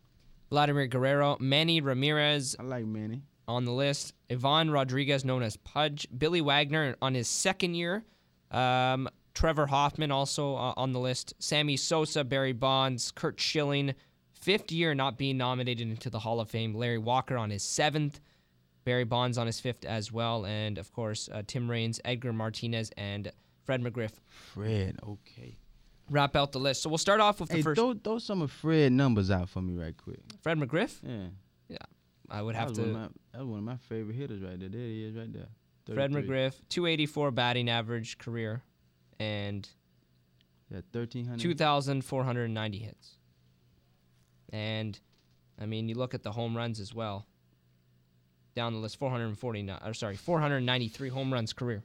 Vladimir 0.49 0.87
Guerrero, 0.87 1.37
Manny 1.39 1.81
Ramirez 1.81 2.55
I 2.59 2.63
like 2.63 2.85
Manny. 2.85 3.21
on 3.47 3.65
the 3.65 3.71
list, 3.71 4.13
Ivan 4.29 4.69
Rodriguez, 4.71 5.25
known 5.25 5.43
as 5.43 5.57
Pudge, 5.57 6.07
Billy 6.17 6.41
Wagner 6.41 6.95
on 7.01 7.13
his 7.13 7.27
second 7.27 7.75
year, 7.75 8.03
um, 8.51 9.09
Trevor 9.33 9.65
Hoffman 9.67 10.11
also 10.11 10.55
uh, 10.55 10.73
on 10.77 10.93
the 10.93 10.99
list, 10.99 11.33
Sammy 11.39 11.75
Sosa, 11.77 12.23
Barry 12.23 12.53
Bonds, 12.53 13.11
Curt 13.11 13.39
Schilling, 13.39 13.93
fifth 14.33 14.71
year 14.71 14.93
not 14.95 15.17
being 15.17 15.37
nominated 15.37 15.89
into 15.89 16.09
the 16.09 16.19
Hall 16.19 16.39
of 16.39 16.49
Fame, 16.49 16.73
Larry 16.73 16.99
Walker 16.99 17.35
on 17.37 17.49
his 17.49 17.63
seventh, 17.63 18.21
Barry 18.85 19.03
Bonds 19.03 19.37
on 19.37 19.47
his 19.47 19.59
fifth 19.59 19.83
as 19.83 20.11
well, 20.11 20.45
and 20.45 20.77
of 20.77 20.93
course 20.93 21.27
uh, 21.33 21.41
Tim 21.45 21.69
Raines, 21.69 21.99
Edgar 22.05 22.31
Martinez, 22.31 22.91
and 22.97 23.31
Fred 23.65 23.81
McGriff 23.83 24.11
Fred. 24.29 24.97
Okay. 25.03 25.57
Wrap 26.09 26.35
out 26.35 26.51
the 26.51 26.59
list. 26.59 26.81
So 26.83 26.89
we'll 26.89 26.97
start 26.97 27.19
off 27.19 27.39
with 27.39 27.49
the 27.49 27.55
Hey, 27.57 27.61
first. 27.61 27.79
throw 27.79 27.93
throw 27.93 28.19
some 28.19 28.41
of 28.41 28.51
Fred 28.51 28.91
numbers 28.91 29.31
out 29.31 29.49
for 29.49 29.61
me 29.61 29.75
right 29.81 29.95
quick. 29.95 30.19
Fred 30.41 30.57
McGriff. 30.57 30.99
Yeah. 31.03 31.27
Yeah. 31.67 31.77
I 32.29 32.41
would 32.41 32.55
have 32.55 32.69
was 32.69 32.77
to. 32.79 32.83
One 32.83 32.89
of 32.91 32.95
my, 32.97 33.07
that 33.33 33.39
was 33.39 33.47
one 33.47 33.59
of 33.59 33.65
my 33.65 33.77
favorite 33.77 34.15
hitters 34.15 34.41
right 34.41 34.59
there. 34.59 34.69
There 34.69 34.79
he 34.81 35.03
is 35.05 35.15
right 35.15 35.31
there. 35.31 35.47
Fred 35.93 36.11
McGriff, 36.11 36.53
284 36.69 37.29
batting 37.31 37.69
average 37.69 38.17
career, 38.17 38.63
and 39.19 39.67
Yeah, 40.71 40.81
thirteen 40.91 41.25
hundred. 41.25 41.41
2,490 41.41 42.77
hits. 42.79 43.17
And, 44.51 44.99
I 45.61 45.65
mean, 45.67 45.87
you 45.89 45.95
look 45.95 46.13
at 46.15 46.23
the 46.23 46.31
home 46.31 46.55
runs 46.57 46.79
as 46.79 46.93
well. 46.93 47.27
Down 48.55 48.73
the 48.73 48.79
list, 48.79 48.97
449, 48.97 49.79
or 49.85 49.93
sorry, 49.93 50.15
493 50.15 51.09
home 51.09 51.31
runs 51.31 51.53
career. 51.53 51.83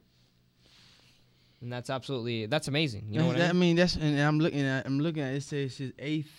And 1.61 1.71
that's 1.71 1.89
absolutely, 1.89 2.47
that's 2.47 2.67
amazing. 2.67 3.07
You 3.09 3.19
know 3.19 3.27
what 3.27 3.39
I 3.39 3.45
I 3.45 3.47
mean? 3.53 3.59
mean, 3.59 3.75
that's 3.75 3.95
and 3.95 4.19
I'm 4.19 4.39
looking 4.39 4.61
at 4.61 4.85
I'm 4.85 4.99
looking 4.99 5.21
at 5.21 5.35
it 5.35 5.43
says 5.43 5.77
his 5.77 5.93
eighth. 5.99 6.31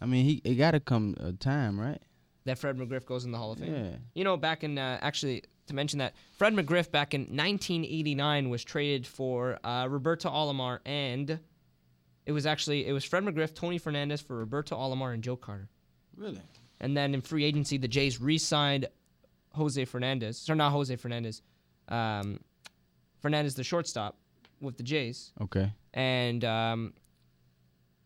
I 0.00 0.06
mean, 0.06 0.24
he 0.24 0.40
it 0.44 0.54
got 0.54 0.70
to 0.72 0.80
come 0.80 1.16
a 1.18 1.32
time, 1.32 1.78
right? 1.78 2.00
That 2.44 2.58
Fred 2.58 2.78
McGriff 2.78 3.04
goes 3.04 3.24
in 3.24 3.32
the 3.32 3.38
Hall 3.38 3.52
of 3.52 3.58
Fame. 3.58 3.74
Yeah. 3.74 3.90
You 4.14 4.24
know, 4.24 4.36
back 4.36 4.64
in, 4.64 4.78
uh, 4.78 4.98
actually, 5.02 5.42
to 5.66 5.74
mention 5.74 5.98
that, 5.98 6.14
Fred 6.38 6.54
McGriff 6.54 6.90
back 6.90 7.12
in 7.12 7.22
1989 7.22 8.48
was 8.48 8.64
traded 8.64 9.06
for 9.06 9.58
uh, 9.62 9.86
Roberto 9.88 10.30
Alomar, 10.30 10.78
and 10.86 11.38
it 12.24 12.32
was 12.32 12.46
actually, 12.46 12.86
it 12.86 12.92
was 12.92 13.04
Fred 13.04 13.24
McGriff, 13.24 13.54
Tony 13.54 13.76
Fernandez 13.76 14.22
for 14.22 14.36
Roberto 14.38 14.74
Alomar 14.74 15.12
and 15.12 15.22
Joe 15.22 15.36
Carter. 15.36 15.68
Really? 16.16 16.40
And 16.80 16.96
then 16.96 17.12
in 17.12 17.20
free 17.20 17.44
agency, 17.44 17.76
the 17.76 17.88
Jays 17.88 18.20
re-signed 18.20 18.86
Jose 19.52 19.84
Fernandez, 19.84 20.48
or 20.48 20.54
not 20.54 20.72
Jose 20.72 20.96
Fernandez, 20.96 21.42
um, 21.88 22.40
Fernandez, 23.20 23.54
the 23.54 23.64
shortstop, 23.64 24.16
with 24.60 24.76
the 24.76 24.82
Jays, 24.82 25.32
Okay. 25.40 25.72
and 25.94 26.44
um, 26.44 26.92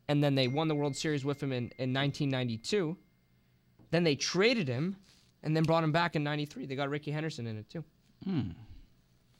and 0.08 0.22
then 0.22 0.34
they 0.34 0.48
won 0.48 0.68
the 0.68 0.74
World 0.74 0.96
Series 0.96 1.24
with 1.24 1.42
him 1.42 1.52
in, 1.52 1.64
in 1.78 1.92
1992. 1.94 2.96
Then 3.90 4.04
they 4.04 4.14
traded 4.16 4.68
him, 4.68 4.96
and 5.42 5.56
then 5.56 5.62
brought 5.64 5.84
him 5.84 5.92
back 5.92 6.16
in 6.16 6.22
'93. 6.24 6.66
They 6.66 6.76
got 6.76 6.88
Rickey 6.90 7.10
Henderson 7.10 7.46
in 7.46 7.56
it 7.58 7.68
too. 7.70 7.84
Hmm. 8.24 8.50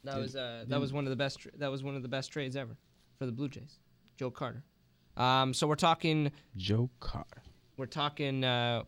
That 0.04 0.18
was 0.18 0.36
uh, 0.36 0.64
that 0.68 0.80
was 0.80 0.92
one 0.92 1.04
of 1.04 1.10
the 1.10 1.16
best. 1.16 1.40
Tra- 1.40 1.56
that 1.58 1.70
was 1.70 1.82
one 1.82 1.96
of 1.96 2.02
the 2.02 2.08
best 2.08 2.30
trades 2.32 2.56
ever 2.56 2.76
for 3.18 3.26
the 3.26 3.32
Blue 3.32 3.48
Jays. 3.48 3.78
Joe 4.16 4.30
Carter. 4.30 4.62
Um, 5.16 5.54
so 5.54 5.66
we're 5.66 5.76
talking 5.76 6.30
Joe 6.56 6.90
Carter. 7.00 7.42
we're 7.76 7.86
talking 7.86 8.44
uh, 8.44 8.82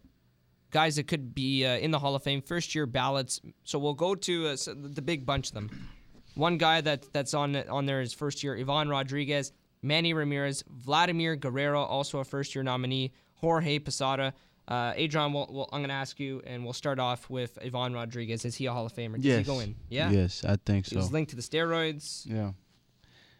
guys 0.71 0.97
that 0.97 1.07
could 1.09 1.35
be 1.35 1.65
uh, 1.65 1.77
in 1.79 1.91
the 1.91 1.99
Hall 1.99 2.15
of 2.15 2.23
Fame, 2.23 2.43
first 2.43 2.75
year 2.75 2.85
ballots. 2.87 3.41
So 3.65 3.79
we'll 3.79 3.95
go 3.95 4.15
to 4.15 4.49
uh, 4.49 4.57
so 4.57 4.75
the 4.75 5.03
big 5.03 5.25
bunch 5.25 5.49
of 5.49 5.55
them. 5.55 5.89
One 6.37 6.59
guy 6.59 6.81
that 6.83 7.13
that's 7.13 7.35
on 7.35 7.57
on 7.57 7.87
there 7.87 8.01
is 8.01 8.13
first 8.13 8.45
year 8.45 8.57
Ivan 8.57 8.89
Rodriguez, 8.89 9.53
Manny 9.83 10.15
Ramirez, 10.15 10.63
Vladimir 10.69 11.35
Guerrero, 11.35 11.83
also 11.83 12.19
a 12.19 12.25
first 12.25 12.55
year 12.55 12.63
nominee, 12.63 13.13
Jorge 13.35 13.79
Posada. 13.79 14.35
Uh, 14.69 14.93
Adrian, 14.97 15.33
we'll, 15.33 15.47
we'll, 15.49 15.69
I'm 15.73 15.81
going 15.81 15.91
to 15.91 15.95
ask 15.95 16.19
you, 16.19 16.43
and 16.45 16.65
we'll 16.65 16.73
start 16.73 16.99
off 16.99 17.31
with 17.31 17.57
Ivan 17.65 17.95
Rodriguez. 17.95 18.45
Is 18.45 18.57
he 18.57 18.67
a 18.67 18.73
Hall 18.73 18.85
of 18.85 18.93
Famer? 18.93 19.15
Does 19.15 19.25
yes. 19.25 19.39
he 19.39 19.45
go 19.45 19.61
in? 19.61 19.77
Yeah. 19.89 20.11
Yes, 20.11 20.45
I 20.45 20.57
think 20.67 20.87
He 20.87 20.91
so. 20.91 20.97
was 20.97 21.13
linked 21.13 21.31
to 21.31 21.37
the 21.37 21.43
steroids. 21.43 22.27
Yeah. 22.27 22.51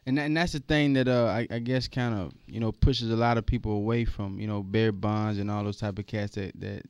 And, 0.07 0.21
and 0.21 0.37
that's 0.37 0.53
the 0.53 0.61
thing 0.61 0.93
that 0.93 1.09
uh, 1.09 1.25
I, 1.25 1.49
I 1.51 1.59
guess 1.59 1.89
kind 1.89 2.15
of 2.15 2.33
you 2.47 2.61
know 2.61 2.71
pushes 2.71 3.11
a 3.11 3.17
lot 3.17 3.39
of 3.39 3.45
people 3.45 3.73
away 3.73 4.05
from 4.05 4.39
you 4.39 4.47
know 4.47 4.63
Barry 4.63 4.93
Bonds 4.93 5.41
and 5.41 5.51
all 5.51 5.65
those 5.65 5.79
type 5.79 5.99
of 5.99 6.07
cats 6.07 6.37
that 6.37 6.53
that 6.61 6.83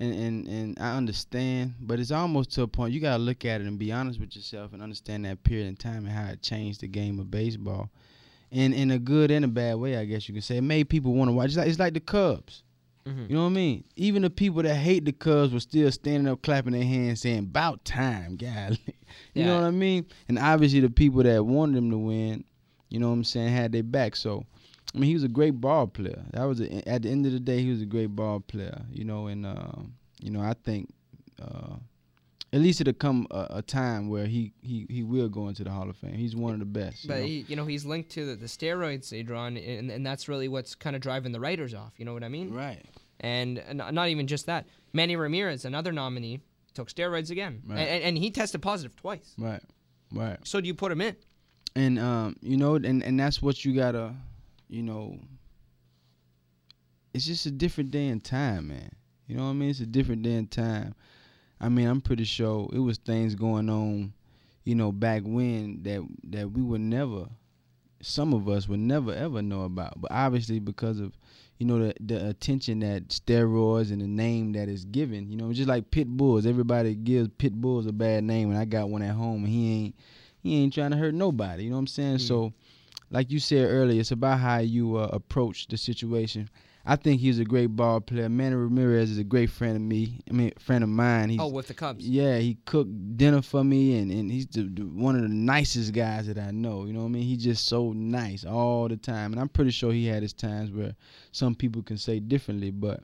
and, 0.00 0.12
and 0.14 0.48
and 0.48 0.78
I 0.80 0.96
understand, 0.96 1.74
but 1.80 2.00
it's 2.00 2.10
almost 2.10 2.52
to 2.52 2.62
a 2.62 2.66
point 2.68 2.92
you 2.92 3.00
gotta 3.00 3.22
look 3.22 3.44
at 3.44 3.60
it 3.60 3.66
and 3.66 3.78
be 3.78 3.92
honest 3.92 4.18
with 4.20 4.34
yourself 4.34 4.72
and 4.72 4.82
understand 4.82 5.24
that 5.24 5.42
period 5.44 5.66
in 5.68 5.76
time 5.76 6.04
and 6.06 6.08
how 6.08 6.26
it 6.26 6.42
changed 6.42 6.80
the 6.80 6.88
game 6.88 7.18
of 7.20 7.30
baseball, 7.30 7.90
in 8.50 8.72
in 8.72 8.90
a 8.90 8.98
good 8.98 9.30
and 9.30 9.44
a 9.44 9.48
bad 9.48 9.76
way, 9.76 9.96
I 9.96 10.04
guess 10.04 10.28
you 10.28 10.34
can 10.34 10.42
say. 10.42 10.56
It 10.58 10.62
made 10.62 10.88
people 10.88 11.12
want 11.14 11.28
to 11.28 11.32
watch. 11.32 11.46
It's 11.48 11.56
like, 11.56 11.68
it's 11.68 11.78
like 11.78 11.94
the 11.94 12.00
Cubs. 12.00 12.62
Mhm. 13.06 13.28
You 13.28 13.36
know 13.36 13.42
what 13.42 13.50
I 13.50 13.52
mean? 13.52 13.84
Even 13.96 14.22
the 14.22 14.30
people 14.30 14.62
that 14.62 14.74
hate 14.76 15.04
the 15.04 15.12
Cubs 15.12 15.52
were 15.52 15.60
still 15.60 15.92
standing 15.92 16.26
up, 16.26 16.40
clapping 16.42 16.72
their 16.72 16.82
hands, 16.84 17.20
saying 17.20 17.38
"About 17.40 17.84
time, 17.84 18.36
golly." 18.40 18.78
you 19.34 19.44
know 19.44 19.56
what 19.60 19.66
I 19.66 19.70
mean? 19.70 20.06
And 20.28 20.38
obviously, 20.38 20.80
the 20.80 20.88
people 20.90 21.22
that 21.22 21.44
wanted 21.44 21.76
them 21.76 21.90
to 21.90 21.98
win, 21.98 22.44
you 22.88 22.98
know 22.98 23.08
what 23.08 23.14
I'm 23.14 23.24
saying, 23.24 23.52
had 23.52 23.72
their 23.72 23.82
back. 23.82 24.16
So, 24.16 24.44
I 24.94 24.98
mean, 24.98 25.08
he 25.08 25.14
was 25.14 25.24
a 25.24 25.28
great 25.28 25.60
ball 25.60 25.86
player. 25.86 26.22
That 26.32 26.44
was 26.44 26.60
a, 26.60 26.88
at 26.88 27.02
the 27.02 27.10
end 27.10 27.26
of 27.26 27.32
the 27.32 27.40
day, 27.40 27.60
he 27.62 27.70
was 27.70 27.82
a 27.82 27.86
great 27.86 28.14
ball 28.14 28.40
player. 28.40 28.82
You 28.92 29.04
know, 29.04 29.26
and 29.26 29.44
uh, 29.44 29.72
you 30.20 30.30
know, 30.30 30.40
I 30.40 30.54
think 30.54 30.92
uh, 31.42 31.76
at 32.52 32.60
least 32.60 32.80
it'll 32.80 32.92
come 32.92 33.26
a, 33.30 33.46
a 33.50 33.62
time 33.62 34.08
where 34.08 34.26
he, 34.26 34.52
he 34.62 34.86
he 34.88 35.02
will 35.02 35.28
go 35.28 35.48
into 35.48 35.64
the 35.64 35.70
Hall 35.70 35.90
of 35.90 35.96
Fame. 35.96 36.14
He's 36.14 36.36
one 36.36 36.52
of 36.54 36.60
the 36.60 36.64
best. 36.66 37.04
you 37.04 37.08
But 37.08 37.18
know? 37.20 37.24
he, 37.26 37.44
you 37.48 37.56
know, 37.56 37.64
he's 37.64 37.84
linked 37.84 38.10
to 38.10 38.24
the, 38.26 38.36
the 38.36 38.46
steroids 38.46 39.08
they 39.10 39.22
draw, 39.24 39.46
and, 39.46 39.58
and 39.58 39.90
and 39.90 40.06
that's 40.06 40.28
really 40.28 40.46
what's 40.48 40.74
kind 40.76 40.94
of 40.94 41.02
driving 41.02 41.32
the 41.32 41.40
writers 41.40 41.74
off. 41.74 41.94
You 41.98 42.04
know 42.04 42.14
what 42.14 42.22
I 42.24 42.28
mean? 42.28 42.52
right. 42.54 42.84
And, 43.20 43.58
and 43.58 43.78
not 43.92 44.08
even 44.08 44.26
just 44.26 44.46
that. 44.46 44.66
Manny 44.92 45.16
Ramirez, 45.16 45.64
another 45.64 45.92
nominee, 45.92 46.40
took 46.74 46.90
steroids 46.90 47.30
again, 47.30 47.62
Right. 47.66 47.78
and, 47.78 48.04
and 48.04 48.18
he 48.18 48.30
tested 48.30 48.60
positive 48.60 48.94
twice. 48.96 49.32
Right. 49.38 49.62
Right. 50.12 50.36
So 50.44 50.60
do 50.60 50.66
you 50.66 50.74
put 50.74 50.92
him 50.92 51.00
in? 51.00 51.16
and 51.74 51.98
um, 51.98 52.36
you 52.42 52.56
know, 52.56 52.74
and 52.74 53.02
and 53.02 53.18
that's 53.18 53.40
what 53.42 53.64
you 53.64 53.74
gotta, 53.74 54.14
you 54.74 54.82
know. 54.82 55.18
It's 57.12 57.26
just 57.26 57.46
a 57.46 57.50
different 57.52 57.92
day 57.92 58.08
and 58.08 58.22
time, 58.22 58.68
man. 58.68 58.90
You 59.28 59.36
know 59.36 59.44
what 59.44 59.50
I 59.50 59.54
mean? 59.54 59.70
It's 59.70 59.80
a 59.80 59.86
different 59.86 60.22
day 60.22 60.34
and 60.34 60.50
time. 60.50 60.94
I 61.60 61.68
mean, 61.68 61.86
I'm 61.86 62.00
pretty 62.00 62.24
sure 62.24 62.68
it 62.72 62.80
was 62.80 62.98
things 62.98 63.36
going 63.36 63.70
on, 63.70 64.12
you 64.64 64.74
know, 64.74 64.90
back 64.90 65.22
when 65.24 65.82
that 65.84 66.04
that 66.24 66.50
we 66.50 66.60
would 66.60 66.80
never, 66.80 67.26
some 68.02 68.34
of 68.34 68.48
us 68.48 68.68
would 68.68 68.80
never 68.80 69.14
ever 69.14 69.40
know 69.42 69.62
about. 69.62 70.00
But 70.00 70.10
obviously, 70.10 70.58
because 70.58 70.98
of, 70.98 71.12
you 71.58 71.66
know, 71.66 71.78
the 71.78 71.94
the 72.00 72.28
attention 72.28 72.80
that 72.80 73.08
steroids 73.08 73.92
and 73.92 74.02
the 74.02 74.08
name 74.08 74.52
that 74.54 74.68
is 74.68 74.84
given, 74.84 75.30
you 75.30 75.36
know, 75.36 75.52
just 75.52 75.68
like 75.68 75.92
pit 75.92 76.08
bulls. 76.08 76.46
Everybody 76.46 76.96
gives 76.96 77.28
pit 77.38 77.54
bulls 77.54 77.86
a 77.86 77.92
bad 77.92 78.24
name, 78.24 78.50
and 78.50 78.58
I 78.58 78.64
got 78.64 78.90
one 78.90 79.02
at 79.02 79.14
home, 79.14 79.44
and 79.44 79.52
he 79.52 79.84
ain't 79.84 79.94
he 80.42 80.62
ain't 80.62 80.74
trying 80.74 80.90
to 80.90 80.96
hurt 80.96 81.14
nobody. 81.14 81.64
You 81.64 81.70
know 81.70 81.76
what 81.76 81.80
I'm 81.80 81.86
saying? 81.86 82.16
Mm. 82.16 82.28
So, 82.28 82.52
like 83.10 83.30
you 83.30 83.38
said 83.38 83.68
earlier, 83.68 84.00
it's 84.00 84.10
about 84.10 84.40
how 84.40 84.58
you 84.58 84.96
uh, 84.96 85.08
approach 85.12 85.68
the 85.68 85.76
situation. 85.76 86.48
I 86.86 86.96
think 86.96 87.20
he's 87.20 87.38
a 87.38 87.44
great 87.44 87.68
ball 87.68 88.00
player. 88.00 88.28
Manny 88.28 88.56
Ramirez 88.56 89.10
is 89.10 89.16
a 89.16 89.24
great 89.24 89.48
friend 89.48 89.74
of 89.74 89.80
me. 89.80 90.20
I 90.28 90.34
mean, 90.34 90.52
friend 90.58 90.84
of 90.84 90.90
mine. 90.90 91.30
He's, 91.30 91.40
oh, 91.40 91.48
with 91.48 91.68
the 91.68 91.74
Cubs. 91.74 92.06
yeah, 92.06 92.36
he 92.36 92.58
cooked 92.66 93.16
dinner 93.16 93.40
for 93.40 93.64
me, 93.64 93.98
and, 93.98 94.10
and 94.10 94.30
he's 94.30 94.46
the, 94.48 94.64
the, 94.64 94.82
one 94.82 95.16
of 95.16 95.22
the 95.22 95.28
nicest 95.28 95.94
guys 95.94 96.26
that 96.26 96.38
I 96.38 96.50
know. 96.50 96.84
You 96.84 96.92
know 96.92 97.00
what 97.00 97.06
I 97.06 97.10
mean? 97.10 97.22
He's 97.22 97.42
just 97.42 97.66
so 97.68 97.92
nice 97.92 98.44
all 98.44 98.88
the 98.88 98.98
time, 98.98 99.32
and 99.32 99.40
I'm 99.40 99.48
pretty 99.48 99.70
sure 99.70 99.92
he 99.92 100.06
had 100.06 100.22
his 100.22 100.34
times 100.34 100.70
where 100.70 100.94
some 101.32 101.54
people 101.54 101.82
can 101.82 101.96
say 101.96 102.20
differently. 102.20 102.70
But 102.70 103.00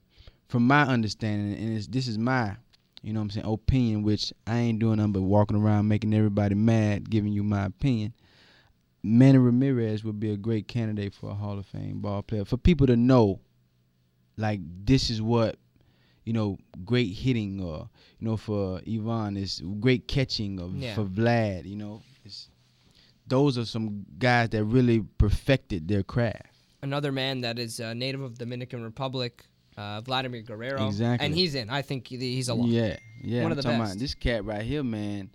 from 0.49 0.67
my 0.67 0.83
understanding, 0.83 1.57
and 1.57 1.75
it's, 1.79 1.87
this 1.87 2.07
is 2.07 2.19
my, 2.19 2.57
you 3.03 3.15
know 3.15 3.21
what 3.21 3.25
I'm 3.25 3.31
saying, 3.31 3.47
opinion, 3.47 4.03
which 4.03 4.31
I 4.47 4.59
ain't 4.59 4.79
doing 4.79 4.99
nothing 4.99 5.13
but 5.13 5.23
walking 5.23 5.57
around 5.57 5.89
making 5.89 6.13
everybody 6.13 6.55
mad, 6.55 7.09
giving 7.09 7.33
you 7.33 7.43
my 7.43 7.65
opinion. 7.65 8.13
Manny 9.03 9.39
Ramirez 9.39 10.05
would 10.05 10.21
be 10.21 10.31
a 10.31 10.37
great 10.37 10.69
candidate 10.69 11.15
for 11.15 11.31
a 11.31 11.35
Hall 11.35 11.59
of 11.59 11.67
Fame 11.67 12.01
ball 12.01 12.23
player. 12.23 12.45
For 12.45 12.57
people 12.57 12.87
to 12.87 12.97
know, 12.97 13.41
like 14.37 14.61
this 14.85 15.11
is 15.11 15.21
what 15.23 15.57
you 16.27 16.35
know, 16.35 16.59
great 16.85 17.13
hitting 17.13 17.61
or 17.63 17.89
you 18.19 18.29
know 18.29 18.37
for 18.37 18.81
Ivan 18.87 19.37
is 19.37 19.63
great 19.81 20.07
catching 20.07 20.61
or 20.61 20.69
Yeah. 20.69 20.95
for 20.95 21.05
Vlad, 21.05 21.65
you 21.65 21.77
know. 21.77 22.03
It's, 22.25 22.49
those 23.27 23.57
are 23.57 23.65
some 23.65 24.05
guys 24.19 24.51
that 24.51 24.65
really 24.65 25.01
perfected 25.19 25.89
their 25.89 26.03
craft. 26.03 26.53
Another 26.83 27.11
man 27.11 27.41
that 27.41 27.59
is 27.59 27.81
uh, 27.81 27.95
native 27.95 28.21
of 28.21 28.37
Dominican 28.39 28.83
Republic, 28.83 29.45
uh, 29.77 30.01
Vladimir 30.03 30.43
Guerrero. 30.43 30.87
Exactly. 30.87 31.25
And 31.27 31.35
he's 31.35 31.55
in. 31.55 31.71
I 31.71 31.83
think 31.83 32.07
he's 32.09 32.49
a 32.49 32.55
lot. 32.55 32.69
Yeah, 32.69 32.97
yeah. 33.23 33.43
One 33.43 33.53
I'm 33.53 33.59
of 33.59 33.65
the 33.65 33.69
best. 33.69 33.81
About 33.93 33.99
this 33.99 34.15
cat 34.15 34.45
right 34.45 34.63
here, 34.63 34.83
man, 34.83 35.31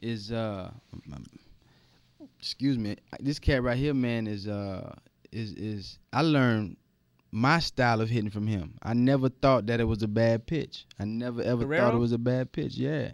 is 0.00 0.30
uh, 0.32 0.70
excuse 2.40 2.78
me. 2.78 2.96
This 3.20 3.38
cat 3.38 3.62
right 3.62 3.76
here, 3.76 3.94
man, 3.94 4.26
is 4.26 4.48
uh, 4.48 4.94
is 5.30 5.52
is 5.52 5.98
I 6.12 6.22
learned 6.22 6.76
my 7.32 7.60
style 7.60 8.00
of 8.00 8.08
hitting 8.08 8.30
from 8.30 8.46
him. 8.46 8.74
I 8.82 8.94
never 8.94 9.28
thought 9.28 9.66
that 9.66 9.80
it 9.80 9.84
was 9.84 10.02
a 10.02 10.08
bad 10.08 10.46
pitch. 10.46 10.86
I 10.98 11.04
never 11.04 11.42
ever 11.42 11.62
thought 11.76 11.94
it 11.94 11.98
was 11.98 12.12
a 12.12 12.18
bad 12.18 12.52
pitch. 12.52 12.74
Yeah, 12.74 13.12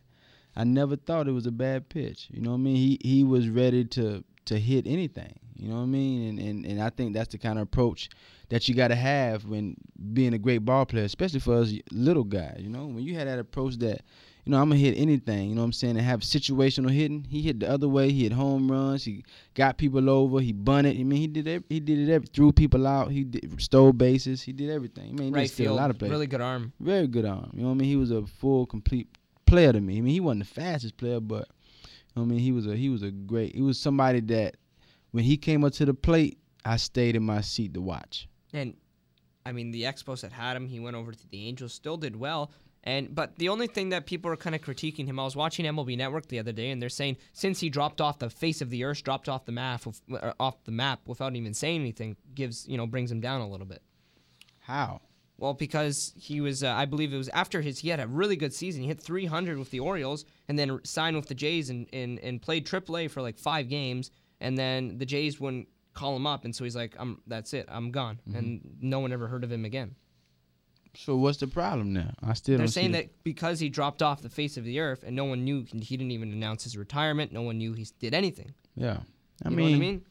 I 0.55 0.65
never 0.65 0.97
thought 0.97 1.29
it 1.29 1.33
was 1.33 1.47
a 1.47 1.53
bad 1.53 1.89
pitch. 1.89 2.29
You 2.31 2.41
know 2.41 2.51
what 2.51 2.57
I 2.57 2.61
mean? 2.61 2.77
He 2.77 2.99
he 3.03 3.25
was 3.25 3.49
ready 3.49 3.85
to 3.87 4.25
to 4.47 4.59
hit 4.59 4.87
anything. 4.87 5.39
You 5.57 5.69
know 5.69 5.77
what 5.77 5.83
I 5.83 5.87
mean? 5.87 6.29
And 6.29 6.39
and 6.39 6.67
and 6.67 6.83
I 6.83 6.91
think 6.91 7.15
that's 7.15 7.33
the 7.33 7.39
kind 7.39 7.59
of 7.59 7.65
approach 7.65 8.09
that 8.49 8.69
you 8.69 8.75
got 8.75 8.89
to 8.89 8.95
have 8.95 9.45
when 9.45 9.77
being 10.13 10.35
a 10.35 10.39
great 10.39 10.59
ball 10.59 10.87
player, 10.87 11.05
especially 11.05 11.41
for 11.41 11.57
us 11.57 11.73
little 11.91 12.25
guys. 12.25 12.59
You 12.61 12.69
know, 12.69 12.87
when 12.87 13.01
you 13.01 13.15
had 13.17 13.27
that 13.27 13.41
approach 13.41 13.77
that, 13.79 14.03
you 14.47 14.53
know, 14.53 14.63
I'm 14.63 14.69
gonna 14.69 14.81
hit 14.81 14.97
anything. 14.97 15.49
You 15.49 15.55
know 15.57 15.63
what 15.63 15.67
I'm 15.67 15.73
saying? 15.73 15.97
And 15.97 16.07
have 16.07 16.21
situational 16.21 16.91
hitting. 16.91 17.27
He 17.29 17.43
hit 17.43 17.59
the 17.61 17.69
other 17.69 17.89
way. 17.89 18.13
He 18.13 18.23
hit 18.23 18.33
home 18.33 18.71
runs. 18.71 19.05
He 19.05 19.25
got 19.55 19.77
people 19.77 20.09
over. 20.09 20.41
He 20.41 20.53
bunted. 20.53 20.97
I 20.99 21.03
mean, 21.03 21.21
he 21.21 21.27
did. 21.27 21.49
Every, 21.49 21.67
he 21.69 21.81
did 21.81 21.99
it. 22.09 22.13
Every, 22.13 22.29
threw 22.29 22.53
people 22.53 22.87
out. 22.87 23.11
He 23.11 23.25
did, 23.25 23.61
stole 23.61 23.93
bases. 23.93 24.41
He 24.43 24.53
did 24.53 24.71
everything. 24.71 25.11
I 25.11 25.13
mean, 25.15 25.29
he 25.29 25.35
Right 25.35 25.49
did 25.49 25.57
field. 25.57 25.73
a 25.73 25.81
lot 25.81 25.91
of 25.91 25.99
plays. 25.99 26.13
Really 26.13 26.29
good 26.29 26.41
arm. 26.41 26.73
Very 26.79 27.09
good 27.09 27.25
arm. 27.27 27.51
You 27.55 27.63
know 27.63 27.69
what 27.69 27.75
I 27.75 27.79
mean? 27.79 27.89
He 27.89 27.97
was 27.97 28.13
a 28.13 28.25
full, 28.25 28.67
complete 28.67 29.09
player 29.47 29.73
to 29.73 29.81
me. 29.81 29.99
I 29.99 30.01
mean, 30.01 30.15
he 30.15 30.21
wasn't 30.21 30.45
the 30.45 30.55
fastest 30.55 30.97
player, 30.97 31.19
but 31.19 31.49
you 31.89 31.89
know 32.15 32.23
what 32.23 32.27
I 32.27 32.27
mean, 32.31 32.39
he 32.39 32.53
was 32.53 32.67
a 32.69 32.77
he 32.77 32.89
was 32.89 33.03
a 33.03 33.11
great. 33.11 33.55
He 33.55 33.63
was 33.63 33.81
somebody 33.81 34.21
that 34.21 34.57
when 35.11 35.25
he 35.25 35.37
came 35.37 35.65
up 35.65 35.73
to 35.75 35.85
the 35.85 35.95
plate, 35.95 36.39
I 36.65 36.77
stayed 36.77 37.17
in 37.17 37.25
my 37.25 37.41
seat 37.41 37.75
to 37.75 37.81
watch. 37.81 38.29
And 38.53 38.75
I 39.45 39.51
mean, 39.53 39.71
the 39.73 39.83
Expos 39.83 40.21
that 40.23 40.33
had 40.33 40.57
him, 40.57 40.67
he 40.69 40.79
went 40.81 40.95
over 40.97 41.11
to 41.13 41.29
the 41.31 41.47
Angels, 41.49 41.73
still 41.73 41.97
did 41.97 42.15
well. 42.17 42.53
And 42.87 43.13
but 43.13 43.37
the 43.37 43.49
only 43.49 43.67
thing 43.67 43.89
that 43.89 44.07
people 44.07 44.31
are 44.31 44.37
kind 44.37 44.55
of 44.55 44.63
critiquing 44.63 45.07
him, 45.07 45.19
I 45.19 45.25
was 45.25 45.35
watching 45.35 45.67
MLB 45.67 45.99
Network 45.99 46.29
the 46.29 46.39
other 46.39 46.53
day, 46.53 46.71
and 46.71 46.81
they're 46.81 46.89
saying 46.89 47.17
since 47.33 47.59
he 47.59 47.69
dropped 47.69 48.01
off 48.01 48.21
the 48.21 48.31
face 48.31 48.63
of 48.63 48.71
the 48.71 48.85
earth, 48.85 49.03
dropped 49.03 49.29
off 49.29 49.45
the 49.45 49.53
map, 49.53 49.83
off 50.39 50.63
the 50.65 50.71
map 50.71 51.01
without 51.07 51.35
even 51.35 51.53
saying 51.53 51.81
anything, 51.81 52.17
gives 52.35 52.67
you 52.69 52.77
know 52.77 52.87
brings 52.87 53.11
him 53.11 53.21
down 53.21 53.41
a 53.41 53.49
little 53.49 53.67
bit. 53.67 53.83
How? 54.61 55.01
Well, 55.39 55.53
because 55.53 56.15
he 56.17 56.41
was, 56.41 56.63
uh, 56.63 56.73
I 56.73 56.87
believe 56.87 57.13
it 57.13 57.19
was 57.19 57.29
after 57.31 57.61
his, 57.61 57.81
he 57.81 57.91
had 57.91 58.01
a 58.01 58.07
really 58.07 58.37
good 58.37 58.55
season. 58.55 58.83
He 58.83 58.89
hit 58.89 59.03
300 59.03 59.59
with 59.59 59.71
the 59.71 59.81
Orioles, 59.81 60.25
and 60.49 60.59
then 60.59 60.81
signed 60.83 61.15
with 61.15 61.27
the 61.27 61.35
Jays 61.35 61.69
and, 61.69 61.87
and, 61.93 62.19
and 62.21 62.41
played 62.41 62.67
AAA 62.67 63.11
for 63.11 63.21
like 63.21 63.39
five 63.39 63.69
games. 63.69 64.11
And 64.41 64.57
then 64.57 64.97
the 64.97 65.05
Jays 65.05 65.39
wouldn't 65.39 65.69
call 65.93 66.17
him 66.17 66.27
up, 66.27 66.45
and 66.45 66.55
so 66.55 66.63
he's 66.65 66.77
like, 66.77 66.95
"I'm 66.99 67.21
that's 67.27 67.53
it, 67.53 67.67
I'm 67.69 67.91
gone." 67.91 68.21
And 68.37 68.77
no 68.81 69.01
one 69.01 69.13
ever 69.13 69.29
heard 69.29 69.45
of 69.45 69.51
him 69.51 69.65
again. 69.65 69.97
So 70.99 71.17
what's 71.17 71.39
the 71.39 71.47
problem 71.47 71.93
now? 71.93 72.13
I 72.23 72.33
still 72.35 72.59
They're 72.59 72.67
saying 72.67 72.93
that 72.93 73.23
because 73.25 73.61
he 73.61 73.69
dropped 73.69 74.03
off 74.03 74.23
the 74.23 74.29
face 74.31 74.57
of 74.57 74.65
the 74.65 74.81
earth, 74.81 75.05
and 75.07 75.15
no 75.15 75.25
one 75.25 75.45
knew 75.45 75.65
he 75.73 75.97
didn't 75.97 76.13
even 76.13 76.33
announce 76.33 76.65
his 76.65 76.77
retirement. 76.77 77.33
No 77.33 77.43
one 77.43 77.59
knew 77.59 77.73
he 77.75 77.87
did 77.99 78.15
anything. 78.15 78.53
Yeah, 78.75 78.99
I 79.45 79.51
You 79.51 79.57
mean, 79.57 79.67
know 79.67 79.71
what 79.73 79.77
I 79.77 79.79
mean? 79.81 80.05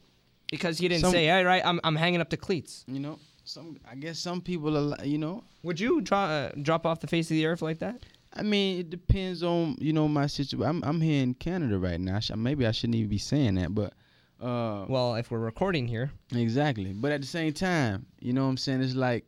Because 0.52 0.78
he 0.78 0.88
didn't 0.88 1.02
some- 1.02 1.12
say, 1.12 1.30
"All 1.30 1.44
right, 1.44 1.66
I'm 1.66 1.80
I'm 1.84 1.96
hanging 1.96 2.22
up 2.22 2.30
the 2.30 2.38
cleats." 2.38 2.84
you 2.88 3.00
know, 3.00 3.20
some. 3.44 3.80
I 3.90 3.96
guess 3.96 4.20
some 4.20 4.42
people 4.42 4.94
are, 4.94 5.04
you 5.06 5.18
know. 5.18 5.44
Would 5.64 5.80
you 5.80 6.02
draw, 6.02 6.26
uh, 6.26 6.52
drop 6.62 6.86
off 6.86 7.00
the 7.00 7.08
face 7.08 7.26
of 7.32 7.36
the 7.36 7.46
earth 7.48 7.62
like 7.64 7.80
that? 7.80 8.04
I 8.34 8.44
mean, 8.44 8.80
it 8.80 8.90
depends 8.90 9.42
on 9.44 9.76
you 9.80 9.94
know 9.94 10.08
my 10.08 10.28
situation. 10.28 10.68
I'm 10.70 10.84
I'm 10.84 11.02
here 11.02 11.24
in 11.24 11.34
Canada 11.34 11.80
right 11.80 12.00
now. 12.00 12.18
I 12.18 12.20
sh- 12.20 12.32
maybe 12.36 12.66
I 12.68 12.72
shouldn't 12.72 12.96
even 12.96 13.10
be 13.10 13.18
saying 13.18 13.56
that, 13.56 13.74
but 13.74 13.94
uh, 14.42 14.86
Well, 14.88 15.16
if 15.16 15.32
we're 15.32 15.40
recording 15.40 15.88
here, 15.88 16.12
Exactly. 16.34 16.92
But 16.94 17.12
at 17.12 17.22
the 17.22 17.28
same 17.28 17.54
time, 17.54 18.06
you 18.20 18.34
know 18.34 18.44
what 18.44 18.50
I'm 18.50 18.58
saying? 18.58 18.82
It's 18.82 18.94
like, 18.94 19.26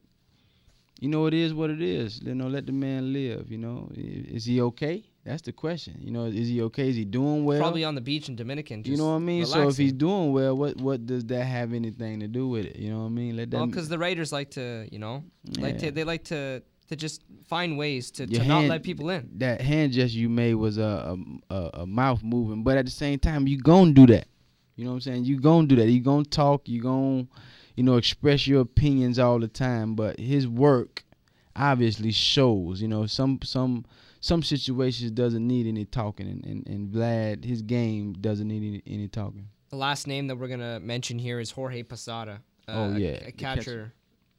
you 1.00 1.10
know, 1.10 1.26
it 1.28 1.34
is 1.34 1.54
what 1.54 1.70
it 1.70 1.82
is. 1.82 2.22
You 2.22 2.36
know, 2.36 2.48
let 2.48 2.66
the 2.66 2.72
man 2.72 3.14
live, 3.14 3.52
you 3.52 3.58
know. 3.58 3.89
Is 3.95 4.45
he 4.45 4.62
okay? 4.62 5.04
That's 5.24 5.41
the 5.41 5.52
question. 5.52 5.98
You 6.00 6.12
know, 6.12 6.26
is 6.26 6.48
he 6.48 6.62
okay? 6.64 6.89
Is 6.89 6.95
he 6.95 7.04
doing 7.06 7.43
well? 7.43 7.60
probably 7.60 7.84
on 7.84 7.95
the 7.95 8.02
beach 8.02 8.30
in 8.30 8.36
Dominican. 8.36 8.84
you 8.86 8.95
know 8.95 9.10
what 9.10 9.16
I 9.16 9.20
mean? 9.20 9.45
So 9.45 9.68
if 9.68 9.78
he's 9.78 9.93
doing 9.93 10.32
well, 10.32 10.56
what 10.56 10.78
what 10.78 11.06
does 11.06 11.26
that 11.26 11.43
have 11.43 11.74
anything 11.74 12.22
to 12.22 12.28
do 12.28 12.48
with 12.48 12.66
it? 12.66 12.78
You 12.78 12.91
know 12.91 13.00
what 13.00 13.08
I 13.08 13.10
mean? 13.10 13.36
Let 13.36 13.52
that 13.52 13.58
Well, 13.58 13.68
because 13.68 13.89
the 13.89 14.00
Raiders 14.00 14.32
like 14.32 14.52
to, 14.52 14.88
you 14.91 15.00
know, 15.00 15.24
like 15.60 15.78
to, 15.80 15.91
they 15.91 16.04
like 16.04 16.24
to 16.26 16.64
to 16.88 16.95
just 16.95 17.24
find 17.45 17.78
ways 17.78 18.12
to, 18.12 18.26
Your 18.26 18.41
to 18.41 18.48
not 18.48 18.64
let 18.66 18.82
people 18.84 19.10
in. 19.10 19.30
that 19.39 19.60
hand 19.60 19.91
gesture 19.91 20.18
you 20.18 20.30
made 20.30 20.56
was 20.56 20.78
a, 20.78 21.18
a 21.50 21.54
a 21.54 21.70
a 21.82 21.86
mouth 21.86 22.24
moving, 22.24 22.64
but 22.64 22.78
at 22.78 22.86
the 22.86 22.91
same 22.91 23.20
time, 23.20 23.45
you 23.48 23.60
gonna 23.60 23.91
do 23.91 24.08
that. 24.08 24.28
You 24.78 24.86
know 24.86 24.91
what 24.91 24.95
I'm 24.95 25.02
saying? 25.02 25.26
You 25.26 25.39
gonna 25.41 25.68
do 25.68 25.76
that. 25.76 25.89
You 25.89 26.00
gonna 26.00 26.24
talk. 26.24 26.70
You 26.70 26.82
gonna, 26.82 27.28
you 27.78 27.84
know, 27.84 27.95
express 27.95 28.45
your 28.47 28.59
opinions 28.61 29.17
all 29.19 29.39
the 29.39 29.47
time. 29.47 29.95
But 29.95 30.19
his 30.19 30.47
work 30.47 31.05
obviously 31.55 32.11
shows. 32.11 32.82
You 32.82 32.88
know, 32.89 33.05
some 33.05 33.39
some 33.43 33.86
some 34.19 34.43
situations 34.43 35.11
doesn't 35.11 35.47
need 35.47 35.67
any 35.67 35.86
talking, 35.86 36.28
and 36.28 36.45
and, 36.45 36.67
and 36.67 36.89
Vlad 36.91 37.45
his 37.45 37.61
game 37.61 38.13
doesn't 38.13 38.47
need 38.47 38.82
any, 38.86 38.95
any 38.95 39.07
talking. 39.07 39.47
The 39.69 39.75
last 39.78 40.07
name 40.07 40.28
that 40.28 40.36
we're 40.38 40.47
gonna 40.49 40.80
mention 40.80 41.19
here 41.19 41.39
is 41.39 41.51
Jorge 41.51 41.84
Posada. 41.84 42.41
Uh, 42.67 42.71
Oh, 42.71 42.97
yeah, 42.97 43.11
a, 43.11 43.25
the 43.28 43.32
catcher, 43.32 43.61
catcher. 43.61 43.93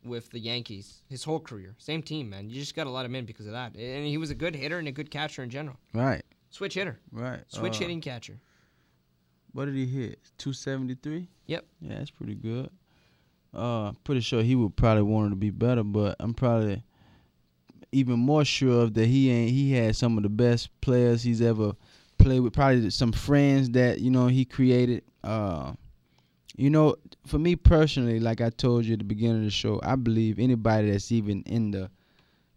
with 0.04 0.30
the 0.30 0.38
Yankees. 0.38 1.00
His 1.08 1.24
whole 1.24 1.40
career, 1.40 1.74
same 1.78 2.02
team, 2.02 2.28
man. 2.30 2.50
You 2.50 2.60
just 2.60 2.74
gotta 2.74 2.90
let 2.90 3.06
him 3.06 3.14
in 3.14 3.24
because 3.24 3.46
of 3.46 3.52
that. 3.52 3.74
And 3.74 4.06
he 4.06 4.18
was 4.18 4.30
a 4.30 4.34
good 4.34 4.54
hitter 4.54 4.78
and 4.78 4.86
a 4.88 4.92
good 4.92 5.10
catcher 5.10 5.42
in 5.42 5.48
general. 5.50 5.76
Right, 5.94 6.22
Switch 6.50 6.74
hitter, 6.74 6.98
right. 7.12 7.40
switch 7.48 7.76
Uh, 7.76 7.80
hitting 7.80 8.00
catcher. 8.00 8.38
What 9.52 9.64
did 9.66 9.74
he 9.76 9.86
hit? 9.86 10.18
Two 10.36 10.52
seventy 10.52 10.94
three. 10.94 11.28
Yep. 11.46 11.64
Yeah, 11.80 11.98
that's 11.98 12.10
pretty 12.10 12.34
good. 12.34 12.70
Uh, 13.54 13.92
pretty 14.04 14.20
sure 14.20 14.42
he 14.42 14.54
would 14.54 14.76
probably 14.76 15.02
want 15.02 15.28
it 15.28 15.30
to 15.30 15.36
be 15.36 15.50
better, 15.50 15.82
but 15.82 16.16
I'm 16.20 16.34
probably 16.34 16.82
even 17.92 18.18
more 18.18 18.44
sure 18.44 18.82
of 18.82 18.94
that 18.94 19.06
he 19.06 19.30
ain't. 19.30 19.50
He 19.50 19.72
had 19.72 19.96
some 19.96 20.16
of 20.16 20.22
the 20.22 20.28
best 20.28 20.68
players 20.80 21.22
he's 21.22 21.40
ever 21.40 21.72
played 22.18 22.40
with. 22.40 22.52
Probably 22.52 22.90
some 22.90 23.12
friends 23.12 23.70
that 23.70 24.00
you 24.00 24.10
know 24.10 24.26
he 24.26 24.44
created. 24.44 25.02
Uh, 25.24 25.72
you 26.56 26.70
know, 26.70 26.96
for 27.26 27.38
me 27.38 27.56
personally, 27.56 28.20
like 28.20 28.40
I 28.40 28.50
told 28.50 28.84
you 28.84 28.94
at 28.94 28.98
the 28.98 29.04
beginning 29.04 29.38
of 29.38 29.44
the 29.44 29.50
show, 29.50 29.80
I 29.82 29.96
believe 29.96 30.38
anybody 30.38 30.90
that's 30.90 31.12
even 31.12 31.42
in 31.44 31.70
the 31.70 31.90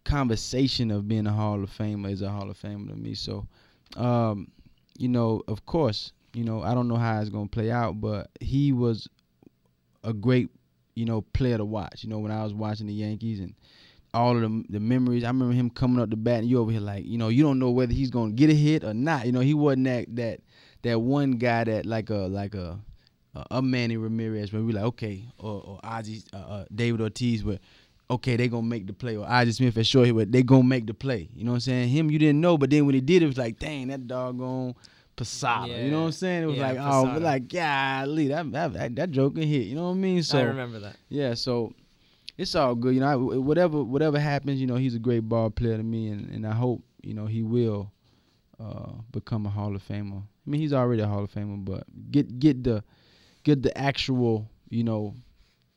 conversation 0.03 0.89
of 0.89 1.07
being 1.07 1.27
a 1.27 1.31
Hall 1.31 1.63
of 1.63 1.69
Famer 1.69 2.11
is 2.11 2.21
a 2.21 2.29
Hall 2.29 2.49
of 2.49 2.57
Famer 2.57 2.89
to 2.89 2.95
me. 2.95 3.13
So 3.13 3.47
um, 3.95 4.51
you 4.97 5.07
know, 5.07 5.41
of 5.47 5.65
course, 5.65 6.11
you 6.33 6.43
know, 6.43 6.61
I 6.61 6.73
don't 6.73 6.87
know 6.87 6.95
how 6.95 7.19
it's 7.19 7.29
gonna 7.29 7.47
play 7.47 7.71
out, 7.71 7.99
but 7.99 8.29
he 8.39 8.71
was 8.71 9.07
a 10.03 10.13
great, 10.13 10.49
you 10.95 11.05
know, 11.05 11.21
player 11.21 11.57
to 11.57 11.65
watch. 11.65 12.03
You 12.03 12.09
know, 12.09 12.19
when 12.19 12.31
I 12.31 12.43
was 12.43 12.53
watching 12.53 12.87
the 12.87 12.93
Yankees 12.93 13.39
and 13.39 13.53
all 14.13 14.35
of 14.35 14.41
the 14.41 14.63
the 14.69 14.79
memories, 14.79 15.23
I 15.23 15.27
remember 15.27 15.53
him 15.53 15.69
coming 15.69 16.01
up 16.01 16.09
the 16.09 16.17
bat 16.17 16.39
and 16.39 16.49
you 16.49 16.59
over 16.59 16.71
here 16.71 16.81
like, 16.81 17.05
you 17.05 17.17
know, 17.17 17.29
you 17.29 17.43
don't 17.43 17.59
know 17.59 17.71
whether 17.71 17.93
he's 17.93 18.11
gonna 18.11 18.31
get 18.31 18.49
a 18.49 18.53
hit 18.53 18.83
or 18.83 18.93
not. 18.93 19.25
You 19.25 19.31
know, 19.31 19.39
he 19.39 19.53
wasn't 19.53 19.85
that 19.85 20.15
that 20.15 20.39
that 20.83 20.99
one 20.99 21.33
guy 21.33 21.63
that 21.63 21.85
like 21.85 22.09
a 22.09 22.27
like 22.27 22.55
a 22.55 22.79
a 23.49 23.61
Manny 23.61 23.95
Ramirez 23.95 24.51
where 24.51 24.61
we 24.61 24.73
like 24.73 24.83
okay 24.83 25.23
or 25.37 25.61
or 25.61 25.79
Ozzie 25.83 26.23
uh, 26.33 26.37
uh, 26.37 26.65
David 26.73 26.99
Ortiz 27.01 27.43
where 27.43 27.59
okay 28.09 28.35
they 28.35 28.49
gonna 28.49 28.63
make 28.63 28.87
the 28.87 28.93
play 28.93 29.15
or 29.15 29.25
Ozzie 29.25 29.53
Smith 29.53 29.77
at 29.77 29.85
short 29.85 30.13
but 30.13 30.31
they 30.31 30.43
gonna 30.43 30.63
make 30.63 30.85
the 30.85 30.93
play. 30.93 31.29
You 31.33 31.45
know 31.45 31.51
what 31.51 31.55
I'm 31.57 31.61
saying? 31.61 31.89
Him 31.89 32.11
you 32.11 32.19
didn't 32.19 32.41
know, 32.41 32.57
but 32.57 32.69
then 32.69 32.85
when 32.85 32.95
he 32.95 33.01
did 33.01 33.23
it 33.23 33.27
was 33.27 33.37
like 33.37 33.57
dang 33.57 33.87
that 33.87 34.07
doggone 34.07 34.75
Posada. 35.21 35.71
Yeah. 35.71 35.83
You 35.85 35.91
know 35.91 36.01
what 36.01 36.05
I'm 36.07 36.11
saying? 36.13 36.43
It 36.43 36.45
was 36.47 36.57
Yeah, 36.57 36.67
like 36.71 36.77
oh 36.79 36.89
Posada. 37.03 37.13
but 37.13 37.21
like 37.21 37.47
golly 37.47 38.27
that 38.27 38.51
that 38.51 38.73
that, 38.73 38.95
that 38.95 39.11
joke 39.11 39.35
can 39.35 39.43
hit. 39.43 39.67
You 39.67 39.75
know 39.75 39.85
what 39.85 39.91
I 40.01 40.07
mean? 40.07 40.23
So 40.23 40.39
I 40.39 40.43
remember 40.43 40.79
that. 40.79 40.95
yeah, 41.09 41.33
so 41.35 41.73
it's 42.37 42.55
all 42.55 42.75
good. 42.75 42.93
You 42.95 43.01
know, 43.01 43.07
I, 43.07 43.15
whatever 43.37 43.83
whatever 43.83 44.19
happens, 44.19 44.59
you 44.59 44.67
know, 44.67 44.75
he's 44.75 44.95
a 44.95 44.99
great 44.99 45.21
ball 45.27 45.49
player 45.49 45.77
to 45.77 45.83
me, 45.83 46.07
and, 46.07 46.29
and 46.29 46.45
I 46.47 46.53
hope 46.53 46.81
you 47.03 47.13
know 47.13 47.25
he 47.27 47.43
will 47.43 47.91
uh, 48.59 48.91
become 49.11 49.45
a 49.45 49.49
Hall 49.49 49.75
of 49.75 49.83
Famer. 49.87 50.21
I 50.23 50.49
mean, 50.49 50.61
he's 50.61 50.73
already 50.73 51.01
a 51.01 51.07
Hall 51.07 51.23
of 51.23 51.31
Famer, 51.31 51.63
but 51.63 51.83
get 52.11 52.39
get 52.39 52.63
the 52.63 52.83
get 53.43 53.61
the 53.63 53.75
actual, 53.77 54.47
you 54.69 54.83
know, 54.83 55.13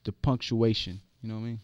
the 0.05 0.12
punctuation. 0.12 1.01
You 1.22 1.28
know 1.30 1.36
what 1.36 1.40
I 1.40 1.45
mean? 1.45 1.61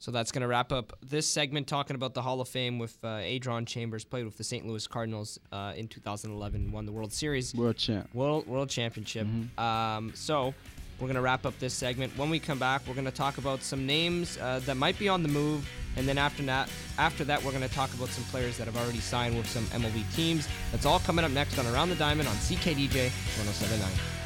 So 0.00 0.10
that's 0.10 0.32
going 0.32 0.40
to 0.40 0.48
wrap 0.48 0.72
up 0.72 0.96
this 1.02 1.26
segment 1.26 1.66
talking 1.66 1.94
about 1.94 2.14
the 2.14 2.22
Hall 2.22 2.40
of 2.40 2.48
Fame 2.48 2.78
with 2.78 2.96
uh, 3.04 3.18
Adron 3.18 3.66
Chambers, 3.66 4.02
played 4.02 4.24
with 4.24 4.38
the 4.38 4.44
St. 4.44 4.66
Louis 4.66 4.86
Cardinals 4.86 5.38
uh, 5.52 5.74
in 5.76 5.88
2011, 5.88 6.72
won 6.72 6.86
the 6.86 6.92
World 6.92 7.12
Series, 7.12 7.54
World 7.54 7.76
champ. 7.76 8.08
World 8.14 8.46
World 8.46 8.70
Championship. 8.70 9.26
Um, 9.58 10.12
so 10.14 10.54
we're 10.98 11.06
going 11.06 11.16
to 11.16 11.20
wrap 11.20 11.44
up 11.44 11.58
this 11.58 11.74
segment. 11.74 12.16
When 12.16 12.30
we 12.30 12.38
come 12.38 12.58
back, 12.58 12.80
we're 12.88 12.94
going 12.94 13.04
to 13.04 13.10
talk 13.10 13.36
about 13.36 13.62
some 13.62 13.84
names 13.84 14.38
uh, 14.38 14.60
that 14.64 14.78
might 14.78 14.98
be 14.98 15.06
on 15.06 15.22
the 15.22 15.28
move, 15.28 15.68
and 15.96 16.08
then 16.08 16.16
after 16.16 16.42
that, 16.44 16.70
after 16.96 17.22
that, 17.24 17.44
we're 17.44 17.52
going 17.52 17.68
to 17.68 17.74
talk 17.74 17.92
about 17.92 18.08
some 18.08 18.24
players 18.24 18.56
that 18.56 18.64
have 18.64 18.78
already 18.78 19.00
signed 19.00 19.36
with 19.36 19.48
some 19.50 19.64
MLB 19.66 20.02
teams. 20.16 20.48
That's 20.72 20.86
all 20.86 21.00
coming 21.00 21.26
up 21.26 21.30
next 21.30 21.58
on 21.58 21.66
Around 21.66 21.90
the 21.90 21.96
Diamond 21.96 22.26
on 22.26 22.36
CKDJ 22.36 23.10
1079. 23.36 24.19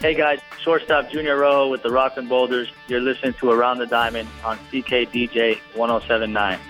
Hey 0.00 0.14
guys, 0.14 0.38
shortstop 0.62 1.10
Junior 1.10 1.36
Rojo 1.36 1.68
with 1.68 1.82
the 1.82 1.90
Rockland 1.90 2.28
Boulders. 2.28 2.68
You're 2.86 3.00
listening 3.00 3.32
to 3.40 3.50
Around 3.50 3.78
the 3.78 3.86
Diamond 3.86 4.28
on 4.44 4.56
CKDJ 4.70 5.58
1079. 5.74 6.60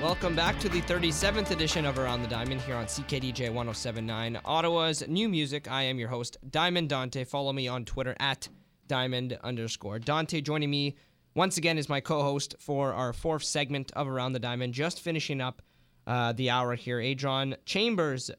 Welcome 0.00 0.36
back 0.36 0.60
to 0.60 0.68
the 0.68 0.80
37th 0.82 1.50
edition 1.50 1.84
of 1.84 1.98
Around 1.98 2.22
the 2.22 2.28
Diamond 2.28 2.60
here 2.60 2.76
on 2.76 2.86
CKDJ 2.86 3.52
1079, 3.52 4.38
Ottawa's 4.44 5.02
new 5.08 5.28
music. 5.28 5.68
I 5.68 5.82
am 5.82 5.98
your 5.98 6.10
host, 6.10 6.36
Diamond 6.48 6.88
Dante. 6.88 7.24
Follow 7.24 7.52
me 7.52 7.66
on 7.66 7.84
Twitter 7.84 8.14
at 8.20 8.48
Diamond 8.86 9.36
underscore 9.42 9.98
Dante. 9.98 10.40
Joining 10.40 10.70
me 10.70 10.94
once 11.34 11.56
again 11.56 11.76
is 11.76 11.88
my 11.88 12.00
co 12.00 12.22
host 12.22 12.54
for 12.60 12.92
our 12.92 13.12
fourth 13.12 13.42
segment 13.42 13.90
of 13.96 14.06
Around 14.06 14.34
the 14.34 14.38
Diamond. 14.38 14.74
Just 14.74 15.00
finishing 15.00 15.40
up 15.40 15.60
uh, 16.06 16.32
the 16.34 16.50
hour 16.50 16.76
here, 16.76 16.98
Adron 17.00 17.56
Chambers 17.64 18.30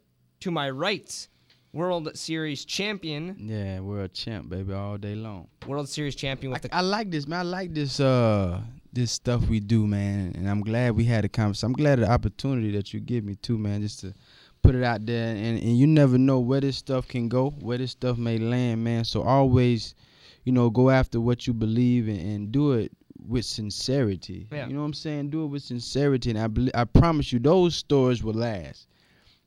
to 0.42 0.52
my 0.52 0.70
right, 0.70 1.28
World 1.74 2.18
Series 2.18 2.66
champion. 2.66 3.36
Yeah, 3.40 3.80
world 3.80 4.14
champ, 4.14 4.50
baby, 4.50 4.74
all 4.74 4.98
day 4.98 5.16
long. 5.16 5.48
World 5.68 5.88
Series 5.90 6.16
champion 6.16 6.52
with 6.52 6.64
the 6.64 6.76
I 6.76 6.82
like 6.82 7.12
this, 7.12 7.28
man. 7.28 7.40
I 7.40 7.44
like 7.44 7.74
this 7.74 8.00
uh 8.00 8.62
this 8.92 9.12
stuff 9.12 9.48
we 9.48 9.60
do, 9.60 9.86
man. 9.86 10.34
And 10.36 10.50
I'm 10.50 10.62
glad 10.62 10.96
we 10.96 11.04
had 11.06 11.26
a 11.26 11.30
conversation. 11.30 11.68
I'm 11.68 11.74
glad 11.74 12.00
the 12.00 12.10
opportunity 12.10 12.72
that 12.72 12.94
you 12.94 13.00
give 13.00 13.24
me 13.24 13.36
too, 13.36 13.58
man, 13.58 13.82
just 13.82 14.00
to 14.00 14.14
put 14.64 14.76
it 14.76 14.84
out 14.84 15.06
there. 15.06 15.36
And, 15.36 15.62
and 15.62 15.78
you 15.78 15.86
never 15.86 16.18
know 16.18 16.40
where 16.40 16.62
this 16.62 16.78
stuff 16.78 17.08
can 17.08 17.30
go, 17.30 17.52
where 17.60 17.78
this 17.78 17.92
stuff 17.92 18.18
may 18.18 18.38
land, 18.38 18.84
man. 18.84 19.06
So 19.06 19.22
always, 19.22 19.94
you 20.44 20.52
know, 20.52 20.70
go 20.70 20.90
after 20.90 21.22
what 21.22 21.46
you 21.46 21.54
believe 21.54 22.10
in 22.10 22.20
and 22.20 22.52
do 22.52 22.74
it 22.74 22.92
with 23.28 23.46
sincerity. 23.46 24.48
Yeah. 24.52 24.68
You 24.68 24.74
know 24.74 24.80
what 24.80 24.88
I'm 24.88 24.94
saying? 24.94 25.30
Do 25.30 25.44
it 25.44 25.48
with 25.48 25.64
sincerity. 25.64 26.32
And 26.32 26.40
I 26.40 26.48
bel 26.48 26.70
I 26.74 26.86
promise 26.86 27.32
you, 27.32 27.40
those 27.40 27.76
stories 27.76 28.24
will 28.24 28.34
last. 28.34 28.88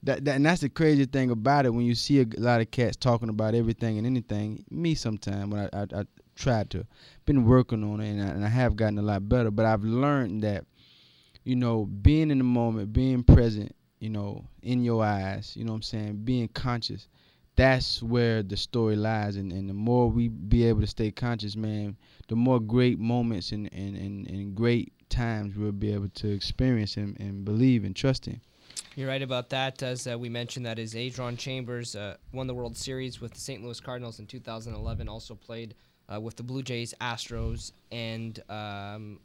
That, 0.05 0.25
that 0.25 0.37
and 0.37 0.45
that's 0.45 0.63
the 0.63 0.69
crazy 0.69 1.05
thing 1.05 1.31
about 1.31 1.65
it 1.65 1.71
when 1.71 1.85
you 1.85 1.95
see 1.95 2.21
a 2.21 2.27
lot 2.37 2.61
of 2.61 2.71
cats 2.71 2.97
talking 2.97 3.29
about 3.29 3.55
everything 3.55 3.99
and 3.99 4.07
anything. 4.07 4.65
Me 4.71 4.95
sometime 4.95 5.51
when 5.51 5.69
I, 5.73 5.83
I, 5.83 6.01
I 6.01 6.05
tried 6.35 6.71
to 6.71 6.85
been 7.25 7.45
working 7.45 7.85
on 7.85 8.01
it 8.01 8.11
and 8.11 8.23
I, 8.23 8.27
and 8.27 8.45
I 8.45 8.49
have 8.49 8.75
gotten 8.75 8.99
a 8.99 9.03
lot 9.03 9.29
better, 9.29 9.51
but 9.51 9.65
I've 9.65 9.85
learned 9.85 10.43
that 10.43 10.65
you 11.45 11.55
know 11.55 11.87
being 11.87 12.31
in 12.31 12.39
the 12.39 12.45
moment, 12.45 12.93
being 12.93 13.23
present, 13.23 13.75
you 14.01 14.11
know, 14.11 14.45
in 14.63 14.83
your 14.83 15.05
eyes, 15.05 15.57
you 15.57 15.65
know 15.65 15.73
what 15.73 15.77
I'm 15.77 15.83
saying, 15.83 16.23
being 16.25 16.49
conscious. 16.49 17.07
That's 17.55 18.03
where 18.03 18.43
the 18.43 18.57
story 18.57 18.97
lies, 18.97 19.37
and, 19.37 19.53
and 19.53 19.69
the 19.69 19.75
more 19.75 20.09
we 20.09 20.29
be 20.29 20.65
able 20.65 20.81
to 20.81 20.87
stay 20.87 21.11
conscious, 21.11 21.55
man, 21.55 21.97
the 22.29 22.35
more 22.35 22.59
great 22.59 22.99
moments 22.99 23.53
and, 23.53 23.71
and, 23.75 23.95
and, 23.95 24.27
and 24.27 24.55
great 24.55 24.93
times 25.11 25.55
we'll 25.55 25.71
be 25.71 25.93
able 25.93 26.09
to 26.09 26.31
experience 26.31 26.97
and, 26.97 27.21
and 27.21 27.45
believe 27.45 27.85
and 27.85 27.95
trust 27.95 28.27
in. 28.27 28.41
You're 28.97 29.09
right 29.09 29.23
about 29.23 29.49
that. 29.51 29.83
As 29.83 30.07
uh, 30.07 30.19
we 30.19 30.29
mentioned, 30.29 30.67
that 30.67 30.79
is 30.79 30.95
Adron 30.95 31.39
Chambers 31.39 31.97
uh, 31.97 32.17
won 32.33 32.47
the 32.47 32.55
World 32.55 32.77
Series 32.77 33.21
with 33.21 33.33
the 33.33 33.41
St. 33.41 33.63
Louis 33.65 33.81
Cardinals 33.81 34.19
in 34.19 34.27
2011. 34.27 35.09
Also 35.09 35.35
played 35.35 35.75
uh, 36.13 36.21
with 36.21 36.37
the 36.37 36.43
Blue 36.43 36.63
Jays, 36.63 36.93
Astros, 37.01 37.73
and 37.91 38.39
um, 38.51 39.19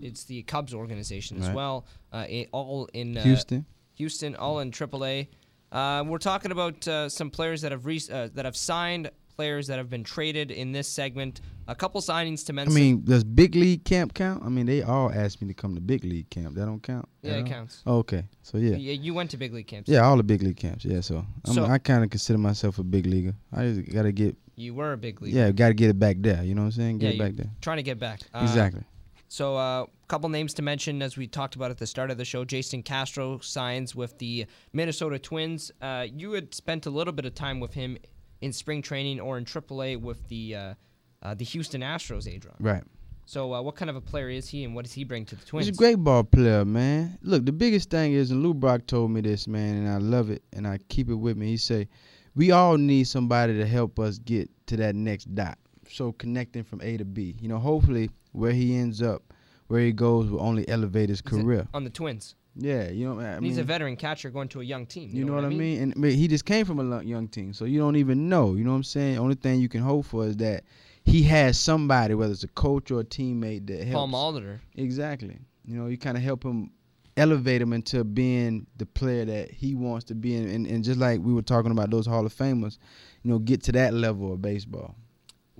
it's 0.00 0.24
the 0.24 0.42
Cubs 0.44 0.72
organization 0.72 1.38
as 1.38 1.48
Right. 1.48 1.54
well. 1.56 1.86
Uh, 2.12 2.16
i- 2.28 2.48
all 2.52 2.88
in 2.94 3.18
uh, 3.18 3.22
Houston. 3.22 3.66
Houston, 3.96 4.34
all 4.36 4.60
in 4.60 4.70
AAA. 4.70 5.28
Uh, 5.70 6.04
we're 6.06 6.18
talking 6.18 6.50
about 6.50 6.86
uh, 6.88 7.08
some 7.10 7.30
players 7.30 7.60
that 7.62 7.72
have 7.72 7.84
re- 7.84 8.00
uh, 8.10 8.28
that 8.34 8.44
have 8.46 8.56
signed, 8.56 9.10
players 9.36 9.66
that 9.66 9.78
have 9.78 9.90
been 9.90 10.04
traded 10.04 10.50
in 10.50 10.72
this 10.72 10.88
segment. 10.88 11.40
A 11.68 11.74
couple 11.74 12.00
signings 12.00 12.44
to 12.46 12.52
mention. 12.52 12.72
I 12.76 12.80
mean, 12.80 13.04
does 13.04 13.24
big 13.24 13.54
league 13.54 13.84
camp 13.84 14.14
count? 14.14 14.42
I 14.44 14.48
mean, 14.48 14.66
they 14.66 14.82
all 14.82 15.10
asked 15.12 15.40
me 15.40 15.48
to 15.48 15.54
come 15.54 15.74
to 15.74 15.80
big 15.80 16.04
league 16.04 16.28
camp. 16.30 16.54
That 16.56 16.66
don't 16.66 16.82
count. 16.82 17.08
yeah, 17.22 17.34
it 17.34 17.46
counts. 17.46 17.82
Oh, 17.86 17.98
okay, 17.98 18.24
so 18.42 18.58
yeah, 18.58 18.76
Yeah, 18.76 18.94
you 18.94 19.14
went 19.14 19.30
to 19.30 19.36
big 19.36 19.52
league 19.54 19.66
camps. 19.68 19.88
yeah, 19.88 20.00
all 20.00 20.16
the 20.16 20.22
big 20.22 20.42
league 20.42 20.56
camps. 20.56 20.84
Yeah, 20.84 21.00
so, 21.00 21.24
I'm, 21.46 21.54
So- 21.54 21.64
I 21.64 21.78
kind 21.78 22.02
of 22.04 22.10
consider 22.10 22.38
myself 22.38 22.78
a 22.78 22.84
big 22.84 23.06
leaguer. 23.06 23.34
I 23.52 23.64
just 23.64 23.92
gotta 23.92 24.12
get, 24.12 24.36
You 24.56 24.74
were 24.74 24.92
a 24.92 24.96
big 24.96 25.22
league. 25.22 25.34
yeah, 25.34 25.50
gotta 25.52 25.74
get 25.74 25.90
it 25.90 25.98
back 25.98 26.16
there. 26.20 26.42
You 26.42 26.54
know 26.54 26.62
what 26.62 26.66
I'm 26.66 26.72
saying? 26.72 26.98
Get 26.98 27.14
Yeah, 27.14 27.22
it 27.24 27.26
back 27.26 27.36
there. 27.36 27.50
Trying 27.60 27.78
to 27.78 27.82
get 27.84 27.98
back. 27.98 28.20
Uh, 28.34 28.40
exactly. 28.42 28.82
So, 29.28 29.56
a 29.56 29.84
uh, 29.84 29.86
couple 30.08 30.28
names 30.28 30.52
to 30.54 30.62
mention 30.62 31.00
as 31.00 31.16
we 31.16 31.26
talked 31.26 31.54
about 31.56 31.70
at 31.70 31.78
the 31.78 31.86
start 31.86 32.10
of 32.10 32.18
the 32.18 32.24
show. 32.26 32.44
Jason 32.44 32.82
Castro 32.82 33.38
signs 33.38 33.94
with 33.94 34.18
the 34.18 34.44
Minnesota 34.74 35.18
Twins. 35.18 35.70
Uh, 35.80 36.06
you 36.14 36.32
had 36.32 36.52
spent 36.52 36.84
a 36.84 36.90
little 36.90 37.14
bit 37.14 37.24
of 37.24 37.34
time 37.34 37.58
with 37.58 37.72
him 37.72 37.96
in 38.42 38.52
spring 38.52 38.82
training 38.82 39.20
or 39.20 39.38
in 39.38 39.44
AAA 39.44 40.00
with 40.00 40.28
the 40.28 40.54
uh, 40.54 40.74
uh, 41.22 41.34
the 41.34 41.44
Houston 41.44 41.80
Astros, 41.80 42.26
Adron. 42.26 42.56
Right. 42.60 42.82
So, 43.24 43.54
uh, 43.54 43.62
what 43.62 43.76
kind 43.76 43.88
of 43.88 43.94
a 43.96 44.00
player 44.00 44.28
is 44.28 44.48
he, 44.48 44.64
and 44.64 44.74
what 44.74 44.84
does 44.84 44.92
he 44.92 45.04
bring 45.04 45.24
to 45.26 45.36
the 45.36 45.44
Twins? 45.44 45.68
He's 45.68 45.76
a 45.76 45.78
great 45.78 45.94
ball 45.94 46.24
player, 46.24 46.64
man. 46.64 47.16
Look, 47.22 47.46
the 47.46 47.52
biggest 47.52 47.88
thing 47.88 48.12
is, 48.12 48.32
and 48.32 48.42
Lou 48.42 48.52
Brock 48.52 48.86
told 48.86 49.12
me 49.12 49.20
this, 49.20 49.46
man, 49.46 49.76
and 49.76 49.88
I 49.88 49.98
love 49.98 50.28
it, 50.28 50.42
and 50.52 50.66
I 50.66 50.78
keep 50.88 51.08
it 51.08 51.14
with 51.14 51.36
me. 51.36 51.46
He 51.46 51.56
say, 51.56 51.88
we 52.34 52.50
all 52.50 52.76
need 52.76 53.04
somebody 53.04 53.56
to 53.56 53.66
help 53.66 54.00
us 54.00 54.18
get 54.18 54.50
to 54.66 54.76
that 54.78 54.96
next 54.96 55.32
dot. 55.34 55.56
So 55.88 56.12
connecting 56.12 56.64
from 56.64 56.80
A 56.82 56.96
to 56.96 57.04
B. 57.04 57.36
You 57.40 57.48
know, 57.48 57.58
hopefully 57.58 58.10
where 58.32 58.52
he 58.52 58.76
ends 58.76 59.00
up, 59.00 59.32
where 59.68 59.80
he 59.80 59.92
goes, 59.92 60.28
will 60.28 60.40
only 60.42 60.68
elevate 60.68 61.08
his 61.08 61.20
a- 61.20 61.22
career. 61.22 61.68
on 61.72 61.84
the 61.84 61.90
Twins. 61.90 62.34
Yeah, 62.54 62.90
you 62.90 63.06
know, 63.06 63.14
what 63.14 63.24
I 63.24 63.28
And 63.30 63.42
mean, 63.42 63.50
he's 63.50 63.58
a 63.58 63.64
veteran 63.64 63.96
catcher 63.96 64.30
going 64.30 64.48
to 64.48 64.60
a 64.60 64.64
young 64.64 64.84
team. 64.86 65.10
You 65.12 65.24
know 65.24 65.34
what 65.34 65.44
I 65.44 65.48
mean? 65.48 65.82
And 65.82 65.96
mean, 65.96 66.16
he 66.16 66.28
just 66.28 66.44
came 66.44 66.66
from 66.66 66.78
a 66.80 67.02
young 67.02 67.28
team, 67.28 67.54
so 67.54 67.64
you 67.64 67.78
don't 67.78 67.96
even 67.96 68.28
know. 68.28 68.54
You 68.54 68.64
know 68.64 68.70
what 68.70 68.76
I'm 68.76 68.84
saying? 68.84 69.18
Only 69.18 69.36
thing 69.36 69.60
you 69.60 69.68
can 69.68 69.80
hope 69.80 70.06
for 70.06 70.26
is 70.26 70.36
that 70.36 70.64
he 71.04 71.22
has 71.24 71.58
somebody, 71.58 72.14
whether 72.14 72.32
it's 72.32 72.44
a 72.44 72.48
coach 72.48 72.90
or 72.90 73.00
a 73.00 73.04
teammate, 73.04 73.66
that 73.68 73.84
helps. 73.84 73.94
Paul 73.94 74.08
Molitor. 74.08 74.60
Exactly. 74.76 75.38
You 75.64 75.76
know, 75.76 75.86
you 75.86 75.96
kind 75.96 76.16
of 76.16 76.22
help 76.22 76.44
him 76.44 76.70
elevate 77.16 77.60
him 77.60 77.72
into 77.72 78.04
being 78.04 78.66
the 78.76 78.86
player 78.86 79.24
that 79.24 79.50
he 79.50 79.74
wants 79.74 80.04
to 80.06 80.14
be, 80.14 80.36
and, 80.36 80.48
and, 80.48 80.66
and 80.66 80.84
just 80.84 80.98
like 80.98 81.20
we 81.20 81.32
were 81.32 81.42
talking 81.42 81.70
about 81.70 81.90
those 81.90 82.06
Hall 82.06 82.24
of 82.24 82.34
Famers, 82.34 82.78
you 83.22 83.30
know, 83.30 83.38
get 83.38 83.62
to 83.64 83.72
that 83.72 83.94
level 83.94 84.32
of 84.32 84.42
baseball. 84.42 84.94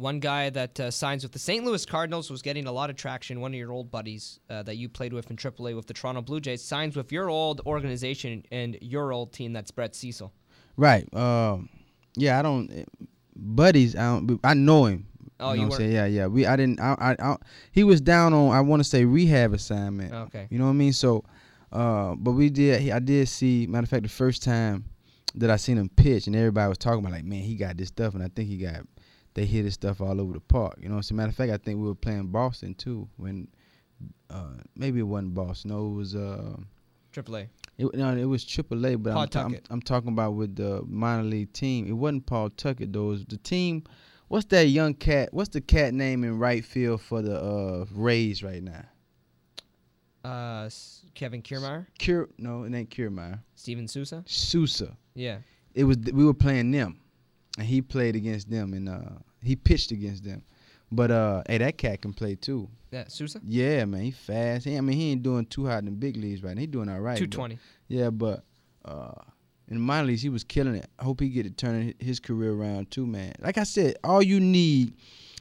One 0.03 0.19
guy 0.21 0.51
that 0.51 0.79
uh, 0.81 0.91
signs 0.91 1.23
with 1.23 1.33
the 1.33 1.39
St. 1.39 1.65
Louis 1.65 1.87
Cardinals 1.87 2.29
was 2.31 2.43
getting 2.43 2.67
a 2.67 2.73
lot 2.73 2.91
of 2.91 2.97
traction. 2.97 3.41
One 3.41 3.53
of 3.53 3.59
your 3.59 3.73
old 3.73 3.91
buddies 3.91 4.41
uh, 4.51 4.63
that 4.65 4.77
you 4.77 4.89
played 4.89 5.13
with 5.13 5.31
in 5.31 5.37
AAA 5.37 5.77
with 5.77 5.87
the 5.87 5.95
Toronto 5.95 6.21
Blue 6.23 6.41
Jays 6.41 6.63
signs 6.63 6.97
with 6.97 7.13
your 7.13 7.31
old 7.31 7.61
organization 7.67 8.45
and 8.51 8.77
your 8.83 9.13
old 9.13 9.33
team. 9.33 9.53
That's 9.53 9.71
Brett 9.71 9.95
Cecil. 9.95 10.33
Right. 10.77 11.07
Um. 11.15 11.69
Yeah, 12.17 12.39
I 12.39 12.43
don't. 12.43 12.71
eh, 12.71 12.85
Buddies, 13.37 13.97
I 13.97 14.03
don't. 14.19 14.41
I 14.45 14.55
know 14.55 14.87
him. 14.87 15.07
Oh, 15.41 15.53
you 15.53 15.61
you 15.61 15.63
know 15.67 15.69
what 15.71 15.81
I'm 15.81 15.87
weren't- 15.87 15.93
saying? 15.93 15.93
Yeah, 15.93 16.07
yeah. 16.07 16.27
We, 16.27 16.47
I 16.47 16.57
didn't. 16.57 16.81
I, 16.81 16.95
I, 16.99 17.17
I 17.33 17.37
he 17.73 17.85
was 17.85 18.01
down 18.01 18.35
on. 18.35 18.51
I 18.55 18.61
want 18.61 18.81
to 18.83 18.89
say 18.89 19.05
rehab 19.05 19.55
assignment. 19.55 20.13
Okay. 20.13 20.47
You 20.51 20.59
know 20.59 20.65
what 20.65 20.71
I 20.71 20.75
mean? 20.75 20.93
So, 20.93 21.25
Uh, 21.73 22.15
but 22.17 22.33
we 22.33 22.51
did. 22.51 22.91
I 22.91 22.99
did 22.99 23.29
see. 23.29 23.67
Matter 23.67 23.85
of 23.85 23.89
fact, 23.89 24.03
the 24.03 24.09
first 24.09 24.43
time 24.43 24.85
that 25.37 25.49
I 25.51 25.57
seen 25.57 25.79
him 25.79 25.89
pitch, 25.89 26.27
and 26.27 26.37
everybody 26.37 26.69
was 26.69 26.77
talking 26.79 27.01
about 27.01 27.13
like, 27.13 27.25
man, 27.25 27.41
he 27.41 27.55
got 27.55 27.77
this 27.79 27.89
stuff, 27.89 28.15
and 28.15 28.23
I 28.23 28.29
think 28.29 28.49
he 28.49 28.59
got. 28.59 28.83
They 29.35 29.47
hit 29.47 29.64
his 29.64 29.74
stuff 29.74 30.01
all 30.01 30.20
over 30.20 30.35
the 30.35 30.41
park. 30.41 30.78
You 30.80 30.89
know, 30.89 30.99
as 30.99 31.11
a 31.11 31.14
matter 31.14 31.30
of 31.30 31.35
fact, 31.37 31.53
I 31.53 31.57
think 31.57 31.80
we 31.80 31.87
were 31.87 31.95
playing 31.95 32.26
Boston 32.28 32.74
too 32.74 33.09
when, 33.16 33.49
uh, 34.28 34.55
maybe 34.76 35.01
it 35.01 35.05
wasn't 35.05 35.35
Boston. 35.35 35.70
No, 35.70 35.87
it 35.87 35.95
was. 35.95 36.14
Uh, 36.14 36.57
AAA. 37.14 37.49
it, 37.78 37.95
no, 37.95 38.16
it 38.16 38.24
was 38.24 38.43
AAA, 38.45 39.03
but 39.03 39.14
I'm, 39.16 39.28
ta- 39.28 39.45
I'm, 39.45 39.59
I'm 39.68 39.83
talking 39.83 40.09
about 40.11 40.33
with 40.35 40.57
the 40.57 40.83
minor 40.87 41.22
league 41.24 41.53
team. 41.53 41.87
It 41.87 41.93
wasn't 41.93 42.24
Pawtucket 42.26 42.93
though. 42.93 43.07
It 43.09 43.11
was 43.11 43.24
the 43.26 43.37
team. 43.39 43.85
What's 44.28 44.47
that 44.47 44.68
young 44.68 44.95
cat? 44.95 45.28
What's 45.33 45.51
the 45.51 45.61
cat 45.61 45.93
name 45.93 46.24
in 46.24 46.39
right 46.39 46.64
field 46.64 47.03
for 47.03 47.20
the 47.20 47.39
uh, 47.39 47.85
Rays 47.93 48.43
right 48.43 48.62
now? 48.62 48.85
Uh, 50.24 50.64
S- 50.66 51.05
Kevin 51.14 51.43
Kiermaier, 51.43 51.87
Cure? 51.99 52.28
No, 52.39 52.62
it 52.62 52.72
ain't 52.74 52.89
Kiermaier. 52.91 53.41
Steven 53.57 53.89
Souza. 53.89 54.22
Souza. 54.26 54.97
Yeah. 55.14 55.39
It 55.74 55.85
was 55.85 55.97
we 56.12 56.24
were 56.24 56.33
playing 56.35 56.70
them, 56.70 56.99
and 57.59 57.67
he 57.67 57.83
played 57.83 58.17
against 58.17 58.51
them, 58.51 58.73
and 58.73 58.89
uh, 58.89 59.19
he 59.43 59.57
pitched 59.57 59.91
against 59.93 60.25
them. 60.25 60.43
But 60.91 61.11
uh, 61.11 61.43
hey, 61.49 61.59
that 61.59 61.79
cat 61.79 62.03
can 62.03 62.13
play 62.13 62.35
too. 62.35 62.69
Yeah, 62.91 63.05
Souza. 63.09 63.41
Yeah, 63.47 63.85
man, 63.87 64.03
he 64.03 64.11
fast. 64.11 64.67
He, 64.67 64.77
I 64.77 64.81
mean, 64.83 64.97
he 64.99 65.13
ain't 65.13 65.23
doing 65.23 65.47
too 65.47 65.67
hot 65.67 65.79
in 65.79 65.87
the 65.87 65.91
big 65.91 66.17
leagues 66.17 66.43
right 66.43 66.55
now. 66.55 66.61
He 66.61 66.67
doing 66.67 66.89
all 66.89 67.01
right. 67.01 67.17
Two 67.17 67.27
twenty. 67.27 67.59
Yeah, 67.89 68.11
but 68.11 68.45
uh, 68.85 69.13
in 69.69 69.77
the 69.77 69.81
minor 69.81 70.09
leagues, 70.09 70.21
he 70.23 70.29
was 70.29 70.45
killing 70.45 70.75
it. 70.75 70.87
I 70.99 71.05
hope 71.05 71.21
he 71.21 71.29
get 71.31 71.45
to 71.45 71.51
turn 71.51 71.95
his 71.99 72.21
career 72.21 72.53
around 72.53 72.91
too, 72.91 73.07
man. 73.07 73.33
Like 73.41 73.57
I 73.57 73.65
said, 73.65 73.97
all 74.05 74.23
you 74.23 74.39
need 74.41 74.95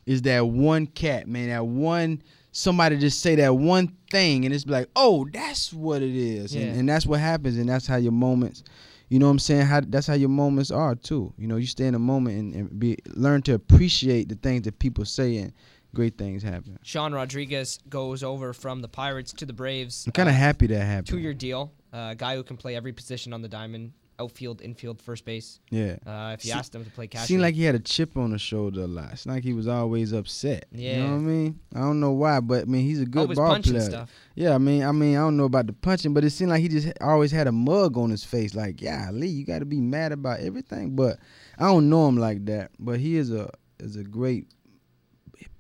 is 0.06 0.22
that 0.24 0.48
one 0.48 0.88
cat, 0.88 1.28
man. 1.28 1.50
That 1.50 1.66
one 1.66 2.22
somebody 2.54 2.98
just 2.98 3.22
say 3.22 3.36
that 3.36 3.56
one 3.56 3.96
thing, 4.10 4.46
and 4.46 4.54
it's 4.54 4.66
like, 4.66 4.90
oh, 4.96 5.26
that's 5.32 5.72
what 5.72 6.02
it 6.02 6.14
is, 6.16 6.54
Yeah. 6.54 6.64
and, 6.64 6.80
and 6.82 6.90
that's 6.90 7.06
what 7.06 7.20
happens, 7.22 7.58
and 7.58 7.70
that's 7.70 7.88
how 7.88 7.96
your 7.96 8.12
moments. 8.12 8.64
You 9.12 9.20
know 9.20 9.26
what 9.26 9.34
I'm 9.34 9.40
saying? 9.40 9.66
How 9.66 9.82
that's 9.82 10.08
how 10.08 10.14
your 10.14 10.30
moments 10.30 10.72
are 10.72 10.96
too. 10.96 11.34
You 11.38 11.46
know, 11.46 11.58
you 11.58 11.68
stay 11.68 11.86
in 11.86 11.92
the 11.94 12.00
moment 12.00 12.40
and, 12.40 12.56
and 12.56 12.80
be 12.80 12.98
learn 13.08 13.42
to 13.42 13.54
appreciate 13.54 14.30
the 14.30 14.36
things 14.36 14.62
that 14.64 14.80
people 14.80 15.04
say, 15.04 15.36
and 15.36 15.52
great 15.94 16.18
things 16.18 16.44
happen. 16.44 16.80
Sean 16.82 17.12
Rodriguez 17.14 17.80
goes 17.90 18.24
over 18.24 18.54
from 18.54 18.82
the 18.82 18.88
Pirates 18.88 19.34
to 19.34 19.46
the 19.46 19.52
Braves. 19.52 20.06
I'm 20.08 20.14
kind 20.14 20.30
of 20.30 20.36
Uh, 20.36 20.38
happy 20.38 20.68
that 20.68 20.86
happened. 20.86 21.08
Two-year 21.08 21.34
deal. 21.34 21.74
Uh, 21.94 22.12
a 22.12 22.16
guy 22.16 22.36
who 22.38 22.44
can 22.44 22.56
play 22.56 22.74
every 22.78 22.94
position 22.94 23.34
on 23.34 23.42
the 23.42 23.50
diamond: 23.50 23.92
outfield, 24.22 24.62
infield, 24.62 25.02
first 25.02 25.26
base. 25.26 25.60
Yeah. 25.70 25.98
Uh, 26.06 26.36
if 26.38 26.46
you 26.46 26.52
Se- 26.52 26.58
asked 26.60 26.76
him 26.76 26.86
to 26.86 26.92
play 26.92 27.08
catcher, 27.08 27.26
Seemed 27.28 27.42
like 27.42 27.56
he 27.56 27.64
had 27.64 27.76
a 27.76 27.80
chip 27.80 28.16
on 28.18 28.32
his 28.32 28.42
shoulder 28.42 28.82
a 28.82 28.88
lot. 28.88 29.12
It's 29.14 29.26
like 29.26 29.44
he 29.44 29.54
was 29.54 29.68
always 29.68 30.14
upset. 30.14 30.66
You 30.72 30.90
Yeah. 30.90 30.98
know 31.04 31.12
what 31.12 31.16
I 31.16 31.20
mean? 31.20 31.60
I 31.76 31.80
don't 31.80 32.00
know 32.00 32.12
why, 32.12 32.40
but 32.40 32.62
I 32.62 32.66
mean 32.66 32.86
he's 32.86 33.02
a 33.02 33.06
good 33.06 33.22
always 33.24 33.38
ball 33.38 33.60
player. 33.60 33.80
stuff. 33.82 34.12
Yeah, 34.36 34.56
I 34.56 34.58
mean, 34.58 34.84
I 34.84 34.92
mean, 34.92 35.16
I 35.18 35.20
don't 35.22 35.38
know 35.38 35.46
about 35.46 35.68
the 35.68 35.74
punching, 35.74 36.14
but 36.14 36.24
it 36.24 36.30
seemed 36.32 36.52
like 36.52 36.62
he 36.62 36.70
just 36.70 36.92
always 37.02 37.32
had 37.32 37.48
a 37.48 37.52
mug 37.52 37.98
on 37.98 38.10
his 38.10 38.24
face. 38.24 38.56
Like, 38.56 38.82
yeah, 38.82 39.10
Lee, 39.12 39.28
you 39.28 39.46
got 39.46 39.60
to 39.60 39.66
be 39.66 39.82
mad 39.82 40.12
about 40.14 40.40
everything. 40.40 40.96
But 40.96 41.20
I 41.60 41.64
don't 41.66 41.90
know 41.90 42.08
him 42.08 42.18
like 42.18 42.46
that. 42.46 42.72
But 42.80 43.00
he 43.00 43.18
is 43.18 43.32
a 43.32 43.50
is 43.80 43.96
a 43.96 44.04
great 44.04 44.48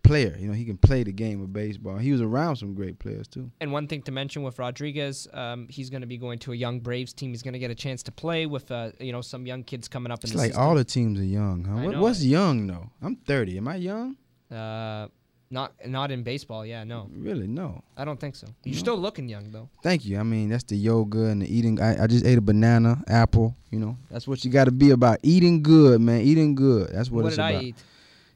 player. 0.03 0.35
You 0.39 0.47
know, 0.47 0.53
he 0.53 0.65
can 0.65 0.77
play 0.77 1.03
the 1.03 1.11
game 1.11 1.41
of 1.41 1.51
baseball. 1.53 1.97
He 1.97 2.11
was 2.11 2.21
around 2.21 2.55
some 2.57 2.73
great 2.73 2.99
players 2.99 3.27
too. 3.27 3.51
And 3.61 3.71
one 3.71 3.87
thing 3.87 4.01
to 4.03 4.11
mention 4.11 4.43
with 4.43 4.59
Rodriguez, 4.59 5.27
um, 5.33 5.67
he's 5.69 5.89
going 5.89 6.01
to 6.01 6.07
be 6.07 6.17
going 6.17 6.39
to 6.39 6.51
a 6.51 6.55
young 6.55 6.79
Braves 6.79 7.13
team. 7.13 7.29
He's 7.31 7.43
going 7.43 7.53
to 7.53 7.59
get 7.59 7.71
a 7.71 7.75
chance 7.75 8.03
to 8.03 8.11
play 8.11 8.45
with, 8.45 8.71
uh, 8.71 8.91
you 8.99 9.11
know, 9.11 9.21
some 9.21 9.45
young 9.45 9.63
kids 9.63 9.87
coming 9.87 10.11
up 10.11 10.23
in 10.23 10.29
It's 10.29 10.35
like 10.37 10.47
system. 10.51 10.63
all 10.63 10.75
the 10.75 10.83
teams 10.83 11.19
are 11.19 11.23
young, 11.23 11.65
huh? 11.65 11.85
What, 11.87 11.97
what's 11.97 12.23
young 12.23 12.67
though? 12.67 12.89
I'm 13.01 13.15
30. 13.15 13.57
Am 13.57 13.67
I 13.67 13.75
young? 13.75 14.17
Uh, 14.51 15.07
not 15.53 15.73
not 15.85 16.11
in 16.11 16.23
baseball. 16.23 16.65
Yeah, 16.65 16.85
no, 16.85 17.09
Really? 17.13 17.45
No. 17.45 17.83
I 17.97 18.05
don't 18.05 18.17
think 18.19 18.35
so. 18.35 18.47
You're 18.63 18.73
No. 18.75 18.79
still 18.79 18.97
looking 18.97 19.27
young 19.27 19.51
though. 19.51 19.69
Thank 19.83 20.05
you. 20.05 20.17
I 20.17 20.23
mean, 20.23 20.47
that's 20.49 20.63
the 20.63 20.77
yoga 20.77 21.25
and 21.25 21.41
the 21.41 21.53
eating. 21.53 21.79
I, 21.81 22.03
I 22.03 22.07
just 22.07 22.25
ate 22.25 22.37
a 22.37 22.41
banana, 22.41 23.03
apple. 23.07 23.55
You 23.69 23.79
know, 23.79 23.97
that's 24.09 24.27
what 24.29 24.45
you 24.45 24.51
got 24.51 24.65
to 24.65 24.71
be 24.71 24.91
about. 24.91 25.19
Eating 25.23 25.61
good, 25.61 25.99
man. 25.99 26.21
Eating 26.21 26.55
good. 26.55 26.89
That's 26.93 27.11
what, 27.11 27.23
What, 27.23 27.27
it's 27.29 27.35
did 27.35 27.41
I 27.43 27.49
about. 27.51 27.63
eat? 27.63 27.75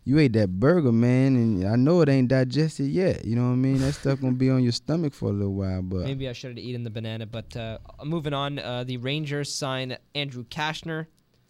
You 0.07 0.19
ate 0.19 0.33
that 0.33 0.59
burger, 0.59 0.91
man, 0.91 1.35
and 1.35 1.67
I 1.67 1.75
know 1.75 2.01
it 2.01 2.09
ain't 2.09 2.27
digested 2.27 2.91
yet. 2.91 3.25
You 3.25 3.35
know 3.35 3.45
what 3.47 3.53
I 3.53 3.55
mean? 3.55 3.79
That 3.79 3.93
stuff 3.93 4.21
gonna 4.21 4.33
be 4.33 4.51
on 4.51 4.61
your 4.61 4.71
stomach 4.71 5.15
for 5.15 5.29
a 5.29 5.33
little 5.33 5.55
while, 5.55 5.81
but 5.81 6.01
Maybe 6.01 6.29
I 6.29 6.33
should 6.33 6.51
have 6.51 6.59
eaten 6.59 6.83
the 6.83 6.91
banana. 6.91 7.25
But 7.25 7.57
uh, 7.57 7.79
moving 8.03 8.31
on, 8.33 8.59
uh, 8.59 8.83
the 8.83 8.97
Rangers 8.97 9.51
sign 9.51 9.97
Andrew 10.13 10.43
Cashner. 10.45 11.07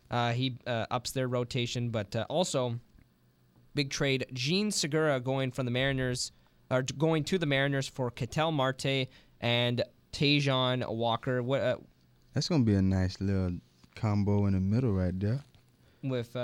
Uh, 0.10 0.32
he 0.32 0.58
uh, 0.66 0.86
ups 0.90 1.12
their 1.12 1.28
rotation, 1.28 1.90
but 1.90 2.16
uh, 2.16 2.26
also 2.30 2.80
big 3.74 3.90
trade. 3.90 4.26
Jean 4.32 4.72
Segura 4.72 5.20
going 5.20 5.52
from 5.52 5.66
the 5.66 5.72
Mariners, 5.72 6.32
or 6.72 6.82
going 6.98 7.26
to 7.26 7.38
the 7.38 7.46
Mariners 7.46 7.90
for 7.90 8.10
Ketel 8.10 8.54
Marte 8.54 9.10
and 9.42 9.84
Taijuan 10.14 10.88
Walker. 10.96 11.44
What 11.44 11.62
uh, 11.62 11.76
that's 12.34 12.48
gonna 12.48 12.64
be 12.64 12.76
a 12.76 12.82
nice 12.82 13.20
little 13.20 13.58
combo 13.96 14.46
in 14.46 14.54
the 14.54 14.62
middle 14.62 14.94
right 14.94 15.20
there. 15.20 15.44
with? 16.02 16.38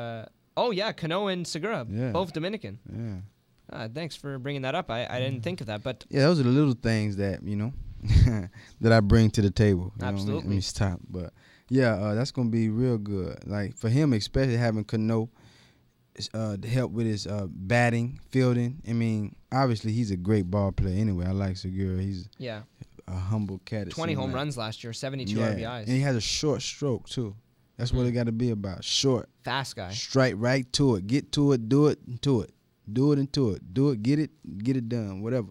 Oh 0.57 0.71
yeah, 0.71 0.91
Cano 0.91 1.27
and 1.27 1.45
Segura, 1.47 1.85
Yeah. 1.89 2.11
both 2.11 2.33
Dominican. 2.33 2.79
Yeah, 2.91 3.75
Uh, 3.77 3.87
thanks 3.93 4.15
for 4.15 4.37
bringing 4.37 4.63
that 4.63 4.75
up. 4.75 4.89
I, 4.91 5.07
I 5.09 5.19
didn't 5.19 5.41
think 5.43 5.61
of 5.61 5.67
that, 5.67 5.81
but 5.83 6.05
yeah. 6.09 6.21
Those 6.21 6.39
are 6.39 6.43
the 6.43 6.49
little 6.49 6.73
things 6.73 7.15
that 7.17 7.41
you 7.43 7.55
know 7.55 7.73
that 8.81 8.91
I 8.91 8.99
bring 8.99 9.29
to 9.31 9.41
the 9.41 9.51
table. 9.51 9.93
Know? 9.97 10.05
Let 10.05 10.13
me- 10.13 10.19
Absolutely. 10.19 10.55
me 10.55 10.61
stop, 10.61 10.99
but 11.09 11.33
yeah, 11.69 11.93
uh, 11.93 12.13
that's 12.15 12.31
gonna 12.31 12.49
be 12.49 12.69
real 12.69 12.97
good. 12.97 13.47
Like 13.47 13.77
for 13.77 13.89
him, 13.89 14.13
especially 14.13 14.57
having 14.57 14.83
Cano. 14.83 15.29
Uh, 16.33 16.57
to 16.57 16.67
help 16.67 16.91
with 16.91 17.05
his 17.07 17.25
uh, 17.25 17.47
batting, 17.49 18.19
fielding. 18.31 18.81
I 18.87 18.91
mean, 18.91 19.33
obviously 19.49 19.93
he's 19.93 20.11
a 20.11 20.17
great 20.17 20.51
ball 20.51 20.73
player. 20.73 20.93
Anyway, 20.99 21.25
I 21.25 21.31
like 21.31 21.55
Segura. 21.55 22.01
He's 22.01 22.27
yeah, 22.37 22.63
a 23.07 23.15
humble 23.15 23.59
cat. 23.63 23.89
20 23.89 24.13
home 24.13 24.25
like. 24.31 24.35
runs 24.35 24.57
last 24.57 24.83
year, 24.83 24.91
72 24.91 25.39
Yeah, 25.39 25.53
RBIs. 25.53 25.79
And 25.83 25.87
he 25.95 26.01
has 26.01 26.17
a 26.17 26.21
short 26.21 26.61
stroke 26.61 27.07
too. 27.07 27.33
That's 27.77 27.91
what 27.91 28.05
it 28.05 28.11
got 28.11 28.25
to 28.25 28.31
be 28.31 28.51
about. 28.51 28.83
Short, 28.83 29.29
Fast 29.43 29.75
guy. 29.75 29.91
straight 29.91 30.35
right 30.35 30.71
to 30.73 30.95
it. 30.95 31.07
Get 31.07 31.31
to 31.33 31.53
it, 31.53 31.67
do 31.67 31.87
it, 31.87 31.99
and 32.05 32.21
to 32.21 32.41
it. 32.41 32.51
Do 32.91 33.11
it 33.11 33.19
and 33.19 33.31
to 33.33 33.51
it. 33.51 33.73
Do 33.73 33.89
it, 33.89 34.03
get 34.03 34.19
it, 34.19 34.31
get 34.63 34.75
it 34.77 34.89
done. 34.89 35.21
Whatever. 35.21 35.49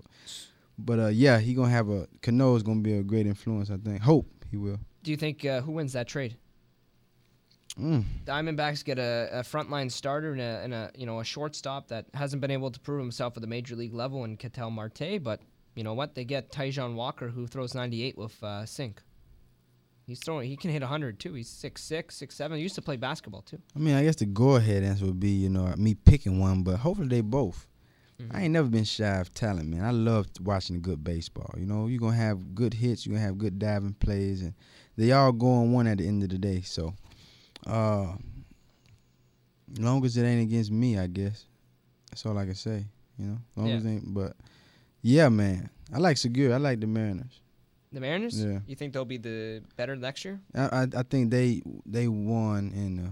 But 0.79 0.99
uh, 0.99 1.07
yeah, 1.09 1.39
he 1.39 1.55
gonna 1.55 1.71
have 1.71 1.89
a 1.89 2.07
Cano 2.23 2.55
is 2.55 2.63
gonna 2.63 2.81
be 2.81 2.95
a 2.95 3.03
great 3.03 3.27
influence. 3.27 3.71
I 3.71 3.77
think. 3.77 4.01
Hope 4.03 4.27
he 4.51 4.57
will. 4.57 4.79
Do 5.03 5.11
you 5.11 5.17
think 5.17 5.45
uh, 5.45 5.61
who 5.61 5.73
wins 5.73 5.93
that 5.95 6.07
trade? 6.07 6.37
Mm. 7.79 8.05
Diamondbacks 8.25 8.85
get 8.85 8.99
a, 8.99 9.29
a 9.33 9.41
frontline 9.43 9.91
starter 9.91 10.33
and 10.33 10.41
a, 10.41 10.61
and 10.65 10.75
a 10.75 10.91
you 10.97 11.07
know 11.07 11.21
a 11.21 11.25
shortstop 11.25 11.89
that 11.89 12.07
hasn't 12.15 12.41
been 12.41 12.51
able 12.51 12.71
to 12.71 12.81
prove 12.81 13.01
himself 13.01 13.37
at 13.37 13.41
the 13.41 13.47
major 13.47 13.77
league 13.77 13.95
level 13.95 14.25
in 14.25 14.37
Ketel 14.37 14.71
Marte, 14.71 15.23
but 15.23 15.41
you 15.75 15.85
know 15.85 15.95
what? 15.95 16.15
They 16.15 16.25
get 16.25 16.51
Taijuan 16.51 16.95
Walker 16.95 17.29
who 17.29 17.47
throws 17.47 17.75
98 17.75 18.19
with 18.19 18.43
uh, 18.43 18.67
sink. 18.67 19.03
He's 20.11 20.19
throwing. 20.21 20.49
He 20.49 20.57
can 20.57 20.71
hit 20.71 20.83
100 20.83 21.19
too. 21.19 21.35
He's 21.35 21.49
6'6", 21.49 22.13
6'7". 22.13 22.57
He 22.57 22.63
used 22.63 22.75
to 22.75 22.83
play 22.83 22.97
basketball 22.97 23.43
too. 23.43 23.61
I 23.75 23.79
mean, 23.79 23.95
I 23.95 24.03
guess 24.05 24.17
the 24.17 24.27
go 24.27 24.57
ahead 24.57 24.83
answer 24.83 25.07
would 25.07 25.21
be 25.21 25.31
you 25.31 25.49
know 25.49 25.73
me 25.77 25.95
picking 25.95 26.39
one, 26.39 26.63
but 26.63 26.77
hopefully 26.79 27.09
they 27.09 27.21
both. 27.21 27.67
Mhm. 28.21 28.27
I 28.35 28.43
ain't 28.43 28.53
never 28.53 28.69
been 28.69 28.85
shy 28.85 29.07
of 29.21 29.33
talent, 29.33 29.69
man. 29.71 29.83
I 29.85 29.93
love 29.93 30.27
watching 30.43 30.83
good 30.83 31.03
baseball. 31.03 31.55
You 31.57 31.65
know, 31.65 31.87
you're 31.87 32.01
gonna 32.01 32.17
have 32.17 32.55
good 32.55 32.75
hits, 32.75 33.07
you're 33.07 33.15
gonna 33.15 33.25
have 33.27 33.39
good 33.39 33.59
diving 33.59 33.95
plays, 33.95 34.43
and 34.43 34.53
they 34.97 35.13
all 35.13 35.33
go 35.33 35.49
on 35.49 35.73
one 35.73 35.87
at 35.87 35.99
the 35.99 36.07
end 36.07 36.23
of 36.23 36.29
the 36.29 36.39
day. 36.39 36.61
So, 36.61 36.93
uh, 37.67 38.17
long 39.79 40.05
as 40.05 40.17
it 40.17 40.25
ain't 40.25 40.43
against 40.43 40.71
me, 40.71 40.99
I 40.99 41.07
guess. 41.07 41.47
That's 42.11 42.27
all 42.27 42.37
I 42.37 42.45
can 42.45 42.55
say. 42.57 42.85
You 43.19 43.27
know, 43.27 43.39
long 43.57 43.69
Yeah. 43.69 43.75
as 43.77 43.85
it 43.85 43.89
ain't. 43.89 44.13
But 44.15 44.37
yeah, 45.03 45.29
man, 45.29 45.71
I 45.93 45.99
like 45.99 46.17
Segura. 46.17 46.55
I 46.55 46.59
like 46.59 46.81
the 46.81 46.87
Mariners. 46.87 47.41
The 47.93 48.01
Mariners. 48.01 48.43
Yeah. 48.43 48.61
You 48.67 48.77
think 48.77 48.93
they'll 48.93 49.05
be 49.05 49.19
the 49.19 49.63
better 49.77 49.97
next 49.97 50.25
year? 50.25 50.41
I 50.55 50.83
I, 50.83 50.87
I 50.97 51.03
think 51.03 51.31
they 51.31 51.63
they 51.87 52.09
won 52.09 52.73
in. 52.75 53.07
Uh, 53.07 53.11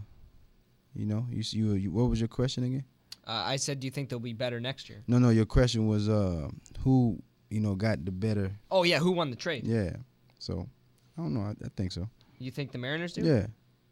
you 0.95 1.07
know, 1.07 1.27
you, 1.31 1.43
you 1.51 1.73
you 1.75 1.91
what 1.91 2.09
was 2.11 2.21
your 2.21 2.29
question 2.29 2.65
again? 2.65 2.85
Uh, 3.27 3.43
I 3.45 3.57
said, 3.57 3.79
do 3.81 3.87
you 3.87 3.91
think 3.91 4.09
they'll 4.09 4.19
be 4.19 4.33
better 4.33 4.59
next 4.59 4.89
year? 4.89 5.03
No, 5.07 5.19
no, 5.19 5.29
your 5.31 5.45
question 5.45 5.87
was 5.87 6.09
uh 6.09 6.49
who 6.81 7.23
you 7.51 7.61
know 7.61 7.75
got 7.75 8.05
the 8.05 8.13
better. 8.13 8.53
Oh 8.71 8.85
yeah, 8.85 8.99
who 8.99 9.13
won 9.13 9.31
the 9.31 9.37
trade? 9.37 9.67
Yeah. 9.67 9.97
So 10.39 10.69
I 11.17 11.23
don't 11.23 11.35
know. 11.35 11.41
I, 11.43 11.51
I 11.51 11.69
think 11.77 11.93
so. 11.93 12.09
You 12.39 12.51
think 12.51 12.73
the 12.73 12.79
Mariners 12.79 13.13
do? 13.13 13.23
Yeah. 13.23 13.47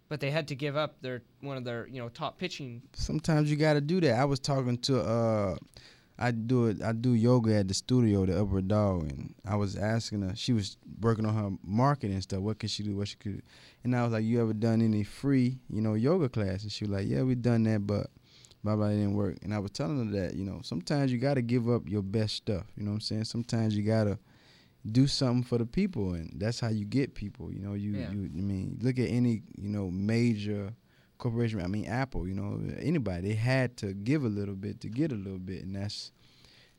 But 0.09 0.21
they 0.21 0.31
had 0.31 0.47
to 0.49 0.55
give 0.55 0.77
up 0.77 1.01
their 1.03 1.23
one 1.41 1.57
of 1.57 1.65
their 1.65 1.89
you 1.89 2.01
know 2.01 2.09
top 2.09 2.39
pitching. 2.39 2.83
Sometimes 2.95 3.51
you 3.51 3.57
got 3.57 3.75
to 3.75 3.81
do 3.81 4.01
that. 4.03 4.19
I 4.19 4.25
was 4.25 4.39
talking 4.39 4.79
to 4.79 5.01
uh, 5.01 5.57
I 6.19 6.31
do 6.31 6.67
it. 6.67 6.83
I 6.83 6.93
do 6.93 7.13
yoga 7.13 7.55
at 7.57 7.69
the 7.69 7.75
studio, 7.75 8.25
the 8.25 8.41
Upper 8.41 8.63
Dog, 8.63 9.11
and 9.11 9.35
I 9.45 9.57
was 9.57 9.77
asking 9.77 10.23
her. 10.23 10.35
She 10.35 10.53
was 10.55 10.77
working 11.01 11.27
on 11.27 11.35
her 11.35 11.51
marketing 11.63 12.21
stuff. 12.23 12.41
What 12.41 12.59
can 12.59 12.69
she 12.71 12.83
do? 12.83 12.97
What 12.97 13.09
she 13.09 13.17
could? 13.17 13.43
And 13.85 13.95
I 13.95 14.03
was 14.03 14.13
like, 14.13 14.25
"You 14.25 14.41
ever 14.41 14.55
done 14.55 14.81
any 14.81 15.05
free, 15.05 15.59
you 15.69 15.83
know, 15.83 15.95
yoga 15.95 16.29
classes?" 16.29 16.73
She 16.73 16.85
was 16.85 16.91
like, 16.93 17.07
"Yeah, 17.09 17.23
we 17.23 17.35
done 17.35 17.65
that, 17.65 17.87
but 17.87 18.07
blah 18.65 18.77
blah 18.77 18.87
it 18.87 18.97
didn't 18.97 19.15
work." 19.15 19.37
And 19.43 19.53
I 19.53 19.59
was 19.59 19.71
telling 19.73 20.07
her 20.07 20.21
that, 20.21 20.35
you 20.37 20.45
know, 20.45 20.61
sometimes 20.63 21.13
you 21.13 21.19
got 21.19 21.35
to 21.35 21.43
give 21.43 21.69
up 21.69 21.87
your 21.89 22.03
best 22.03 22.35
stuff. 22.37 22.65
You 22.77 22.85
know 22.85 22.93
what 22.93 22.97
I'm 22.97 23.01
saying? 23.03 23.25
Sometimes 23.25 23.77
you 23.77 23.83
gotta 23.83 24.19
do 24.91 25.07
something 25.07 25.43
for 25.43 25.59
the 25.59 25.67
people, 25.67 26.15
and 26.15 26.33
that's 26.37 26.61
how 26.61 26.69
you 26.69 26.85
get 26.87 27.15
people. 27.15 27.53
You 27.53 27.59
know, 27.61 27.75
you 27.75 27.93
Yeah. 27.93 28.11
you. 28.13 28.31
I 28.35 28.41
mean, 28.41 28.79
look 28.81 28.99
at 28.99 29.11
any 29.11 29.43
you 29.61 29.69
know 29.69 29.91
major 29.91 30.73
corporation. 31.19 31.61
I 31.61 31.67
mean, 31.67 31.87
Apple. 31.87 32.27
You 32.27 32.35
know, 32.35 32.61
anybody. 32.79 33.29
They 33.29 33.35
had 33.35 33.77
to 33.79 33.93
give 33.95 34.25
a 34.25 34.29
little 34.29 34.55
bit 34.55 34.81
to 34.83 34.89
get 34.89 35.13
a 35.13 35.17
little 35.17 35.39
bit, 35.39 35.65
and 35.65 35.77
that's 35.77 36.13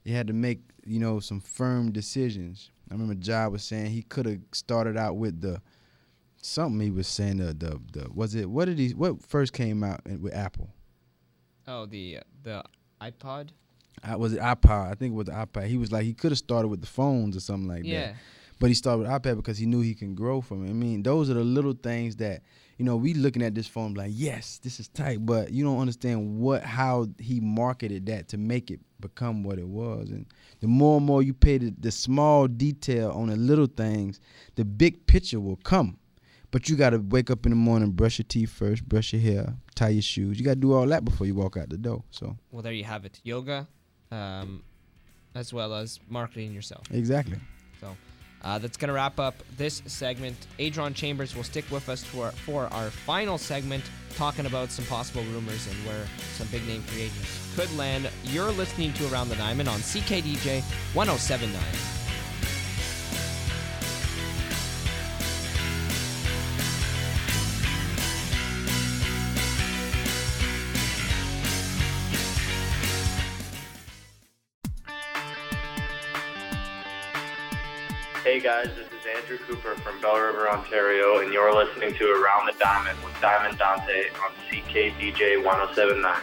they 0.06 0.12
had 0.12 0.28
to 0.28 0.34
make 0.34 0.62
you 0.86 1.00
know 1.00 1.20
some 1.20 1.40
firm 1.40 1.92
decisions. 1.92 2.72
I 2.90 2.94
remember 2.94 3.16
Jai 3.16 3.48
was 3.48 3.64
saying 3.64 3.92
he 3.92 4.04
could 4.04 4.26
have 4.26 4.40
started 4.54 4.98
out 4.98 5.18
with 5.18 5.42
the 5.42 5.62
something 6.42 6.80
he 6.80 6.92
was 6.92 7.08
saying 7.08 7.38
the 7.38 7.54
the, 7.54 7.80
the 7.92 8.10
was 8.14 8.36
it 8.36 8.50
what 8.50 8.66
did 8.66 8.80
he 8.80 8.90
what 8.90 9.22
first 9.22 9.54
came 9.54 9.84
out 9.84 10.02
with 10.06 10.34
Apple? 10.34 10.70
Oh, 11.68 11.86
the 11.86 12.20
the 12.44 12.64
iPod. 13.02 13.50
I, 14.04 14.16
was 14.16 14.34
it 14.34 14.40
iPod? 14.40 14.92
I 14.92 14.94
think 14.94 15.14
it 15.14 15.16
was 15.16 15.26
the 15.26 15.34
iPad. 15.34 15.68
He 15.68 15.78
was 15.78 15.92
like 15.92 16.04
he 16.04 16.14
could 16.14 16.32
have 16.32 16.38
started 16.38 16.68
with 16.68 16.82
the 16.82 16.88
phones 16.88 17.36
or 17.36 17.40
something 17.40 17.68
like 17.68 17.84
yeah. 17.84 18.08
that. 18.08 18.16
But 18.60 18.68
he 18.68 18.74
started 18.74 19.00
with 19.00 19.10
iPad 19.10 19.36
because 19.36 19.58
he 19.58 19.66
knew 19.66 19.82
he 19.82 19.94
can 19.94 20.16
grow 20.16 20.42
from 20.42 20.66
it. 20.66 20.70
I 20.70 20.74
mean, 20.74 21.04
those 21.04 21.30
are 21.30 21.36
the 21.36 21.44
little 21.44 21.74
things 21.74 22.16
that 22.18 22.42
you 22.78 22.86
know 22.86 22.95
we 22.95 23.13
looking 23.13 23.41
at 23.41 23.55
this 23.55 23.67
phone 23.67 23.93
like, 23.93 24.11
yes, 24.13 24.59
this 24.63 24.80
is 24.80 24.88
tight, 24.89 25.25
but 25.25 25.51
you 25.51 25.63
don't 25.63 25.80
understand 25.80 26.38
what 26.39 26.63
how 26.63 27.07
he 27.19 27.39
marketed 27.39 28.05
that 28.07 28.28
to 28.30 28.38
make 28.38 28.69
it 28.71 28.80
become 28.99 29.43
what 29.43 29.59
it 29.59 29.67
was. 29.67 30.09
And 30.09 30.25
the 30.59 30.67
more 30.67 30.97
and 30.97 31.05
more 31.05 31.21
you 31.23 31.34
pay 31.34 31.57
the, 31.57 31.73
the 31.80 31.91
small 31.91 32.47
detail 32.47 33.11
on 33.11 33.28
the 33.28 33.36
little 33.36 33.67
things, 33.67 34.19
the 34.55 34.65
big 34.65 35.05
picture 35.07 35.39
will 35.39 35.57
come. 35.57 35.97
But 36.49 36.69
you 36.69 36.75
got 36.78 36.91
to 36.91 36.97
wake 36.99 37.30
up 37.30 37.45
in 37.45 37.49
the 37.51 37.55
morning, 37.57 37.91
brush 37.91 38.19
your 38.19 38.25
teeth 38.28 38.49
first, 38.51 38.88
brush 38.88 39.11
your 39.11 39.21
hair, 39.21 39.53
tie 39.75 39.89
your 39.89 40.01
shoes. 40.01 40.39
You 40.39 40.45
got 40.45 40.53
to 40.53 40.59
do 40.59 40.73
all 40.73 40.88
that 40.88 41.03
before 41.03 41.28
you 41.28 41.36
walk 41.36 41.57
out 41.57 41.69
the 41.69 41.78
door. 41.78 42.03
So 42.09 42.38
Well, 42.51 42.61
there 42.61 42.71
you 42.73 42.86
have 42.86 43.03
it. 43.05 43.19
Yoga, 43.23 43.67
um, 44.11 44.63
as 45.36 45.51
well 45.53 45.73
as 45.73 45.99
marketing 46.09 46.53
yourself. 46.53 46.84
exactly. 46.89 47.38
Uh, 48.44 48.58
that's 48.58 48.78
going 48.78 48.88
to 48.88 48.94
wrap 48.94 49.20
up 49.20 49.36
this 49.58 49.82
segment. 49.88 50.36
Adron 50.60 50.94
Chambers 50.94 51.36
will 51.36 51.44
stick 51.44 51.66
with 51.72 51.90
us 51.90 52.04
for, 52.04 52.32
for 52.32 52.72
our 52.74 52.90
final 52.90 53.38
segment, 53.38 53.84
talking 54.16 54.46
about 54.46 54.72
some 54.72 54.86
possible 54.86 55.24
rumors 55.24 55.68
and 55.68 55.76
where 55.86 56.06
some 56.34 56.48
big 56.48 56.66
name 56.68 56.82
free 56.84 57.04
agents 57.04 57.56
could 57.56 57.76
land. 57.78 58.10
You're 58.26 58.52
listening 58.52 58.94
to 58.94 59.12
Around 59.12 59.30
the 59.30 59.36
Diamond 59.36 59.68
on 59.70 59.80
CKDJ 59.80 60.62
1079. 60.94 61.97
Hey 78.38 78.44
guys, 78.44 78.68
this 78.76 78.86
is 78.86 79.04
Andrew 79.18 79.40
Cooper 79.48 79.74
from 79.82 80.00
Belle 80.00 80.20
River, 80.20 80.48
Ontario, 80.48 81.22
and 81.22 81.34
you're 81.34 81.52
listening 81.52 81.96
to 81.96 82.12
Around 82.12 82.46
the 82.46 82.54
Diamond 82.60 83.04
with 83.04 83.20
Diamond 83.20 83.58
Dante 83.58 84.10
on 84.12 84.30
CKDJ 84.48 85.44
1079. 85.44 86.16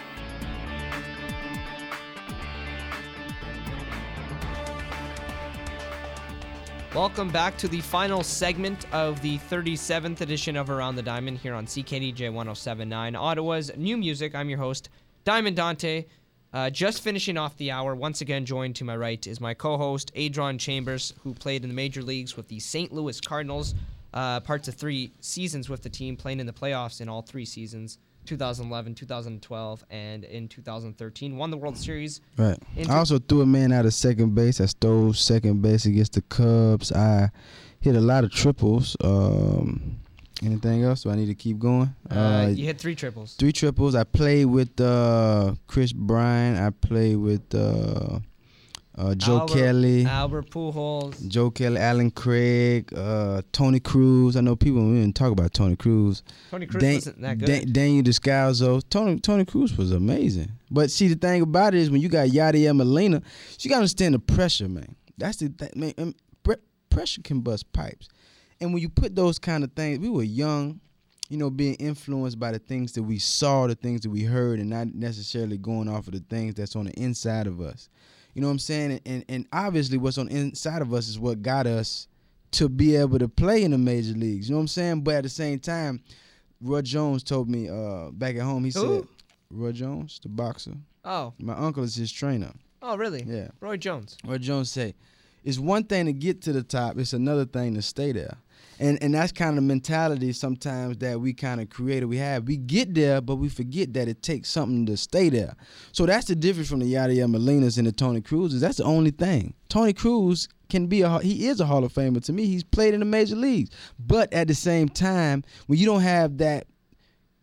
Welcome 6.94 7.30
back 7.30 7.56
to 7.58 7.66
the 7.66 7.80
final 7.80 8.22
segment 8.22 8.86
of 8.92 9.20
the 9.20 9.38
37th 9.38 10.20
edition 10.20 10.56
of 10.56 10.70
Around 10.70 10.94
the 10.94 11.02
Diamond 11.02 11.38
here 11.38 11.54
on 11.54 11.66
CKDJ 11.66 12.32
1079, 12.32 13.16
Ottawa's 13.16 13.72
new 13.76 13.96
music. 13.96 14.36
I'm 14.36 14.48
your 14.48 14.60
host, 14.60 14.88
Diamond 15.24 15.56
Dante. 15.56 16.04
Uh, 16.54 16.70
just 16.70 17.02
finishing 17.02 17.36
off 17.36 17.56
the 17.56 17.72
hour, 17.72 17.96
once 17.96 18.20
again 18.20 18.44
joined 18.44 18.76
to 18.76 18.84
my 18.84 18.96
right 18.96 19.26
is 19.26 19.40
my 19.40 19.52
co 19.52 19.76
host, 19.76 20.14
Adron 20.14 20.56
Chambers, 20.56 21.12
who 21.24 21.34
played 21.34 21.64
in 21.64 21.68
the 21.68 21.74
major 21.74 22.00
leagues 22.00 22.36
with 22.36 22.46
the 22.46 22.60
St. 22.60 22.92
Louis 22.92 23.20
Cardinals, 23.20 23.74
uh, 24.12 24.38
parts 24.38 24.68
of 24.68 24.76
three 24.76 25.10
seasons 25.20 25.68
with 25.68 25.82
the 25.82 25.88
team, 25.88 26.16
playing 26.16 26.38
in 26.38 26.46
the 26.46 26.52
playoffs 26.52 27.00
in 27.00 27.08
all 27.08 27.22
three 27.22 27.44
seasons 27.44 27.98
2011, 28.26 28.94
2012, 28.94 29.84
and 29.90 30.22
in 30.24 30.46
2013. 30.46 31.36
Won 31.36 31.50
the 31.50 31.56
World 31.56 31.76
Series. 31.76 32.20
Right. 32.38 32.56
I 32.88 32.96
also 32.96 33.18
threw 33.18 33.42
a 33.42 33.46
man 33.46 33.72
out 33.72 33.84
of 33.84 33.92
second 33.92 34.36
base. 34.36 34.60
I 34.60 34.66
stole 34.66 35.12
second 35.12 35.60
base 35.60 35.86
against 35.86 36.12
the 36.12 36.22
Cubs. 36.22 36.92
I 36.92 37.30
hit 37.80 37.96
a 37.96 38.00
lot 38.00 38.22
of 38.22 38.30
triples. 38.30 38.96
Um, 39.02 39.98
anything 40.44 40.82
else? 40.84 41.02
Do 41.02 41.10
I 41.10 41.16
need 41.16 41.26
to 41.26 41.34
keep 41.34 41.58
going? 41.58 41.94
Uh, 42.10 42.50
you 42.54 42.64
hit 42.64 42.78
three 42.78 42.94
triples. 42.94 43.34
three 43.34 43.52
triples. 43.52 43.94
I 43.94 44.04
played 44.04 44.46
with 44.46 44.80
uh, 44.80 45.54
Kris 45.66 45.92
Bryant. 45.92 46.58
I 46.58 46.70
played 46.70 47.16
with 47.16 47.54
uh, 47.54 48.18
uh, 48.96 49.14
Joe 49.16 49.40
Albert- 49.40 49.54
Kelly. 49.54 50.04
Albert 50.06 50.50
Pujols. 50.50 51.26
Joe 51.28 51.50
Kelly, 51.50 51.78
Allen 51.78 52.10
Craig, 52.10 52.92
uh, 52.96 53.42
Tony 53.52 53.80
Cruz. 53.80 54.36
I 54.36 54.40
know 54.40 54.54
people 54.56 54.86
we 54.86 55.00
didn't 55.00 55.16
talk 55.16 55.32
about 55.32 55.52
Tony 55.52 55.76
Cruz. 55.76 56.22
Tony 56.50 56.66
Cruz 56.66 56.80
Dan- 56.80 56.94
wasn't 56.94 57.20
that 57.22 57.38
good. 57.38 57.46
Dan- 57.46 57.72
Daniel 57.72 58.02
Descalso. 58.04 58.82
Tony 58.90 59.18
Tony 59.20 59.44
Cruz 59.44 59.76
was 59.76 59.90
amazing. 59.92 60.50
But 60.70 60.90
see, 60.90 61.08
the 61.08 61.16
thing 61.16 61.42
about 61.42 61.74
it 61.74 61.80
is 61.80 61.90
when 61.90 62.00
you 62.00 62.08
got 62.08 62.28
Yadier 62.28 62.74
Molina, 62.76 63.20
you 63.60 63.68
got 63.70 63.76
to 63.76 63.80
understand 63.80 64.14
the 64.14 64.18
pressure, 64.18 64.68
man. 64.68 64.94
That's 65.18 65.38
the 65.38 65.48
that, 65.58 65.76
man. 65.76 65.94
um, 65.98 66.14
pressure 66.90 67.22
can 67.22 67.40
bust 67.40 67.72
pipes, 67.72 68.08
and 68.60 68.72
when 68.72 68.82
you 68.82 68.88
put 68.88 69.14
those 69.14 69.38
kind 69.38 69.64
of 69.64 69.72
things, 69.72 69.98
we 69.98 70.08
were 70.10 70.22
young, 70.22 70.80
you 71.28 71.36
know, 71.36 71.50
being 71.50 71.74
influenced 71.74 72.38
by 72.38 72.52
the 72.52 72.58
things 72.58 72.92
that 72.92 73.02
we 73.02 73.18
saw, 73.18 73.66
the 73.66 73.74
things 73.74 74.02
that 74.02 74.10
we 74.10 74.22
heard, 74.22 74.60
and 74.60 74.70
not 74.70 74.94
necessarily 74.94 75.58
going 75.58 75.88
off 75.88 76.06
of 76.06 76.12
the 76.14 76.24
things 76.28 76.54
that's 76.54 76.76
on 76.76 76.84
the 76.86 76.92
inside 76.92 77.46
of 77.46 77.60
us. 77.60 77.88
You 78.34 78.40
know 78.40 78.48
what 78.48 78.52
I'm 78.52 78.58
saying? 78.58 79.00
And 79.06 79.24
and, 79.28 79.46
obviously, 79.52 79.98
what's 79.98 80.18
on 80.18 80.26
the 80.26 80.36
inside 80.36 80.82
of 80.82 80.92
us 80.92 81.08
is 81.08 81.18
what 81.18 81.42
got 81.42 81.66
us 81.66 82.08
to 82.52 82.68
be 82.68 82.94
able 82.96 83.18
to 83.18 83.28
play 83.28 83.62
in 83.64 83.70
the 83.72 83.78
major 83.78 84.12
leagues. 84.12 84.48
You 84.48 84.54
know 84.54 84.58
what 84.58 84.62
I'm 84.62 84.68
saying? 84.68 85.00
But 85.02 85.14
at 85.16 85.22
the 85.24 85.28
same 85.28 85.58
time, 85.58 86.02
Roy 86.60 86.82
Jones 86.82 87.22
told 87.22 87.48
me 87.48 87.68
uh, 87.68 88.10
back 88.12 88.36
at 88.36 88.42
home. 88.42 88.64
He 88.64 88.70
said, 88.70 88.82
Who? 88.82 89.08
Roy 89.50 89.72
Jones, 89.72 90.20
the 90.22 90.28
boxer. 90.28 90.72
Oh, 91.04 91.32
My 91.38 91.54
uncle 91.54 91.82
is 91.84 91.94
his 91.94 92.10
trainer. 92.10 92.52
oh, 92.82 92.96
really? 92.96 93.22
Yeah. 93.26 93.48
Roy 93.60 93.76
Jones. 93.76 94.16
Roy 94.24 94.38
Jones 94.38 94.70
say, 94.70 94.94
it's 95.44 95.58
one 95.58 95.84
thing 95.84 96.06
to 96.06 96.12
get 96.12 96.40
to 96.42 96.52
the 96.52 96.62
top. 96.62 96.96
It's 96.98 97.12
another 97.12 97.44
thing 97.44 97.74
to 97.74 97.82
stay 97.82 98.12
there. 98.12 98.36
And 98.78 99.00
and 99.02 99.14
that's 99.14 99.32
kind 99.32 99.56
of 99.58 99.64
mentality 99.64 100.32
sometimes 100.32 100.98
that 100.98 101.20
we 101.20 101.32
kind 101.32 101.60
of 101.60 101.70
created. 101.70 102.06
We 102.06 102.16
have 102.18 102.44
we 102.44 102.56
get 102.56 102.94
there, 102.94 103.20
but 103.20 103.36
we 103.36 103.48
forget 103.48 103.92
that 103.94 104.08
it 104.08 104.22
takes 104.22 104.50
something 104.50 104.86
to 104.86 104.96
stay 104.96 105.28
there. 105.28 105.54
So 105.92 106.06
that's 106.06 106.26
the 106.26 106.34
difference 106.34 106.68
from 106.68 106.80
the 106.80 106.92
Yadier 106.92 107.26
Molinas 107.26 107.78
and 107.78 107.86
the 107.86 107.92
Tony 107.92 108.20
Cruzes. 108.20 108.60
That's 108.60 108.78
the 108.78 108.84
only 108.84 109.10
thing. 109.10 109.54
Tony 109.68 109.92
Cruz 109.92 110.48
can 110.68 110.86
be 110.86 111.02
a 111.02 111.18
he 111.20 111.46
is 111.46 111.60
a 111.60 111.66
Hall 111.66 111.84
of 111.84 111.92
Famer 111.92 112.22
to 112.24 112.32
me. 112.32 112.46
He's 112.46 112.64
played 112.64 112.94
in 112.94 113.00
the 113.00 113.06
major 113.06 113.36
leagues, 113.36 113.70
but 113.98 114.32
at 114.32 114.48
the 114.48 114.54
same 114.54 114.88
time, 114.88 115.44
when 115.66 115.78
you 115.78 115.86
don't 115.86 116.02
have 116.02 116.38
that, 116.38 116.66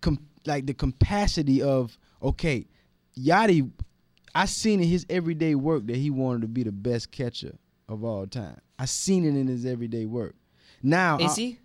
com- 0.02 0.28
like 0.46 0.66
the 0.66 0.74
capacity 0.74 1.62
of 1.62 1.98
okay, 2.22 2.68
Yachty, 3.18 3.70
I 4.34 4.46
seen 4.46 4.82
in 4.82 4.88
his 4.88 5.06
everyday 5.10 5.56
work 5.56 5.88
that 5.88 5.96
he 5.96 6.10
wanted 6.10 6.42
to 6.42 6.48
be 6.48 6.64
the 6.64 6.72
best 6.72 7.12
catcher 7.12 7.56
of 7.90 8.04
all 8.04 8.26
time. 8.26 8.60
I 8.80 8.86
seen 8.86 9.26
it 9.26 9.40
in 9.40 9.48
his 9.48 9.66
everyday 9.66 10.06
work. 10.06 10.36
Now 10.84 11.18
Is 11.20 11.32
I- 11.32 11.42
he? 11.42 11.58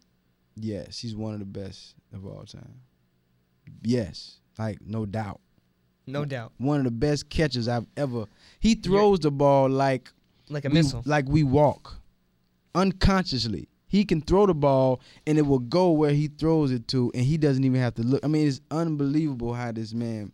Yes, 0.58 0.98
he's 1.00 1.14
one 1.14 1.34
of 1.34 1.38
the 1.40 1.44
best 1.44 1.94
of 2.14 2.24
all 2.26 2.44
time. 2.44 2.80
Yes, 3.82 4.38
like 4.58 4.78
no 4.84 5.04
doubt. 5.06 5.40
No 6.06 6.24
doubt. 6.24 6.52
One 6.58 6.78
of 6.78 6.84
the 6.84 6.90
best 6.92 7.28
catchers 7.28 7.66
I've 7.68 7.86
ever. 7.96 8.26
He 8.60 8.74
throws 8.74 9.18
the 9.20 9.30
ball 9.30 9.68
like 9.68 10.12
Like 10.48 10.64
a 10.64 10.68
we, 10.68 10.74
missile. 10.74 11.02
like 11.04 11.26
we 11.28 11.42
walk, 11.42 11.96
unconsciously. 12.74 13.68
He 13.88 14.04
can 14.04 14.20
throw 14.20 14.46
the 14.46 14.54
ball 14.54 15.00
and 15.26 15.38
it 15.38 15.42
will 15.42 15.58
go 15.58 15.90
where 15.92 16.12
he 16.12 16.28
throws 16.28 16.70
it 16.72 16.88
to, 16.88 17.10
and 17.14 17.24
he 17.24 17.36
doesn't 17.38 17.64
even 17.64 17.80
have 17.80 17.94
to 17.94 18.02
look. 18.02 18.24
I 18.24 18.28
mean, 18.28 18.46
it's 18.46 18.60
unbelievable 18.70 19.54
how 19.54 19.72
this 19.72 19.92
man 19.94 20.32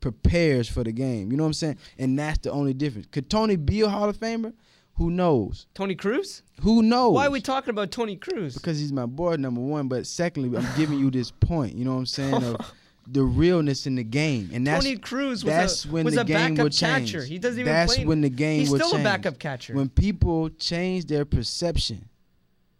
prepares 0.00 0.68
for 0.68 0.82
the 0.84 0.92
game. 0.92 1.30
You 1.30 1.36
know 1.36 1.44
what 1.44 1.48
I'm 1.48 1.54
saying? 1.54 1.78
And 1.98 2.18
that's 2.18 2.38
the 2.38 2.50
only 2.50 2.74
difference. 2.74 3.06
Could 3.10 3.30
Tony 3.30 3.56
be 3.56 3.80
a 3.82 3.88
Hall 3.88 4.08
of 4.08 4.18
Famer? 4.18 4.52
Who 4.96 5.10
knows? 5.10 5.66
Tony 5.74 5.94
Cruz? 5.94 6.42
Who 6.60 6.82
knows? 6.82 7.14
Why 7.14 7.26
are 7.26 7.30
we 7.30 7.40
talking 7.40 7.70
about 7.70 7.90
Tony 7.90 8.16
Cruz? 8.16 8.54
because 8.54 8.78
he's 8.78 8.92
my 8.92 9.06
boy 9.06 9.36
number 9.36 9.60
one 9.60 9.88
but 9.88 10.06
secondly 10.06 10.56
i'm 10.56 10.66
giving 10.76 10.98
you 10.98 11.10
this 11.10 11.30
point 11.30 11.74
you 11.74 11.84
know 11.84 11.92
what 11.92 11.98
i'm 11.98 12.06
saying 12.06 12.34
of 12.34 12.56
the 13.08 13.22
realness 13.22 13.86
in 13.86 13.96
the 13.96 14.04
game 14.04 14.48
and 14.52 14.64
that's 14.66 14.84
Tony 14.84 14.96
Cruz 14.96 15.44
was 15.44 15.52
that's 15.52 15.84
a, 15.84 15.88
when 15.88 16.04
was 16.04 16.14
the 16.14 16.20
a 16.20 16.24
game 16.24 16.54
backup 16.54 16.62
will 16.64 16.70
change. 16.70 17.12
catcher. 17.12 17.24
He 17.24 17.38
doesn't 17.38 17.58
even 17.58 17.72
that's 17.72 17.96
play. 17.96 18.04
when 18.04 18.20
the 18.20 18.28
game 18.28 18.60
He's 18.60 18.70
will 18.70 18.78
still 18.78 19.00
a 19.00 19.02
backup 19.02 19.38
catcher. 19.40 19.74
when 19.74 19.88
people 19.88 20.50
change 20.50 21.06
their 21.06 21.24
perception 21.24 22.08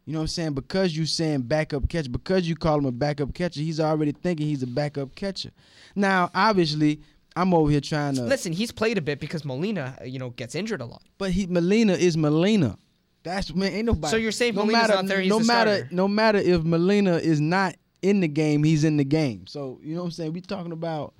you 0.04 0.12
know 0.12 0.20
what 0.20 0.24
i'm 0.24 0.28
saying 0.28 0.52
because 0.52 0.96
you 0.96 1.06
saying 1.06 1.42
backup 1.42 1.88
catcher 1.88 2.10
because 2.10 2.48
you 2.48 2.54
call 2.54 2.78
him 2.78 2.84
a 2.86 2.92
backup 2.92 3.34
catcher 3.34 3.60
he's 3.60 3.80
already 3.80 4.12
thinking 4.12 4.46
he's 4.46 4.62
a 4.62 4.66
backup 4.66 5.12
catcher 5.16 5.50
now 5.96 6.30
obviously 6.34 7.00
i'm 7.36 7.52
over 7.54 7.70
here 7.70 7.80
trying 7.80 8.14
to 8.14 8.22
Listen, 8.22 8.52
he's 8.52 8.72
played 8.72 8.98
a 8.98 9.00
bit 9.02 9.20
because 9.20 9.44
Molina, 9.44 9.96
uh, 10.00 10.04
you 10.04 10.18
know, 10.18 10.30
gets 10.30 10.54
injured 10.54 10.80
a 10.80 10.86
lot. 10.86 11.02
but 11.18 11.30
he 11.30 11.46
Molina 11.46 11.94
is 11.94 12.16
Molina. 12.16 12.76
That's 13.24 13.54
man, 13.54 13.72
ain't 13.72 13.86
nobody. 13.86 14.10
So 14.10 14.16
you're 14.16 14.32
saying 14.32 14.54
no 14.54 14.62
Molina's 14.62 14.82
matter, 14.88 14.94
not 14.94 15.06
there, 15.06 15.20
he's 15.20 15.30
no 15.30 15.38
the 15.38 15.44
matter, 15.44 15.76
starter. 15.76 15.94
no 15.94 16.08
matter 16.08 16.38
if 16.38 16.62
Molina 16.64 17.16
is 17.16 17.40
not 17.40 17.76
in 18.02 18.20
the 18.20 18.28
game, 18.28 18.64
he's 18.64 18.82
in 18.84 18.96
the 18.96 19.04
game. 19.04 19.46
So 19.46 19.78
you 19.82 19.94
know 19.94 20.00
what 20.00 20.06
I'm 20.06 20.10
saying. 20.12 20.32
We 20.32 20.40
talking 20.40 20.72
about, 20.72 21.14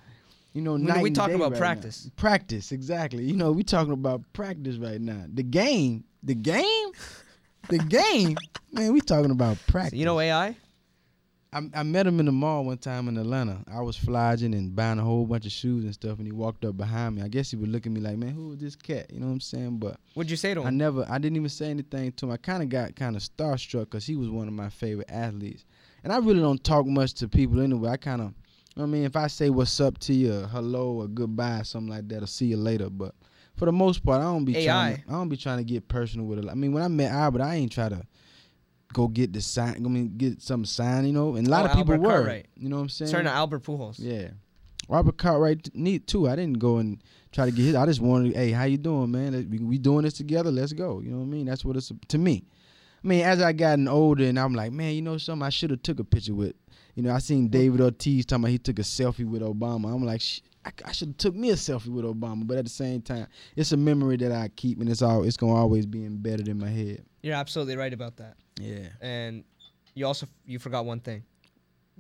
you 0.52 0.62
know, 0.62 0.74
we 0.74 0.90
and 1.08 1.14
talking 1.14 1.36
about 1.36 1.52
right 1.52 1.58
practice. 1.60 2.06
now. 2.06 2.12
Practice, 2.16 2.72
exactly. 2.72 3.24
You 3.24 3.36
know, 3.36 3.52
we 3.52 3.62
talking 3.62 3.92
about 3.92 4.22
practice 4.32 4.76
right 4.76 5.00
now. 5.00 5.24
The 5.32 5.44
game, 5.44 6.02
the 6.24 6.34
game, 6.34 6.88
the 7.68 7.78
game. 7.78 8.36
Man, 8.72 8.92
we 8.92 9.00
talking 9.00 9.30
about 9.30 9.58
practice. 9.68 9.98
You 9.98 10.04
know 10.04 10.18
AI? 10.18 10.56
I, 11.52 11.68
I 11.74 11.82
met 11.82 12.06
him 12.06 12.18
in 12.18 12.26
the 12.26 12.32
mall 12.32 12.64
one 12.64 12.78
time 12.78 13.08
in 13.08 13.18
Atlanta. 13.18 13.62
I 13.70 13.82
was 13.82 13.96
flogging 13.96 14.54
and 14.54 14.74
buying 14.74 14.98
a 14.98 15.02
whole 15.02 15.26
bunch 15.26 15.44
of 15.44 15.52
shoes 15.52 15.84
and 15.84 15.92
stuff, 15.92 16.16
and 16.16 16.26
he 16.26 16.32
walked 16.32 16.64
up 16.64 16.78
behind 16.78 17.16
me. 17.16 17.22
I 17.22 17.28
guess 17.28 17.50
he 17.50 17.56
would 17.56 17.68
look 17.68 17.84
at 17.84 17.92
me 17.92 18.00
like, 18.00 18.16
"Man, 18.16 18.30
who 18.30 18.52
is 18.52 18.58
this 18.58 18.74
cat?" 18.74 19.12
You 19.12 19.20
know 19.20 19.26
what 19.26 19.32
I'm 19.32 19.40
saying? 19.40 19.78
But 19.78 19.98
What'd 20.14 20.30
you 20.30 20.36
say 20.38 20.54
to 20.54 20.60
him? 20.60 20.66
I 20.66 20.70
never, 20.70 21.06
I 21.10 21.18
didn't 21.18 21.36
even 21.36 21.50
say 21.50 21.68
anything 21.68 22.12
to 22.12 22.26
him. 22.26 22.32
I 22.32 22.38
kind 22.38 22.62
of 22.62 22.70
got 22.70 22.96
kind 22.96 23.16
of 23.16 23.22
starstruck 23.22 23.90
because 23.90 24.06
he 24.06 24.16
was 24.16 24.30
one 24.30 24.48
of 24.48 24.54
my 24.54 24.70
favorite 24.70 25.10
athletes, 25.10 25.66
and 26.02 26.12
I 26.12 26.18
really 26.18 26.40
don't 26.40 26.62
talk 26.64 26.86
much 26.86 27.12
to 27.14 27.28
people 27.28 27.60
anyway. 27.60 27.90
I 27.90 27.96
kind 27.98 28.22
of, 28.22 28.34
I 28.78 28.86
mean, 28.86 29.04
if 29.04 29.14
I 29.14 29.26
say 29.26 29.50
what's 29.50 29.78
up 29.78 29.98
to 29.98 30.14
you, 30.14 30.32
or 30.32 30.46
hello, 30.46 31.02
or 31.02 31.06
goodbye, 31.06 31.62
something 31.62 31.92
like 31.92 32.08
that, 32.08 32.22
or 32.22 32.26
see 32.26 32.46
you 32.46 32.56
later, 32.56 32.88
but 32.88 33.14
for 33.56 33.66
the 33.66 33.72
most 33.72 34.02
part, 34.04 34.22
I 34.22 34.24
don't 34.24 34.46
be 34.46 34.54
trying. 34.54 34.68
AI. 34.68 34.92
To, 34.94 35.02
I 35.10 35.12
don't 35.12 35.28
be 35.28 35.36
trying 35.36 35.58
to 35.58 35.64
get 35.64 35.86
personal 35.86 36.24
with 36.26 36.38
it. 36.38 36.48
I 36.48 36.54
mean, 36.54 36.72
when 36.72 36.82
I 36.82 36.88
met 36.88 37.12
Albert, 37.12 37.42
I 37.42 37.56
ain't 37.56 37.72
try 37.72 37.90
to 37.90 38.06
go 38.92 39.08
get 39.08 39.32
the 39.32 39.40
sign. 39.40 39.76
I 39.76 39.88
mean, 39.88 40.14
get 40.16 40.42
some 40.42 40.64
sign, 40.64 41.06
you 41.06 41.12
know. 41.12 41.36
And 41.36 41.46
a 41.46 41.50
lot 41.50 41.62
Oh, 41.62 41.70
of 41.70 41.76
people 41.76 41.94
Albert 41.94 42.06
were. 42.06 42.12
Cartwright. 42.14 42.46
You 42.56 42.68
know 42.68 42.76
what 42.76 42.82
I'm 42.82 42.88
saying? 42.88 43.08
Starting 43.08 43.28
to 43.30 43.34
Albert 43.34 43.62
Pujols. 43.64 43.96
Yeah. 43.98 44.28
Robert 44.88 45.16
Cartwright 45.16 45.74
neat 45.74 46.06
too. 46.06 46.28
I 46.28 46.36
didn't 46.36 46.58
go 46.58 46.78
and 46.78 47.02
try 47.30 47.46
to 47.46 47.50
get 47.52 47.62
his. 47.64 47.74
I 47.74 47.86
just 47.86 48.00
wanted, 48.00 48.34
hey, 48.34 48.50
how 48.50 48.64
you 48.64 48.76
doing, 48.78 49.10
man? 49.10 49.48
We, 49.50 49.58
we 49.60 49.78
doing 49.78 50.04
this 50.04 50.14
together. 50.14 50.50
Let's 50.50 50.72
go. 50.72 51.00
You 51.00 51.10
know 51.12 51.18
what 51.18 51.22
I 51.24 51.26
mean? 51.28 51.46
That's 51.46 51.64
what 51.64 51.76
it's 51.76 51.92
to 52.08 52.18
me. 52.18 52.44
I 53.02 53.08
mean, 53.08 53.22
as 53.24 53.40
I 53.42 53.52
gotten 53.52 53.88
older, 53.88 54.24
and 54.24 54.38
I'm 54.38 54.54
like, 54.54 54.70
man, 54.72 54.94
you 54.94 55.02
know 55.02 55.18
something? 55.18 55.44
I 55.44 55.50
should 55.50 55.70
have 55.70 55.82
took 55.82 55.98
a 55.98 56.04
picture 56.04 56.34
with. 56.34 56.54
You 56.94 57.02
know, 57.02 57.12
I 57.12 57.18
seen 57.18 57.48
David 57.48 57.80
Ortiz 57.80 58.26
talking 58.26 58.44
about 58.44 58.50
he 58.50 58.58
took 58.58 58.78
a 58.78 58.82
selfie 58.82 59.24
with 59.28 59.40
Obama. 59.42 59.92
I'm 59.94 60.04
like, 60.04 60.20
I, 60.64 60.70
I 60.84 60.92
should 60.92 61.08
have 61.08 61.16
took 61.16 61.34
me 61.34 61.50
a 61.50 61.54
selfie 61.54 61.88
with 61.88 62.04
Obama. 62.04 62.46
But 62.46 62.58
at 62.58 62.64
the 62.64 62.70
same 62.70 63.02
time, 63.02 63.26
it's 63.56 63.72
a 63.72 63.76
memory 63.76 64.16
that 64.18 64.32
I 64.32 64.48
keep, 64.48 64.80
and 64.80 64.88
it's 64.88 65.02
all 65.02 65.24
it's 65.24 65.36
gonna 65.36 65.54
always 65.54 65.86
be 65.86 66.04
embedded 66.04 66.48
in 66.48 66.58
my 66.58 66.68
head. 66.68 67.04
You're 67.22 67.34
absolutely 67.34 67.76
right 67.76 67.92
about 67.92 68.16
that. 68.16 68.36
Yeah. 68.60 68.88
And 69.00 69.44
you 69.94 70.06
also 70.06 70.26
you 70.46 70.58
forgot 70.58 70.84
one 70.84 71.00
thing. 71.00 71.24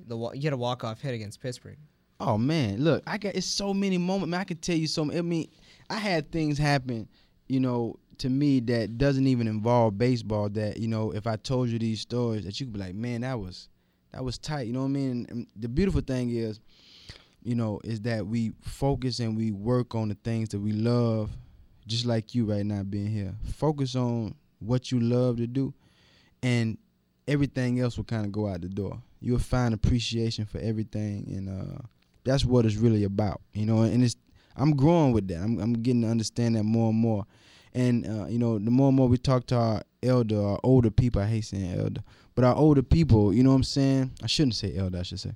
The 0.06 0.16
you 0.34 0.42
had 0.42 0.52
a 0.52 0.56
walk 0.56 0.84
off 0.84 1.00
hit 1.00 1.14
against 1.14 1.40
Pittsburgh. 1.40 1.78
Oh 2.20 2.38
man, 2.38 2.82
look, 2.82 3.02
I 3.06 3.18
got 3.18 3.34
it's 3.34 3.46
so 3.46 3.74
many 3.74 3.98
moments. 3.98 4.30
Man, 4.30 4.40
I 4.40 4.44
can 4.44 4.58
tell 4.58 4.76
you 4.76 4.86
so. 4.86 5.10
I 5.12 5.22
mean, 5.22 5.48
I 5.90 5.96
had 5.96 6.30
things 6.30 6.56
happen, 6.56 7.08
you 7.48 7.60
know, 7.60 7.98
to 8.18 8.30
me 8.30 8.60
that 8.60 8.96
doesn't 8.96 9.26
even 9.26 9.48
involve 9.48 9.98
baseball. 9.98 10.48
That 10.50 10.78
you 10.78 10.88
know, 10.88 11.12
if 11.12 11.26
I 11.26 11.36
told 11.36 11.68
you 11.68 11.78
these 11.78 12.00
stories, 12.00 12.44
that 12.44 12.60
you 12.60 12.66
could 12.66 12.74
be 12.74 12.80
like, 12.80 12.94
man, 12.94 13.22
that 13.22 13.38
was 13.38 13.68
that 14.12 14.24
was 14.24 14.38
tight. 14.38 14.66
You 14.66 14.72
know 14.72 14.80
what 14.80 14.86
I 14.86 14.90
mean? 14.90 15.26
And 15.30 15.46
the 15.56 15.68
beautiful 15.68 16.00
thing 16.00 16.30
is, 16.30 16.60
you 17.44 17.54
know, 17.54 17.80
is 17.84 18.00
that 18.02 18.26
we 18.26 18.52
focus 18.60 19.18
and 19.20 19.36
we 19.36 19.50
work 19.50 19.94
on 19.94 20.08
the 20.08 20.16
things 20.22 20.50
that 20.50 20.60
we 20.60 20.72
love, 20.72 21.30
just 21.86 22.06
like 22.06 22.34
you 22.34 22.44
right 22.44 22.64
now 22.64 22.82
being 22.82 23.08
here. 23.08 23.34
Focus 23.54 23.96
on 23.96 24.34
what 24.60 24.92
you 24.92 25.00
love 25.00 25.36
to 25.38 25.46
do, 25.46 25.74
and 26.42 26.78
everything 27.26 27.80
else 27.80 27.96
will 27.96 28.04
kind 28.04 28.24
of 28.24 28.32
go 28.32 28.48
out 28.48 28.60
the 28.60 28.68
door. 28.68 29.00
You'll 29.20 29.38
find 29.38 29.74
appreciation 29.74 30.44
for 30.44 30.58
everything, 30.58 31.24
and 31.28 31.48
uh, 31.48 31.78
that's 32.24 32.44
what 32.44 32.66
it's 32.66 32.76
really 32.76 33.04
about, 33.04 33.40
you 33.52 33.66
know. 33.66 33.82
And 33.82 34.02
it's 34.02 34.16
I'm 34.56 34.76
growing 34.76 35.12
with 35.12 35.28
that. 35.28 35.38
I'm 35.38 35.58
I'm 35.58 35.72
getting 35.74 36.02
to 36.02 36.08
understand 36.08 36.56
that 36.56 36.64
more 36.64 36.90
and 36.90 36.98
more. 36.98 37.26
And 37.74 38.06
uh, 38.06 38.26
you 38.26 38.38
know, 38.38 38.58
the 38.58 38.70
more 38.70 38.88
and 38.88 38.96
more 38.96 39.08
we 39.08 39.16
talk 39.16 39.46
to 39.46 39.56
our 39.56 39.82
elder, 40.02 40.40
our 40.40 40.60
older 40.62 40.90
people, 40.90 41.22
I 41.22 41.26
hate 41.26 41.44
saying 41.44 41.78
elder, 41.78 42.02
but 42.34 42.44
our 42.44 42.54
older 42.54 42.82
people, 42.82 43.32
you 43.32 43.42
know 43.42 43.50
what 43.50 43.56
I'm 43.56 43.64
saying? 43.64 44.12
I 44.22 44.26
shouldn't 44.26 44.56
say 44.56 44.76
elder, 44.76 44.98
I 44.98 45.02
should 45.02 45.20
say. 45.20 45.32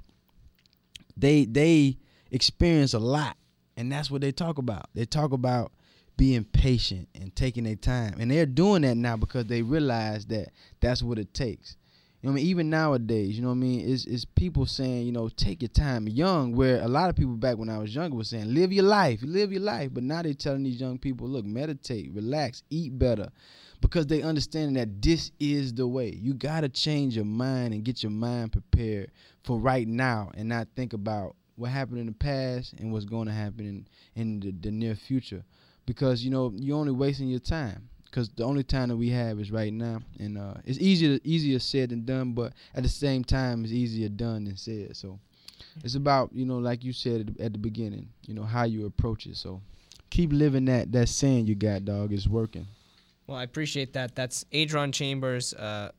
They 1.16 1.44
they 1.44 1.98
experience 2.30 2.94
a 2.94 2.98
lot, 2.98 3.36
and 3.76 3.90
that's 3.90 4.10
what 4.10 4.20
they 4.20 4.32
talk 4.32 4.58
about. 4.58 4.88
They 4.94 5.04
talk 5.04 5.32
about 5.32 5.72
being 6.16 6.44
patient 6.44 7.08
and 7.14 7.34
taking 7.34 7.64
their 7.64 7.76
time, 7.76 8.16
and 8.18 8.30
they're 8.30 8.46
doing 8.46 8.82
that 8.82 8.96
now 8.96 9.16
because 9.16 9.46
they 9.46 9.62
realize 9.62 10.26
that 10.26 10.48
that's 10.80 11.02
what 11.02 11.18
it 11.18 11.34
takes. 11.34 11.76
You 12.22 12.28
know 12.28 12.32
I 12.32 12.36
mean? 12.36 12.46
Even 12.46 12.70
nowadays, 12.70 13.36
you 13.36 13.42
know 13.42 13.48
what 13.48 13.54
I 13.54 13.58
mean? 13.58 13.88
It's, 13.88 14.04
it's 14.06 14.24
people 14.24 14.66
saying, 14.66 15.06
you 15.06 15.12
know, 15.12 15.28
take 15.28 15.62
your 15.62 15.68
time. 15.68 16.08
Young, 16.08 16.56
where 16.56 16.82
a 16.82 16.88
lot 16.88 17.10
of 17.10 17.14
people 17.14 17.34
back 17.34 17.58
when 17.58 17.68
I 17.68 17.78
was 17.78 17.94
younger 17.94 18.16
was 18.16 18.30
saying, 18.30 18.52
live 18.52 18.72
your 18.72 18.84
life, 18.84 19.20
live 19.22 19.52
your 19.52 19.60
life. 19.60 19.90
But 19.92 20.02
now 20.02 20.22
they're 20.22 20.34
telling 20.34 20.64
these 20.64 20.80
young 20.80 20.98
people, 20.98 21.28
look, 21.28 21.44
meditate, 21.44 22.10
relax, 22.12 22.62
eat 22.70 22.98
better. 22.98 23.30
Because 23.80 24.06
they 24.06 24.22
understand 24.22 24.76
that 24.76 25.02
this 25.02 25.30
is 25.38 25.74
the 25.74 25.86
way. 25.86 26.18
You 26.20 26.34
got 26.34 26.62
to 26.62 26.68
change 26.68 27.16
your 27.16 27.24
mind 27.24 27.74
and 27.74 27.84
get 27.84 28.02
your 28.02 28.12
mind 28.12 28.52
prepared 28.52 29.10
for 29.44 29.58
right 29.58 29.86
now 29.86 30.30
and 30.34 30.48
not 30.48 30.68
think 30.74 30.92
about 30.92 31.36
what 31.56 31.70
happened 31.70 31.98
in 31.98 32.06
the 32.06 32.12
past 32.12 32.74
and 32.74 32.92
what's 32.92 33.04
going 33.04 33.26
to 33.26 33.32
happen 33.32 33.66
in, 33.66 33.86
in 34.14 34.40
the, 34.40 34.52
the 34.52 34.70
near 34.70 34.94
future. 34.94 35.44
Because, 35.86 36.24
you 36.24 36.30
know, 36.30 36.52
you're 36.56 36.78
only 36.78 36.92
wasting 36.92 37.28
your 37.28 37.38
time 37.40 37.88
because 38.16 38.30
the 38.30 38.44
only 38.44 38.62
time 38.62 38.88
that 38.88 38.96
we 38.96 39.10
have 39.10 39.38
is 39.38 39.50
right 39.50 39.72
now, 39.72 40.00
and 40.18 40.38
uh, 40.38 40.54
it's 40.64 40.78
easier 40.78 41.18
easier 41.22 41.58
said 41.58 41.90
than 41.90 42.06
done, 42.06 42.32
but 42.32 42.54
at 42.74 42.82
the 42.82 42.88
same 42.88 43.22
time, 43.22 43.62
it's 43.62 43.74
easier 43.74 44.08
done 44.08 44.44
than 44.44 44.56
said. 44.56 44.96
So 44.96 45.18
it's 45.84 45.96
about 45.96 46.30
you 46.32 46.46
know, 46.46 46.56
like 46.56 46.82
you 46.82 46.94
said 46.94 47.36
at 47.38 47.52
the, 47.52 47.58
beginning, 47.58 48.08
you 48.26 48.32
know 48.32 48.44
how 48.44 48.64
you 48.64 48.86
approach 48.86 49.26
it. 49.26 49.36
So 49.36 49.60
keep 50.08 50.32
living 50.32 50.64
that 50.64 50.92
that 50.92 51.10
saying 51.10 51.46
you 51.46 51.54
got, 51.54 51.84
dog. 51.84 52.10
It's 52.10 52.26
working. 52.26 52.66
Well, 53.26 53.36
I 53.36 53.42
appreciate 53.42 53.92
that. 53.94 54.14
That's 54.14 54.44
Adron 54.52 54.92
Chambers, 54.92 55.52
uh, 55.54 55.90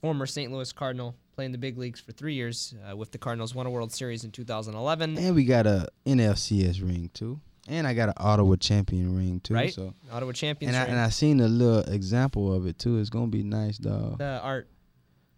former 0.00 0.26
St. 0.26 0.50
Louis 0.50 0.72
Cardinal, 0.72 1.14
playing 1.34 1.52
the 1.52 1.58
big 1.58 1.76
leagues 1.76 2.00
for 2.00 2.12
three 2.12 2.34
years 2.34 2.74
uh, 2.90 2.96
with 2.96 3.12
the 3.12 3.18
Cardinals. 3.18 3.54
Won 3.54 3.66
a 3.66 3.70
World 3.70 3.92
Series 3.92 4.24
in 4.24 4.30
2011. 4.30 5.18
And 5.18 5.34
we 5.34 5.44
got 5.44 5.66
a 5.66 5.88
NLCS 6.06 6.82
ring 6.82 7.10
too, 7.12 7.38
and 7.68 7.86
I 7.86 7.92
got 7.94 8.08
an 8.08 8.14
Ottawa 8.16 8.56
champion 8.56 9.14
ring 9.16 9.40
too. 9.40 9.54
Right. 9.54 9.72
So 9.72 9.92
Ottawa 10.10 10.32
champions. 10.32 10.74
and 10.74 10.80
I 10.82 10.84
ring. 10.84 10.92
and 10.92 11.00
I 11.00 11.10
seen 11.10 11.40
a 11.40 11.48
little 11.48 11.92
example 11.92 12.54
of 12.54 12.66
it 12.66 12.78
too. 12.78 12.98
It's 12.98 13.10
gonna 13.10 13.26
be 13.26 13.42
nice, 13.42 13.76
dog. 13.78 14.18
the 14.18 14.40
art. 14.42 14.68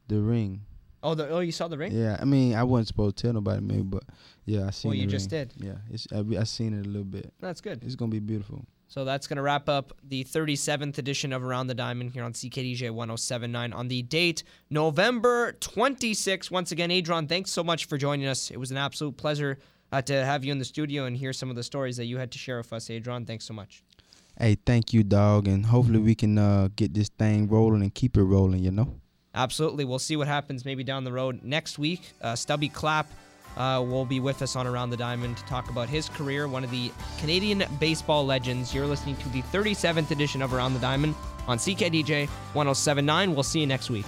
The 0.09 0.21
ring. 0.21 0.63
Oh, 1.05 1.17
the, 1.17 1.29
oh, 1.31 1.41
you 1.41 1.51
saw 1.51 1.67
the 1.67 1.77
ring? 1.77 1.91
Yeah, 1.91 2.17
I 2.21 2.25
mean, 2.25 2.55
I 2.55 2.63
wasn't 2.63 2.89
supposed 2.89 3.17
to 3.17 3.23
tell 3.25 3.33
nobody, 3.33 3.61
maybe, 3.61 3.83
but 3.83 4.05
yeah, 4.45 4.69
I 4.69 4.71
seen. 4.71 4.91
Well, 4.91 4.97
the 4.97 5.03
you 5.03 5.09
just 5.09 5.33
ring. 5.33 5.49
did. 5.49 5.67
Yeah, 5.67 5.73
it's 5.91 6.07
I, 6.13 6.41
I 6.41 6.45
seen 6.45 6.79
it 6.79 6.87
a 6.87 6.89
little 6.89 7.03
bit. 7.03 7.33
That's 7.41 7.61
good. 7.61 7.83
It's 7.83 7.97
gonna 7.97 8.11
be 8.13 8.21
beautiful. 8.21 8.65
So 8.93 9.07
that's 9.07 9.27
going 9.27 9.39
to 9.39 9.43
wrap 9.43 9.71
up 9.71 9.95
the 10.07 10.23
37th 10.23 10.99
edition 10.99 11.33
of 11.33 11.43
Around 11.43 11.69
the 11.69 11.75
Diamond 11.75 12.11
here 12.11 12.25
on 12.25 12.35
CKDJ 12.35 12.91
1079 12.91 13.73
on 13.73 13.89
the 13.89 14.03
date 14.03 14.43
November 14.69 15.53
26. 15.53 16.51
Once 16.51 16.73
again, 16.73 16.91
Adron, 16.91 17.27
thanks 17.27 17.51
so 17.51 17.65
much 17.65 17.87
for 17.87 17.97
joining 17.97 18.27
us. 18.27 18.51
It 18.51 18.59
was 18.59 18.71
an 18.71 18.77
absolute 18.77 19.17
pleasure 19.17 19.57
uh, 19.93 20.03
to 20.03 20.23
have 20.27 20.45
you 20.45 20.53
in 20.53 20.59
the 20.59 20.67
studio 20.67 21.07
and 21.07 21.17
hear 21.17 21.33
some 21.33 21.49
of 21.49 21.57
the 21.57 21.63
stories 21.63 21.97
that 21.97 22.05
you 22.05 22.19
had 22.19 22.31
to 22.33 22.39
share 22.39 22.59
with 22.59 22.71
us, 22.71 22.89
Adron. 22.89 23.27
Thanks 23.27 23.47
so 23.47 23.55
much. 23.55 23.83
Hey, 24.39 24.59
thank 24.67 24.93
you, 24.93 25.03
dog, 25.03 25.49
and 25.49 25.65
hopefully 25.65 25.99
we 25.99 26.15
can 26.15 26.37
uh, 26.37 26.69
get 26.77 26.93
this 26.93 27.09
thing 27.09 27.49
rolling 27.49 27.81
and 27.81 27.95
keep 27.95 28.19
it 28.19 28.23
rolling. 28.23 28.63
You 28.63 28.73
know. 28.73 29.01
Absolutely. 29.35 29.87
We'll 29.87 30.01
see 30.01 30.17
what 30.17 30.29
happens 30.29 30.67
maybe 30.67 30.85
down 30.85 31.05
the 31.05 31.13
road. 31.13 31.43
Next 31.43 31.79
week, 31.79 32.13
uh, 32.21 32.37
Stubby 32.37 32.69
Clapp 32.69 33.07
uh, 33.57 33.85
will 33.87 34.05
be 34.05 34.21
with 34.21 34.43
us 34.43 34.57
on 34.57 34.67
Around 34.67 34.91
the 34.91 34.97
Diamond 34.97 35.37
to 35.37 35.45
talk 35.45 35.71
about 35.71 35.89
his 35.89 36.09
career, 36.09 36.49
one 36.49 36.65
of 36.65 36.71
the 36.71 36.93
Canadian 37.19 37.65
baseball 37.79 38.25
legends. 38.25 38.75
You're 38.75 38.87
listening 38.87 39.17
to 39.17 39.29
the 39.29 39.43
37th 39.43 40.11
edition 40.11 40.43
of 40.43 40.55
Around 40.55 40.75
the 40.75 40.81
Diamond 40.81 41.15
on 41.47 41.59
CKDJ 41.59 42.29
1079. 42.29 43.35
We'll 43.35 43.43
see 43.43 43.61
you 43.61 43.67
next 43.67 43.91
week. 43.91 44.07